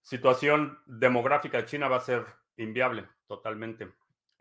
situación 0.02 0.80
demográfica 0.86 1.58
de 1.58 1.66
China 1.66 1.88
va 1.88 1.98
a 1.98 2.02
ser 2.02 2.26
inviable 2.58 3.08
totalmente. 3.28 3.92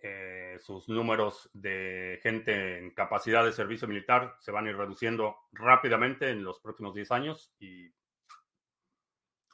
Eh, 0.05 0.59
sus 0.59 0.89
números 0.89 1.49
de 1.53 2.19
gente 2.25 2.79
en 2.79 2.91
capacidad 2.91 3.45
de 3.45 3.53
servicio 3.53 3.87
militar 3.87 4.35
se 4.41 4.51
van 4.51 4.67
a 4.67 4.71
ir 4.71 4.77
reduciendo 4.77 5.37
rápidamente 5.53 6.29
en 6.29 6.43
los 6.43 6.59
próximos 6.59 6.93
10 6.93 7.13
años 7.13 7.55
y 7.61 7.89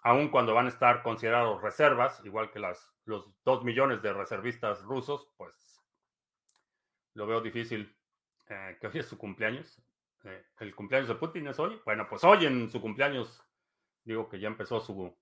aun 0.03 0.31
cuando 0.31 0.55
van 0.55 0.65
a 0.65 0.71
estar 0.71 1.03
considerados 1.03 1.61
reservas, 1.61 2.23
igual 2.25 2.51
que 2.51 2.61
las, 2.61 2.95
los 3.05 3.31
2 3.45 3.63
millones 3.65 4.01
de 4.01 4.15
reservistas 4.15 4.81
rusos, 4.85 5.29
pues 5.37 5.85
lo 7.13 7.27
veo 7.27 7.43
difícil 7.43 7.95
eh, 8.49 8.79
que 8.81 8.87
hoy 8.87 9.01
es 9.01 9.07
su 9.07 9.19
cumpleaños. 9.19 9.83
Eh, 10.25 10.47
el 10.61 10.75
cumpleaños 10.75 11.09
de 11.09 11.17
Putin 11.17 11.49
es 11.49 11.59
hoy. 11.59 11.79
Bueno, 11.85 12.07
pues 12.09 12.25
hoy 12.25 12.47
en 12.47 12.71
su 12.71 12.81
cumpleaños 12.81 13.45
digo 14.03 14.31
que 14.31 14.41
ya 14.41 14.49
empezó 14.49 14.81
su, 14.81 15.15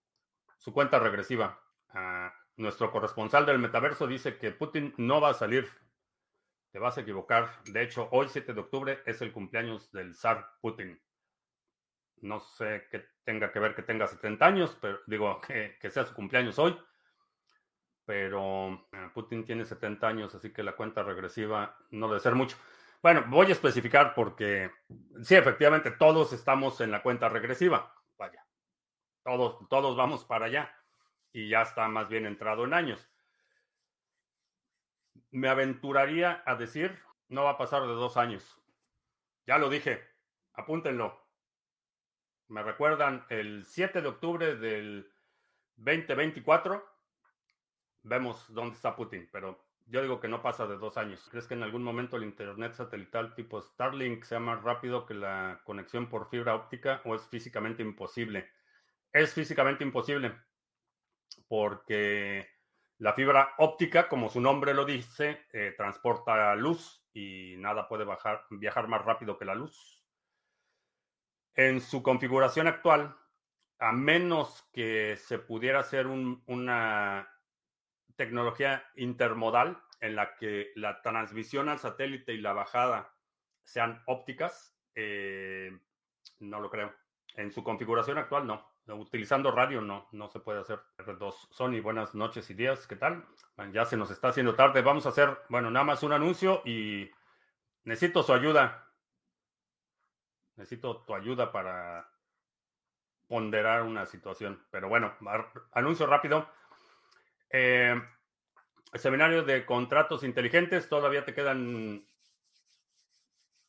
su 0.58 0.72
cuenta 0.72 1.00
regresiva. 1.00 1.60
Ah, 1.90 2.32
nuestro 2.56 2.90
corresponsal 2.90 3.44
del 3.44 3.58
metaverso 3.58 4.06
dice 4.06 4.38
que 4.38 4.50
Putin 4.50 4.94
no 4.96 5.20
va 5.20 5.30
a 5.30 5.34
salir. 5.34 5.68
Te 6.72 6.78
vas 6.78 6.96
a 6.96 7.02
equivocar. 7.02 7.62
De 7.64 7.82
hecho, 7.82 8.08
hoy 8.12 8.28
7 8.28 8.54
de 8.54 8.60
octubre 8.60 9.02
es 9.04 9.20
el 9.20 9.32
cumpleaños 9.32 9.92
del 9.92 10.14
zar 10.14 10.48
Putin. 10.60 11.00
No 12.22 12.40
sé 12.40 12.86
qué 12.90 13.04
tenga 13.24 13.52
que 13.52 13.58
ver 13.58 13.74
que 13.74 13.82
tenga 13.82 14.06
70 14.06 14.46
años, 14.46 14.76
pero 14.80 15.00
digo 15.06 15.40
que, 15.46 15.76
que 15.80 15.90
sea 15.90 16.04
su 16.04 16.14
cumpleaños 16.14 16.58
hoy. 16.58 16.78
Pero 18.06 18.88
eh, 18.92 19.10
Putin 19.12 19.44
tiene 19.44 19.64
70 19.64 20.06
años, 20.06 20.34
así 20.34 20.52
que 20.52 20.62
la 20.62 20.76
cuenta 20.76 21.02
regresiva 21.02 21.76
no 21.90 22.08
debe 22.08 22.20
ser 22.20 22.34
mucho. 22.34 22.56
Bueno, 23.02 23.24
voy 23.28 23.46
a 23.46 23.52
especificar 23.52 24.14
porque 24.14 24.70
sí, 25.22 25.34
efectivamente, 25.34 25.90
todos 25.90 26.32
estamos 26.32 26.80
en 26.80 26.90
la 26.90 27.02
cuenta 27.02 27.28
regresiva. 27.28 27.94
Vaya, 28.16 28.46
todos, 29.22 29.68
todos 29.68 29.96
vamos 29.96 30.24
para 30.24 30.46
allá 30.46 30.75
y 31.36 31.48
ya 31.48 31.60
está 31.60 31.86
más 31.88 32.08
bien 32.08 32.24
entrado 32.24 32.64
en 32.64 32.72
años. 32.72 33.10
Me 35.30 35.50
aventuraría 35.50 36.42
a 36.46 36.54
decir, 36.54 36.98
no 37.28 37.44
va 37.44 37.50
a 37.50 37.58
pasar 37.58 37.82
de 37.82 37.88
dos 37.88 38.16
años. 38.16 38.58
Ya 39.46 39.58
lo 39.58 39.68
dije, 39.68 40.02
apúntenlo. 40.54 41.22
Me 42.48 42.62
recuerdan 42.62 43.26
el 43.28 43.66
7 43.66 44.00
de 44.00 44.08
octubre 44.08 44.56
del 44.56 45.12
2024. 45.76 46.82
Vemos 48.04 48.46
dónde 48.54 48.76
está 48.76 48.96
Putin, 48.96 49.28
pero 49.30 49.62
yo 49.84 50.00
digo 50.00 50.20
que 50.20 50.28
no 50.28 50.40
pasa 50.40 50.66
de 50.66 50.78
dos 50.78 50.96
años. 50.96 51.28
¿Crees 51.30 51.46
que 51.46 51.52
en 51.52 51.64
algún 51.64 51.82
momento 51.82 52.16
el 52.16 52.24
Internet 52.24 52.72
satelital 52.72 53.34
tipo 53.34 53.60
Starlink 53.60 54.24
sea 54.24 54.40
más 54.40 54.62
rápido 54.62 55.04
que 55.04 55.12
la 55.12 55.60
conexión 55.64 56.08
por 56.08 56.30
fibra 56.30 56.54
óptica 56.54 57.02
o 57.04 57.14
es 57.14 57.28
físicamente 57.28 57.82
imposible? 57.82 58.50
Es 59.12 59.34
físicamente 59.34 59.84
imposible 59.84 60.34
porque 61.48 62.48
la 62.98 63.12
fibra 63.12 63.54
óptica, 63.58 64.08
como 64.08 64.28
su 64.28 64.40
nombre 64.40 64.74
lo 64.74 64.84
dice, 64.84 65.46
eh, 65.52 65.74
transporta 65.76 66.54
luz 66.54 67.04
y 67.12 67.54
nada 67.58 67.88
puede 67.88 68.06
viajar 68.50 68.88
más 68.88 69.04
rápido 69.04 69.38
que 69.38 69.44
la 69.44 69.54
luz. 69.54 70.02
En 71.54 71.80
su 71.80 72.02
configuración 72.02 72.66
actual, 72.66 73.16
a 73.78 73.92
menos 73.92 74.68
que 74.72 75.16
se 75.16 75.38
pudiera 75.38 75.80
hacer 75.80 76.06
una 76.06 77.28
tecnología 78.16 78.90
intermodal 78.96 79.82
en 80.00 80.16
la 80.16 80.36
que 80.36 80.72
la 80.74 81.02
transmisión 81.02 81.68
al 81.68 81.78
satélite 81.78 82.32
y 82.32 82.40
la 82.40 82.52
bajada 82.52 83.14
sean 83.62 84.02
ópticas, 84.06 84.76
eh, 84.94 85.70
no 86.40 86.60
lo 86.60 86.70
creo. 86.70 86.94
En 87.34 87.50
su 87.52 87.62
configuración 87.62 88.18
actual, 88.18 88.46
no. 88.46 88.75
Utilizando 88.88 89.50
radio 89.50 89.80
no, 89.80 90.06
no 90.12 90.28
se 90.28 90.38
puede 90.38 90.60
hacer. 90.60 90.80
R2 90.98 91.48
Sony, 91.50 91.80
buenas 91.82 92.14
noches 92.14 92.48
y 92.50 92.54
días, 92.54 92.86
¿qué 92.86 92.94
tal? 92.94 93.26
ya 93.72 93.84
se 93.84 93.96
nos 93.96 94.10
está 94.12 94.28
haciendo 94.28 94.54
tarde. 94.54 94.80
Vamos 94.80 95.06
a 95.06 95.08
hacer, 95.08 95.36
bueno, 95.48 95.70
nada 95.70 95.84
más 95.84 96.04
un 96.04 96.12
anuncio 96.12 96.62
y 96.64 97.10
necesito 97.82 98.22
su 98.22 98.32
ayuda. 98.32 98.88
Necesito 100.54 101.02
tu 101.04 101.14
ayuda 101.16 101.50
para 101.50 102.08
ponderar 103.26 103.82
una 103.82 104.06
situación. 104.06 104.64
Pero 104.70 104.88
bueno, 104.88 105.16
anuncio 105.72 106.06
rápido. 106.06 106.48
Eh, 107.50 108.00
el 108.92 109.00
seminario 109.00 109.42
de 109.42 109.66
contratos 109.66 110.22
inteligentes, 110.22 110.88
todavía 110.88 111.24
te 111.24 111.34
quedan 111.34 112.06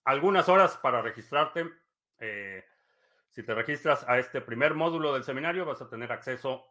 algunas 0.04 0.48
horas 0.48 0.78
para 0.78 1.02
registrarte. 1.02 1.70
Eh, 2.20 2.64
si 3.38 3.44
te 3.44 3.54
registras 3.54 4.04
a 4.10 4.18
este 4.18 4.42
primer 4.42 4.74
módulo 4.74 5.14
del 5.14 5.24
seminario, 5.24 5.64
vas 5.64 5.80
a 5.84 5.90
tener 5.92 6.12
acceso 6.12 6.66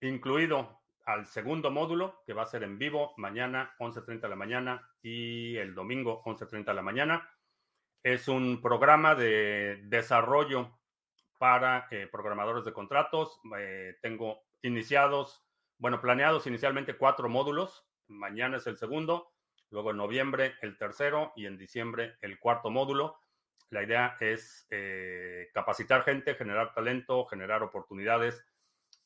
incluido 0.00 0.80
al 1.04 1.26
segundo 1.26 1.72
módulo, 1.72 2.22
que 2.24 2.32
va 2.32 2.44
a 2.44 2.46
ser 2.46 2.62
en 2.62 2.78
vivo 2.78 3.12
mañana 3.16 3.74
11.30 3.80 4.20
de 4.20 4.28
la 4.28 4.36
mañana 4.36 4.88
y 5.02 5.56
el 5.56 5.74
domingo 5.74 6.22
11.30 6.22 6.64
de 6.64 6.74
la 6.74 6.82
mañana. 6.82 7.28
Es 8.04 8.28
un 8.28 8.62
programa 8.62 9.16
de 9.16 9.80
desarrollo 9.86 10.78
para 11.38 11.88
eh, 11.90 12.06
programadores 12.06 12.64
de 12.64 12.72
contratos. 12.72 13.40
Eh, 13.58 13.96
tengo 14.00 14.44
iniciados, 14.62 15.44
bueno, 15.76 16.00
planeados 16.00 16.46
inicialmente 16.46 16.96
cuatro 16.96 17.28
módulos. 17.28 17.84
Mañana 18.06 18.58
es 18.58 18.68
el 18.68 18.76
segundo, 18.76 19.32
luego 19.70 19.90
en 19.90 19.96
noviembre 19.96 20.54
el 20.62 20.78
tercero 20.78 21.32
y 21.34 21.46
en 21.46 21.58
diciembre 21.58 22.16
el 22.20 22.38
cuarto 22.38 22.70
módulo. 22.70 23.18
La 23.70 23.82
idea 23.82 24.16
es 24.20 24.66
eh, 24.70 25.50
capacitar 25.52 26.02
gente, 26.02 26.34
generar 26.34 26.72
talento, 26.72 27.24
generar 27.26 27.62
oportunidades 27.62 28.44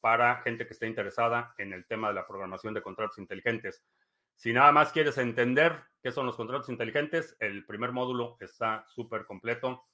para 0.00 0.36
gente 0.42 0.66
que 0.66 0.72
esté 0.72 0.86
interesada 0.86 1.54
en 1.58 1.72
el 1.72 1.86
tema 1.86 2.08
de 2.08 2.14
la 2.14 2.26
programación 2.26 2.74
de 2.74 2.82
contratos 2.82 3.18
inteligentes. 3.18 3.84
Si 4.36 4.52
nada 4.52 4.72
más 4.72 4.92
quieres 4.92 5.18
entender 5.18 5.82
qué 6.02 6.12
son 6.12 6.26
los 6.26 6.36
contratos 6.36 6.68
inteligentes, 6.68 7.36
el 7.40 7.64
primer 7.66 7.92
módulo 7.92 8.36
está 8.40 8.84
súper 8.88 9.26
completo. 9.26 9.86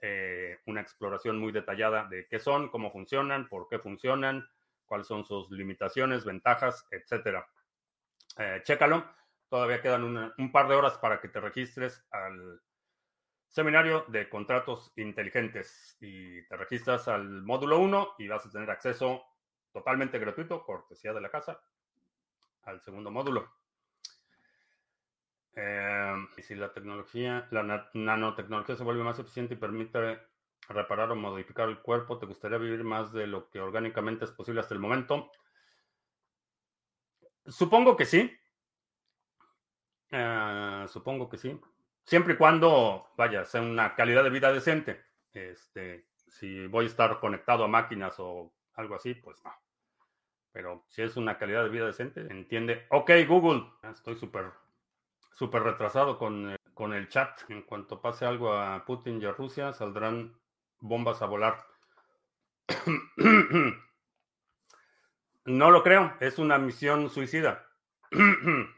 Eh, 0.00 0.58
una 0.66 0.82
exploración 0.82 1.38
muy 1.38 1.52
detallada 1.52 2.04
de 2.04 2.26
qué 2.28 2.38
son, 2.38 2.68
cómo 2.68 2.92
funcionan, 2.92 3.48
por 3.48 3.66
qué 3.68 3.78
funcionan, 3.78 4.46
cuáles 4.84 5.06
son 5.06 5.24
sus 5.24 5.50
limitaciones, 5.50 6.24
ventajas, 6.24 6.86
etcétera. 6.90 7.48
Eh, 8.38 8.60
chécalo. 8.62 9.04
Todavía 9.48 9.80
quedan 9.80 10.32
un 10.36 10.52
par 10.52 10.68
de 10.68 10.74
horas 10.74 10.98
para 10.98 11.20
que 11.20 11.28
te 11.28 11.40
registres 11.40 12.04
al 12.10 12.60
seminario 13.56 14.04
de 14.08 14.28
contratos 14.28 14.92
inteligentes 14.96 15.96
y 15.98 16.42
te 16.42 16.58
registras 16.58 17.08
al 17.08 17.42
módulo 17.42 17.78
1 17.78 18.16
y 18.18 18.28
vas 18.28 18.44
a 18.44 18.50
tener 18.50 18.70
acceso 18.70 19.24
totalmente 19.72 20.18
gratuito, 20.18 20.62
cortesía 20.62 21.14
de 21.14 21.22
la 21.22 21.30
casa, 21.30 21.58
al 22.64 22.82
segundo 22.82 23.10
módulo. 23.10 23.50
Em, 25.54 26.28
y 26.36 26.42
si 26.42 26.54
la 26.54 26.70
tecnología, 26.74 27.48
la 27.50 27.88
nanotecnología 27.94 28.76
se 28.76 28.84
vuelve 28.84 29.02
más 29.02 29.18
eficiente 29.18 29.54
y 29.54 29.56
permite 29.56 30.20
reparar 30.68 31.10
o 31.10 31.16
modificar 31.16 31.70
el 31.70 31.80
cuerpo, 31.80 32.18
¿te 32.18 32.26
gustaría 32.26 32.58
vivir 32.58 32.84
más 32.84 33.10
de 33.14 33.26
lo 33.26 33.48
que 33.48 33.60
orgánicamente 33.60 34.26
es 34.26 34.32
posible 34.32 34.60
hasta 34.60 34.74
el 34.74 34.80
momento? 34.80 35.32
Supongo 37.46 37.96
que 37.96 38.04
sí. 38.04 38.30
Eh, 40.10 40.84
supongo 40.88 41.30
que 41.30 41.38
sí. 41.38 41.58
Siempre 42.06 42.34
y 42.34 42.36
cuando, 42.36 43.08
vaya, 43.16 43.44
sea 43.44 43.60
una 43.60 43.96
calidad 43.96 44.22
de 44.22 44.30
vida 44.30 44.52
decente. 44.52 45.04
Este, 45.32 46.06
si 46.28 46.68
voy 46.68 46.84
a 46.84 46.88
estar 46.88 47.18
conectado 47.18 47.64
a 47.64 47.68
máquinas 47.68 48.14
o 48.18 48.54
algo 48.74 48.94
así, 48.94 49.14
pues 49.14 49.42
no. 49.44 49.52
Pero 50.52 50.84
si 50.88 51.02
es 51.02 51.16
una 51.16 51.36
calidad 51.36 51.64
de 51.64 51.68
vida 51.68 51.84
decente, 51.84 52.20
entiende. 52.30 52.86
Ok, 52.90 53.10
Google. 53.26 53.64
Estoy 53.82 54.14
súper, 54.16 54.52
súper 55.32 55.64
retrasado 55.64 56.16
con, 56.16 56.52
eh, 56.52 56.56
con 56.74 56.94
el 56.94 57.08
chat. 57.08 57.40
En 57.48 57.62
cuanto 57.62 58.00
pase 58.00 58.24
algo 58.24 58.52
a 58.52 58.84
Putin 58.84 59.20
y 59.20 59.24
a 59.24 59.32
Rusia, 59.32 59.72
saldrán 59.72 60.38
bombas 60.78 61.22
a 61.22 61.26
volar. 61.26 61.66
No 65.48 65.70
lo 65.70 65.84
creo, 65.84 66.12
es 66.18 66.40
una 66.40 66.58
misión 66.58 67.08
suicida. 67.08 67.68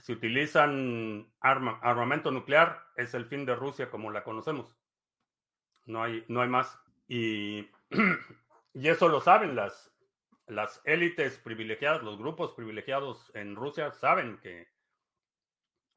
si 0.00 0.12
utilizan 0.12 1.32
armamento 1.40 2.30
nuclear, 2.30 2.84
es 2.96 3.14
el 3.14 3.26
fin 3.26 3.44
de 3.44 3.54
Rusia 3.54 3.90
como 3.90 4.10
la 4.10 4.24
conocemos. 4.24 4.76
No 5.86 6.02
hay, 6.02 6.24
no 6.28 6.40
hay 6.42 6.48
más. 6.48 6.78
Y, 7.08 7.68
y 8.74 8.88
eso 8.88 9.08
lo 9.08 9.20
saben 9.20 9.56
las, 9.56 9.92
las 10.46 10.80
élites 10.84 11.38
privilegiadas, 11.38 12.02
los 12.02 12.18
grupos 12.18 12.52
privilegiados 12.52 13.30
en 13.34 13.56
Rusia 13.56 13.92
saben 13.92 14.38
que 14.38 14.68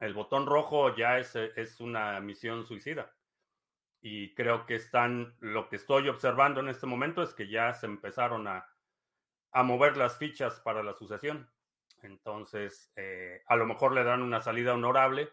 el 0.00 0.14
botón 0.14 0.46
rojo 0.46 0.94
ya 0.94 1.18
es, 1.18 1.34
es 1.36 1.80
una 1.80 2.20
misión 2.20 2.66
suicida. 2.66 3.14
Y 4.00 4.34
creo 4.34 4.66
que 4.66 4.74
están, 4.74 5.34
lo 5.40 5.68
que 5.68 5.76
estoy 5.76 6.08
observando 6.08 6.60
en 6.60 6.68
este 6.68 6.86
momento 6.86 7.22
es 7.22 7.32
que 7.32 7.48
ya 7.48 7.72
se 7.72 7.86
empezaron 7.86 8.46
a, 8.48 8.68
a 9.52 9.62
mover 9.62 9.96
las 9.96 10.18
fichas 10.18 10.60
para 10.60 10.82
la 10.82 10.92
sucesión. 10.92 11.48
Entonces, 12.04 12.92
eh, 12.96 13.42
a 13.46 13.56
lo 13.56 13.66
mejor 13.66 13.92
le 13.92 14.04
dan 14.04 14.22
una 14.22 14.40
salida 14.40 14.74
honorable, 14.74 15.30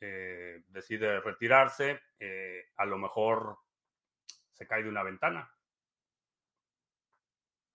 eh, 0.00 0.62
decide 0.68 1.20
retirarse, 1.20 2.00
eh, 2.18 2.68
a 2.76 2.86
lo 2.86 2.98
mejor 2.98 3.58
se 4.52 4.66
cae 4.66 4.82
de 4.82 4.88
una 4.88 5.02
ventana 5.02 5.52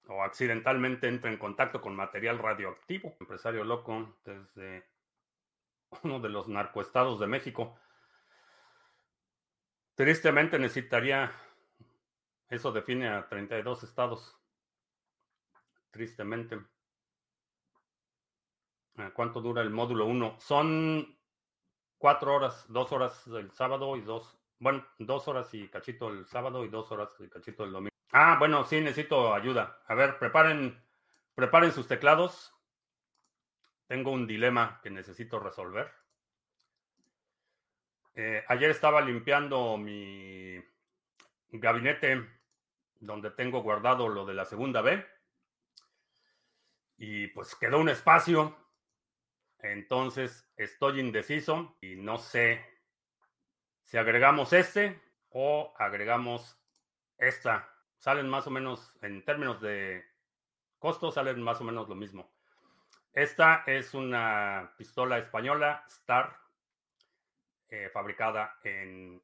o 0.07 0.21
accidentalmente 0.21 1.07
entra 1.07 1.31
en 1.31 1.37
contacto 1.37 1.81
con 1.81 1.95
material 1.95 2.39
radioactivo. 2.39 3.15
Empresario 3.19 3.63
loco 3.63 4.17
desde 4.23 4.85
uno 6.03 6.19
de 6.19 6.29
los 6.29 6.47
narcoestados 6.47 7.19
de 7.19 7.27
México. 7.27 7.79
Tristemente 9.95 10.57
necesitaría, 10.59 11.31
eso 12.49 12.71
define 12.71 13.09
a 13.09 13.27
32 13.27 13.83
estados. 13.83 14.37
Tristemente. 15.91 16.72
¿Cuánto 19.13 19.41
dura 19.41 19.61
el 19.61 19.71
módulo 19.71 20.05
1? 20.05 20.37
Son 20.39 21.17
cuatro 21.97 22.35
horas, 22.35 22.65
dos 22.67 22.91
horas 22.91 23.25
el 23.27 23.49
sábado 23.51 23.95
y 23.95 24.01
dos, 24.01 24.37
bueno, 24.59 24.85
dos 24.99 25.27
horas 25.27 25.53
y 25.53 25.67
cachito 25.67 26.09
el 26.09 26.27
sábado 26.27 26.63
y 26.63 26.67
dos 26.67 26.91
horas 26.91 27.09
y 27.19 27.27
cachito 27.27 27.63
el 27.63 27.71
domingo. 27.71 27.95
Ah, 28.11 28.35
bueno, 28.37 28.63
sí, 28.65 28.79
necesito 28.79 29.33
ayuda. 29.33 29.81
A 29.87 29.95
ver, 29.95 30.19
preparen, 30.19 30.79
preparen 31.33 31.71
sus 31.71 31.87
teclados. 31.87 32.53
Tengo 33.87 34.11
un 34.11 34.27
dilema 34.27 34.79
que 34.83 34.91
necesito 34.91 35.39
resolver. 35.39 35.91
Eh, 38.15 38.43
ayer 38.47 38.69
estaba 38.69 39.01
limpiando 39.01 39.77
mi 39.77 40.63
gabinete 41.49 42.29
donde 42.99 43.31
tengo 43.31 43.63
guardado 43.63 44.07
lo 44.07 44.25
de 44.25 44.33
la 44.33 44.45
segunda 44.45 44.81
B. 44.81 45.03
Y 46.97 47.27
pues 47.27 47.55
quedó 47.55 47.79
un 47.79 47.89
espacio 47.89 48.62
entonces 49.63 50.45
estoy 50.57 50.99
indeciso 50.99 51.77
y 51.81 51.95
no 51.95 52.17
sé 52.17 52.63
si 53.83 53.97
agregamos 53.97 54.51
este 54.53 55.01
o 55.29 55.73
agregamos 55.77 56.61
esta. 57.17 57.69
Salen 57.97 58.29
más 58.29 58.45
o 58.45 58.51
menos, 58.51 58.93
en 59.01 59.23
términos 59.23 59.61
de 59.61 60.03
costo, 60.77 61.11
salen 61.11 61.41
más 61.41 61.61
o 61.61 61.63
menos 61.63 61.87
lo 61.87 61.95
mismo. 61.95 62.29
Esta 63.13 63.63
es 63.65 63.93
una 63.93 64.73
pistola 64.77 65.17
española 65.17 65.85
Star, 65.87 66.37
eh, 67.69 67.89
fabricada 67.93 68.59
en, 68.63 69.23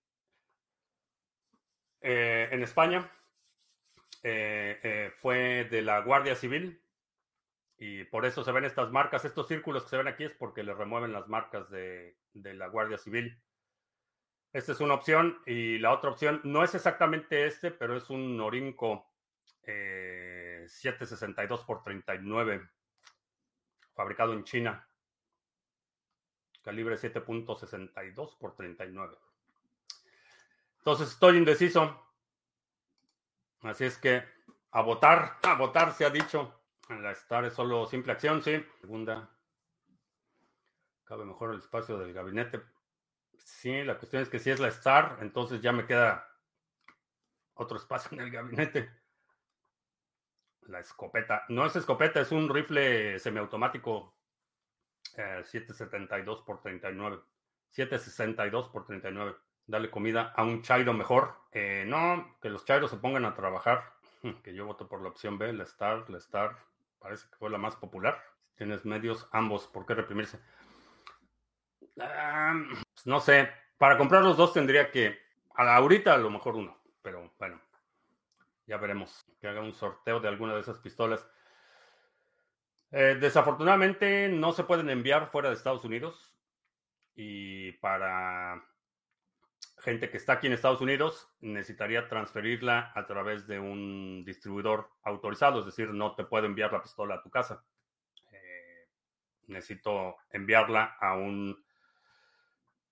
eh, 1.99 2.47
en 2.49 2.63
España. 2.63 3.11
Eh, 4.23 5.11
fue 5.17 5.65
de 5.65 5.81
la 5.81 5.99
Guardia 5.99 6.35
Civil 6.35 6.81
y 7.81 8.03
por 8.03 8.25
eso 8.25 8.43
se 8.43 8.51
ven 8.51 8.65
estas 8.65 8.91
marcas, 8.91 9.23
estos 9.23 9.47
círculos 9.47 9.83
que 9.83 9.89
se 9.89 9.97
ven 9.97 10.09
aquí 10.09 10.25
es 10.25 10.33
porque 10.33 10.63
le 10.63 10.73
remueven 10.73 11.13
las 11.13 11.29
marcas 11.29 11.69
de, 11.69 12.17
la 12.33 12.67
Guardia 12.67 12.97
Civil. 12.97 13.41
Esta 14.51 14.73
es 14.73 14.81
una 14.81 14.95
opción 14.95 15.41
y 15.45 15.77
la 15.77 15.93
otra 15.93 16.09
opción 16.09 16.41
no 16.43 16.61
es 16.63 16.75
exactamente 16.75 17.45
este, 17.45 17.71
pero 17.71 17.95
es 17.95 18.09
un 18.09 18.35
Norinco 18.35 19.09
762 19.63 21.61
x 21.61 21.83
39 21.85 22.69
fabricado 23.93 24.33
en 24.33 24.43
China. 24.43 24.85
Calibre 26.61 26.97
7.62 26.97 28.35
x 28.41 28.55
39. 28.57 29.17
Entonces 30.79 31.11
estoy 31.11 31.37
indeciso. 31.37 32.05
Así 33.61 33.85
es 33.85 33.97
que 33.97 34.23
a 34.71 34.81
votar, 34.81 35.37
a 35.43 35.53
votar 35.55 35.93
se 35.93 36.03
ha 36.03 36.09
dicho. 36.09 36.58
La 36.89 37.11
Star 37.11 37.45
es 37.45 37.53
solo 37.53 37.85
simple 37.85 38.11
acción, 38.11 38.41
sí. 38.41 38.65
Segunda. 38.81 39.29
Cabe 41.03 41.23
mejor 41.23 41.53
el 41.53 41.59
espacio 41.59 41.97
del 41.99 42.13
gabinete. 42.13 42.61
Sí, 43.37 43.83
la 43.83 43.97
cuestión 43.97 44.23
es 44.23 44.29
que 44.29 44.39
si 44.39 44.49
es 44.49 44.59
la 44.59 44.69
Star, 44.69 45.19
entonces 45.21 45.61
ya 45.61 45.71
me 45.71 45.85
queda 45.85 46.27
otro 47.53 47.77
espacio 47.77 48.17
en 48.17 48.25
el 48.25 48.31
gabinete. 48.31 48.89
La 50.61 50.79
escopeta. 50.79 51.45
No 51.49 51.65
es 51.65 51.75
escopeta, 51.75 52.21
es 52.21 52.31
un 52.31 52.49
rifle 52.49 53.19
semiautomático 53.19 54.15
772 55.13 56.43
x 56.47 56.61
39. 56.61 57.19
762 57.69 58.71
x 58.73 58.85
39. 58.87 59.35
Dale 59.67 59.91
comida 59.91 60.33
a 60.35 60.43
un 60.43 60.63
chairo 60.63 60.93
mejor. 60.93 61.35
Eh, 61.51 61.85
no, 61.87 62.37
que 62.41 62.49
los 62.49 62.65
chairos 62.65 62.89
se 62.89 62.97
pongan 62.97 63.25
a 63.25 63.35
trabajar. 63.35 63.93
Que 64.43 64.53
yo 64.53 64.65
voto 64.65 64.87
por 64.87 65.01
la 65.01 65.09
opción 65.09 65.37
B, 65.37 65.53
la 65.53 65.63
Star, 65.63 66.09
la 66.09 66.17
Star 66.17 66.68
parece 66.99 67.29
que 67.29 67.35
fue 67.37 67.49
la 67.49 67.57
más 67.57 67.75
popular. 67.75 68.21
tienes 68.55 68.85
medios, 68.85 69.27
ambos, 69.31 69.67
¿por 69.67 69.85
qué 69.85 69.93
reprimirse? 69.93 70.39
Ah, 71.99 72.53
pues 72.93 73.05
no 73.05 73.19
sé, 73.19 73.49
para 73.77 73.97
comprar 73.97 74.21
los 74.21 74.37
dos 74.37 74.53
tendría 74.53 74.91
que, 74.91 75.17
ahorita 75.55 76.13
a 76.13 76.17
lo 76.17 76.29
mejor 76.29 76.55
uno, 76.55 76.77
pero 77.01 77.33
bueno, 77.39 77.61
ya 78.69 78.77
veremos. 78.77 79.25
Que 79.41 79.47
haga 79.47 79.61
un 79.61 79.73
sorteo 79.73 80.19
de 80.19 80.27
alguna 80.27 80.53
de 80.53 80.61
esas 80.61 80.77
pistolas. 80.77 81.27
Eh, 82.91 83.17
desafortunadamente 83.19 84.29
no 84.29 84.51
se 84.51 84.63
pueden 84.63 84.89
enviar 84.89 85.29
fuera 85.31 85.49
de 85.49 85.55
Estados 85.55 85.83
Unidos 85.85 86.35
y 87.15 87.73
para 87.73 88.63
gente 89.81 90.09
que 90.09 90.17
está 90.17 90.33
aquí 90.33 90.47
en 90.47 90.53
Estados 90.53 90.81
Unidos 90.81 91.29
necesitaría 91.41 92.07
transferirla 92.07 92.91
a 92.95 93.05
través 93.05 93.47
de 93.47 93.59
un 93.59 94.23
distribuidor 94.25 94.89
autorizado, 95.03 95.59
es 95.59 95.65
decir, 95.65 95.93
no 95.93 96.15
te 96.15 96.23
puedo 96.23 96.45
enviar 96.45 96.71
la 96.71 96.81
pistola 96.81 97.15
a 97.15 97.21
tu 97.21 97.29
casa. 97.29 97.63
Eh, 98.31 98.87
necesito 99.47 100.17
enviarla 100.31 100.97
a 100.99 101.15
un 101.15 101.63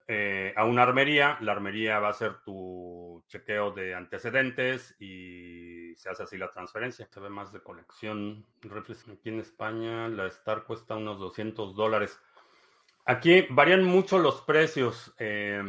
eh, 0.10 0.54
a 0.56 0.64
una 0.64 0.84
armería. 0.84 1.38
La 1.42 1.52
armería 1.52 2.00
va 2.00 2.08
a 2.08 2.12
hacer 2.12 2.42
tu 2.46 3.26
chequeo 3.28 3.72
de 3.72 3.94
antecedentes 3.94 4.96
y 5.00 5.94
se 5.98 6.10
hace 6.10 6.24
así 6.24 6.38
la 6.38 6.50
transferencia. 6.52 7.08
Se 7.12 7.20
ve 7.20 7.30
más 7.30 7.52
de 7.52 7.62
colección. 7.62 8.46
Aquí 9.12 9.30
en 9.30 9.40
España 9.40 10.08
la 10.08 10.28
Star 10.28 10.64
cuesta 10.64 10.96
unos 10.96 11.20
200 11.20 11.76
dólares. 11.76 12.22
Aquí 13.06 13.48
varían 13.50 13.84
mucho 13.84 14.18
los 14.18 14.42
precios. 14.42 15.14
Eh, 15.20 15.62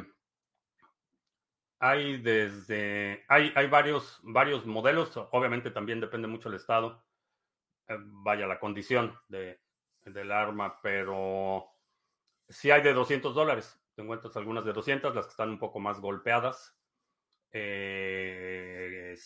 hay 1.79 2.19
desde, 2.19 3.25
hay, 3.29 3.53
hay 3.55 3.67
varios, 3.69 4.21
varios 4.23 4.67
modelos, 4.67 5.17
obviamente 5.31 5.71
también 5.71 6.01
depende 6.01 6.27
mucho 6.27 6.49
del 6.49 6.59
estado, 6.59 7.05
eh, 7.89 7.97
vaya 8.01 8.47
la 8.47 8.59
condición 8.59 9.15
de, 9.29 9.61
del 10.05 10.33
arma, 10.33 10.81
pero 10.83 11.67
sí 12.49 12.71
hay 12.71 12.83
de 12.83 12.93
200 12.93 13.35
dólares. 13.35 13.81
Te 13.95 14.03
encuentras 14.03 14.37
algunas 14.37 14.65
de 14.65 14.73
200, 14.73 15.15
las 15.15 15.27
que 15.27 15.31
están 15.31 15.51
un 15.51 15.59
poco 15.59 15.81
más 15.81 16.01
golpeadas. 16.01 16.77
Eh, 17.51 19.17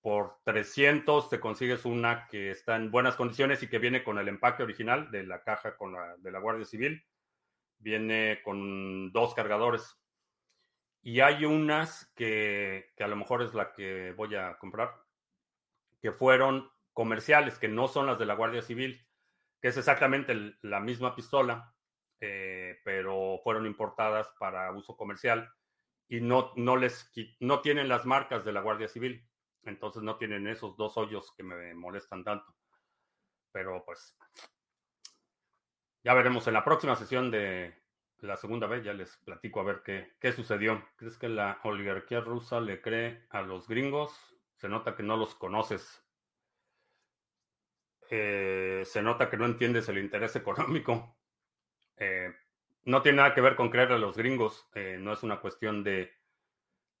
por 0.00 0.38
300 0.44 1.30
te 1.30 1.40
consigues 1.40 1.84
una 1.84 2.26
que 2.26 2.50
está 2.50 2.76
en 2.76 2.90
buenas 2.90 3.16
condiciones 3.16 3.62
y 3.62 3.68
que 3.68 3.78
viene 3.78 4.02
con 4.02 4.18
el 4.18 4.28
empaque 4.28 4.62
original 4.62 5.10
de 5.10 5.24
la 5.24 5.42
caja 5.42 5.76
con 5.76 5.92
la, 5.92 6.16
de 6.18 6.32
la 6.32 6.40
Guardia 6.40 6.64
Civil. 6.64 7.04
Viene 7.78 8.40
con 8.44 9.12
dos 9.12 9.34
cargadores 9.34 10.01
y 11.02 11.20
hay 11.20 11.44
unas 11.44 12.12
que, 12.14 12.92
a 12.98 13.08
lo 13.08 13.16
mejor 13.16 13.42
es 13.42 13.54
la 13.54 13.72
que 13.72 14.12
voy 14.12 14.36
a 14.36 14.56
comprar, 14.58 14.94
que 16.00 16.12
fueron 16.12 16.70
comerciales, 16.92 17.58
que 17.58 17.68
no 17.68 17.88
son 17.88 18.06
las 18.06 18.18
de 18.18 18.26
la 18.26 18.34
Guardia 18.34 18.62
Civil, 18.62 19.04
que 19.60 19.68
es 19.68 19.76
exactamente 19.76 20.56
la 20.62 20.80
misma 20.80 21.14
pistola, 21.16 21.74
eh, 22.20 22.78
pero 22.84 23.40
fueron 23.42 23.66
importadas 23.66 24.32
para 24.38 24.70
uso 24.72 24.96
comercial 24.96 25.52
y 26.08 26.20
no, 26.20 26.52
no, 26.56 26.76
les, 26.76 27.10
no 27.40 27.60
tienen 27.60 27.88
las 27.88 28.06
marcas 28.06 28.44
de 28.44 28.52
la 28.52 28.60
Guardia 28.60 28.88
Civil. 28.88 29.28
Entonces 29.64 30.02
no 30.02 30.16
tienen 30.16 30.46
esos 30.46 30.76
dos 30.76 30.96
hoyos 30.96 31.32
que 31.36 31.42
me 31.42 31.74
molestan 31.74 32.24
tanto. 32.24 32.54
Pero 33.52 33.84
pues 33.84 34.16
ya 36.04 36.14
veremos 36.14 36.46
en 36.48 36.54
la 36.54 36.64
próxima 36.64 36.96
sesión 36.96 37.30
de, 37.30 37.81
la 38.22 38.36
segunda 38.36 38.66
vez 38.66 38.84
ya 38.84 38.92
les 38.92 39.16
platico 39.18 39.60
a 39.60 39.64
ver 39.64 39.82
qué, 39.84 40.12
qué 40.20 40.32
sucedió. 40.32 40.82
¿Crees 40.96 41.18
que 41.18 41.28
la 41.28 41.58
oligarquía 41.64 42.20
rusa 42.20 42.60
le 42.60 42.80
cree 42.80 43.24
a 43.30 43.42
los 43.42 43.66
gringos? 43.66 44.12
Se 44.56 44.68
nota 44.68 44.94
que 44.94 45.02
no 45.02 45.16
los 45.16 45.34
conoces. 45.34 46.04
Eh, 48.10 48.82
se 48.84 49.02
nota 49.02 49.28
que 49.28 49.36
no 49.36 49.46
entiendes 49.46 49.88
el 49.88 49.98
interés 49.98 50.36
económico. 50.36 51.16
Eh, 51.96 52.32
no 52.84 53.02
tiene 53.02 53.18
nada 53.18 53.34
que 53.34 53.40
ver 53.40 53.56
con 53.56 53.70
creer 53.70 53.92
a 53.92 53.98
los 53.98 54.16
gringos. 54.16 54.68
Eh, 54.74 54.98
no 55.00 55.12
es 55.12 55.22
una 55.22 55.40
cuestión 55.40 55.82
de 55.82 56.12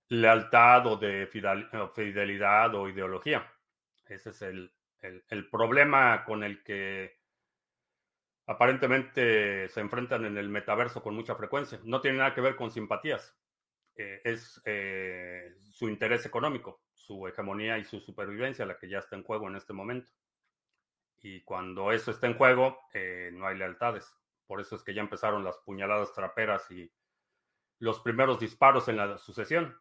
lealtad 0.08 0.86
o 0.86 0.96
de 0.96 1.28
fidelidad 1.28 2.74
o 2.74 2.88
ideología. 2.88 3.48
Ese 4.06 4.30
es 4.30 4.42
el, 4.42 4.72
el 5.00 5.48
problema 5.48 6.24
con 6.24 6.42
el 6.42 6.62
que 6.64 7.21
aparentemente 8.52 9.68
se 9.68 9.80
enfrentan 9.80 10.24
en 10.24 10.36
el 10.38 10.48
metaverso 10.48 11.02
con 11.02 11.14
mucha 11.14 11.34
frecuencia. 11.34 11.80
No 11.84 12.00
tiene 12.00 12.18
nada 12.18 12.34
que 12.34 12.40
ver 12.40 12.56
con 12.56 12.70
simpatías. 12.70 13.36
Eh, 13.94 14.20
es 14.24 14.60
eh, 14.64 15.54
su 15.70 15.88
interés 15.88 16.24
económico, 16.24 16.82
su 16.94 17.26
hegemonía 17.28 17.78
y 17.78 17.84
su 17.84 18.00
supervivencia 18.00 18.64
la 18.64 18.78
que 18.78 18.88
ya 18.88 18.98
está 18.98 19.16
en 19.16 19.22
juego 19.22 19.48
en 19.48 19.56
este 19.56 19.72
momento. 19.72 20.10
Y 21.20 21.42
cuando 21.42 21.92
eso 21.92 22.10
está 22.10 22.26
en 22.26 22.36
juego, 22.36 22.78
eh, 22.92 23.30
no 23.32 23.46
hay 23.46 23.56
lealtades. 23.56 24.12
Por 24.46 24.60
eso 24.60 24.76
es 24.76 24.82
que 24.82 24.94
ya 24.94 25.02
empezaron 25.02 25.44
las 25.44 25.58
puñaladas 25.58 26.12
traperas 26.12 26.70
y 26.70 26.92
los 27.78 28.00
primeros 28.00 28.40
disparos 28.40 28.88
en 28.88 28.96
la 28.96 29.18
sucesión. 29.18 29.78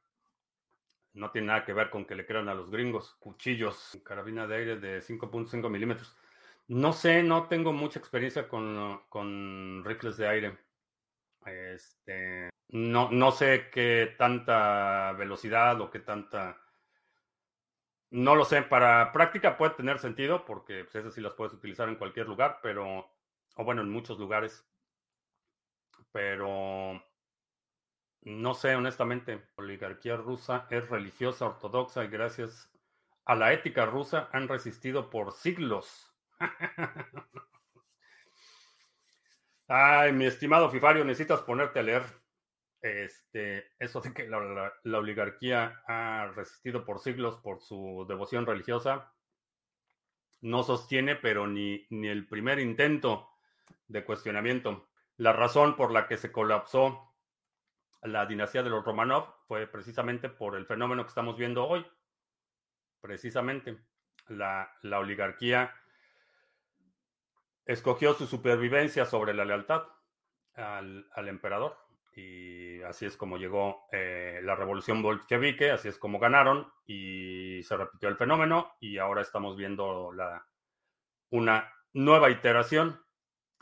No 1.13 1.31
tiene 1.31 1.47
nada 1.47 1.65
que 1.65 1.73
ver 1.73 1.89
con 1.89 2.05
que 2.05 2.15
le 2.15 2.25
crean 2.25 2.47
a 2.47 2.53
los 2.53 2.69
gringos. 2.69 3.15
Cuchillos, 3.19 3.99
carabina 4.05 4.47
de 4.47 4.55
aire 4.55 4.79
de 4.79 5.01
5.5 5.01 5.69
milímetros. 5.69 6.15
No 6.71 6.93
sé, 6.93 7.21
no 7.21 7.49
tengo 7.49 7.73
mucha 7.73 7.99
experiencia 7.99 8.47
con, 8.47 9.01
con 9.09 9.83
rifles 9.83 10.15
de 10.15 10.25
aire. 10.25 10.57
Este, 11.45 12.49
no, 12.69 13.11
no 13.11 13.31
sé 13.31 13.69
qué 13.73 14.15
tanta 14.17 15.11
velocidad 15.11 15.81
o 15.81 15.91
qué 15.91 15.99
tanta... 15.99 16.61
No 18.11 18.35
lo 18.35 18.45
sé, 18.45 18.61
para 18.61 19.11
práctica 19.11 19.57
puede 19.57 19.73
tener 19.73 19.99
sentido 19.99 20.45
porque 20.45 20.85
pues, 20.85 20.95
esas 20.95 21.13
sí 21.13 21.19
las 21.19 21.33
puedes 21.33 21.53
utilizar 21.53 21.89
en 21.89 21.95
cualquier 21.97 22.29
lugar, 22.29 22.59
pero, 22.63 23.11
o 23.57 23.63
bueno, 23.65 23.81
en 23.81 23.89
muchos 23.89 24.17
lugares. 24.17 24.65
Pero 26.13 27.03
no 28.21 28.53
sé, 28.53 28.75
honestamente, 28.77 29.35
la 29.57 29.63
oligarquía 29.65 30.15
rusa 30.15 30.67
es 30.69 30.87
religiosa, 30.89 31.47
ortodoxa 31.47 32.05
y 32.05 32.07
gracias 32.07 32.71
a 33.25 33.35
la 33.35 33.51
ética 33.51 33.85
rusa 33.85 34.29
han 34.31 34.47
resistido 34.47 35.09
por 35.09 35.33
siglos 35.33 36.10
Ay, 39.67 40.11
mi 40.11 40.25
estimado 40.25 40.69
Fifario, 40.69 41.05
necesitas 41.05 41.41
ponerte 41.41 41.79
a 41.79 41.83
leer. 41.83 42.03
Este, 42.81 43.71
eso 43.79 44.01
de 44.01 44.13
que 44.13 44.27
la, 44.27 44.97
oligarquía 44.97 45.81
ha 45.87 46.31
resistido 46.35 46.83
por 46.83 46.99
siglos 46.99 47.37
por 47.37 47.61
su 47.61 48.05
devoción 48.09 48.45
religiosa, 48.45 49.13
no 50.41 50.63
sostiene, 50.63 51.15
pero 51.15 51.47
ni, 51.47 51.85
ni 51.89 52.07
el 52.07 52.27
primer 52.27 52.59
intento 52.59 53.29
de 53.87 54.03
cuestionamiento. 54.03 54.89
La 55.17 55.31
razón 55.31 55.75
por 55.75 55.91
la 55.91 56.07
que 56.07 56.17
se 56.17 56.31
colapsó 56.31 57.13
la 58.01 58.25
dinastía 58.25 58.63
de 58.63 58.71
los 58.71 58.83
Romanov 58.83 59.35
fue 59.47 59.67
precisamente 59.67 60.27
por 60.27 60.55
el 60.55 60.65
fenómeno 60.65 61.03
que 61.03 61.09
estamos 61.09 61.37
viendo 61.37 61.67
hoy. 61.67 61.85
Precisamente, 62.99 63.77
la, 64.27 64.75
la 64.81 64.99
oligarquía 64.99 65.73
escogió 67.65 68.13
su 68.13 68.27
supervivencia 68.27 69.05
sobre 69.05 69.33
la 69.33 69.45
lealtad 69.45 69.83
al, 70.55 71.27
emperador. 71.27 71.77
Y 72.13 72.81
así 72.81 73.05
es 73.05 73.15
como 73.15 73.37
llegó 73.37 73.87
eh, 73.91 74.41
la 74.43 74.55
revolución 74.55 75.01
bolchevique, 75.01 75.71
así 75.71 75.87
es 75.87 75.97
como 75.97 76.19
ganaron 76.19 76.71
y 76.85 77.63
se 77.63 77.77
repitió 77.77 78.09
el 78.09 78.17
fenómeno 78.17 78.75
y 78.81 78.97
ahora 78.97 79.21
estamos 79.21 79.55
viendo 79.55 80.11
la, 80.11 80.45
una 81.29 81.73
nueva 81.93 82.29
iteración. 82.29 83.01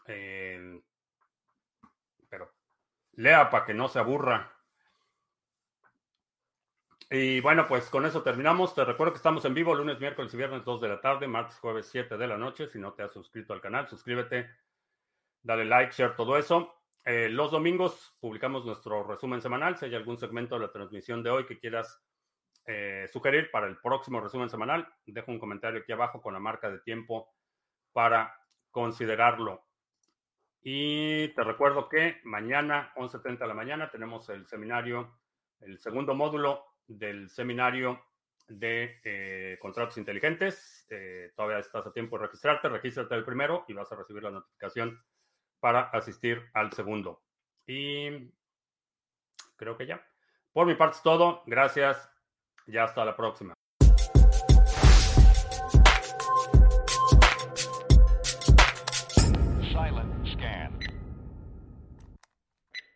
Eh, 0.08 0.82
pero 2.28 2.52
lea 3.14 3.50
para 3.50 3.66
que 3.66 3.74
no 3.74 3.88
se 3.88 4.00
aburra. 4.00 4.59
Y 7.12 7.40
bueno, 7.40 7.66
pues 7.68 7.90
con 7.90 8.06
eso 8.06 8.22
terminamos. 8.22 8.76
Te 8.76 8.86
recuerdo 8.86 9.14
que 9.14 9.18
estamos 9.18 9.44
en 9.44 9.56
vivo 9.56 9.74
lunes, 9.74 10.00
miércoles 10.00 10.32
y 10.32 10.38
viernes 10.38 10.64
2 10.64 10.80
de 10.80 10.90
la 10.90 11.02
tarde, 11.02 11.28
martes, 11.28 11.58
jueves 11.58 11.88
7 11.88 12.18
de 12.18 12.28
la 12.28 12.38
noche. 12.38 12.68
Si 12.68 12.78
no 12.78 12.94
te 12.94 13.02
has 13.02 13.12
suscrito 13.12 13.52
al 13.52 13.62
canal, 13.62 13.88
suscríbete, 13.88 14.48
dale 15.42 15.66
like, 15.66 15.92
share, 15.92 16.16
todo 16.16 16.38
eso. 16.38 16.72
Eh, 17.04 17.28
los 17.30 17.50
domingos 17.50 18.16
publicamos 18.20 18.64
nuestro 18.64 19.04
resumen 19.04 19.42
semanal. 19.42 19.76
Si 19.76 19.86
hay 19.86 19.96
algún 19.96 20.20
segmento 20.20 20.54
de 20.54 20.62
la 20.62 20.72
transmisión 20.72 21.24
de 21.24 21.32
hoy 21.32 21.48
que 21.48 21.58
quieras 21.58 22.00
eh, 22.68 23.08
sugerir 23.12 23.50
para 23.50 23.66
el 23.66 23.78
próximo 23.78 24.22
resumen 24.22 24.52
semanal, 24.52 24.88
deja 25.08 25.32
un 25.32 25.40
comentario 25.40 25.80
aquí 25.80 25.92
abajo 25.92 26.22
con 26.22 26.36
la 26.36 26.40
marca 26.40 26.70
de 26.70 26.78
tiempo 26.78 27.34
para 27.92 28.40
considerarlo. 28.70 29.66
Y 30.62 31.30
te 31.30 31.44
recuerdo 31.44 31.90
que 31.90 32.20
mañana, 32.24 32.94
11.30 32.98 33.40
de 33.40 33.48
la 33.48 33.56
mañana, 33.56 33.90
tenemos 33.90 34.30
el 34.30 34.46
seminario, 34.46 35.18
el 35.62 35.80
segundo 35.80 36.14
módulo 36.14 36.69
del 36.90 37.30
seminario 37.30 38.04
de 38.48 39.00
eh, 39.04 39.58
contratos 39.62 39.98
inteligentes. 39.98 40.86
Eh, 40.90 41.32
todavía 41.36 41.60
estás 41.60 41.86
a 41.86 41.94
tiempo 41.94 42.18
de 42.18 42.26
registrarte. 42.26 42.68
Regístrate 42.68 43.16
el 43.16 43.24
primero 43.24 43.64
y 43.68 43.74
vas 43.74 43.92
a 43.92 43.96
recibir 43.96 44.24
la 44.24 44.32
notificación 44.32 45.02
para 45.60 45.84
asistir 45.90 46.50
al 46.54 46.74
segundo. 46.74 47.22
Y 47.66 48.34
creo 49.56 49.78
que 49.78 49.86
ya. 49.86 50.04
Por 50.52 50.66
mi 50.66 50.76
parte 50.76 50.98
es 50.98 51.04
todo. 51.04 51.44
Gracias. 51.46 52.10
Ya 52.66 52.84
hasta 52.84 53.06
la 53.06 53.16
próxima. 53.16 53.59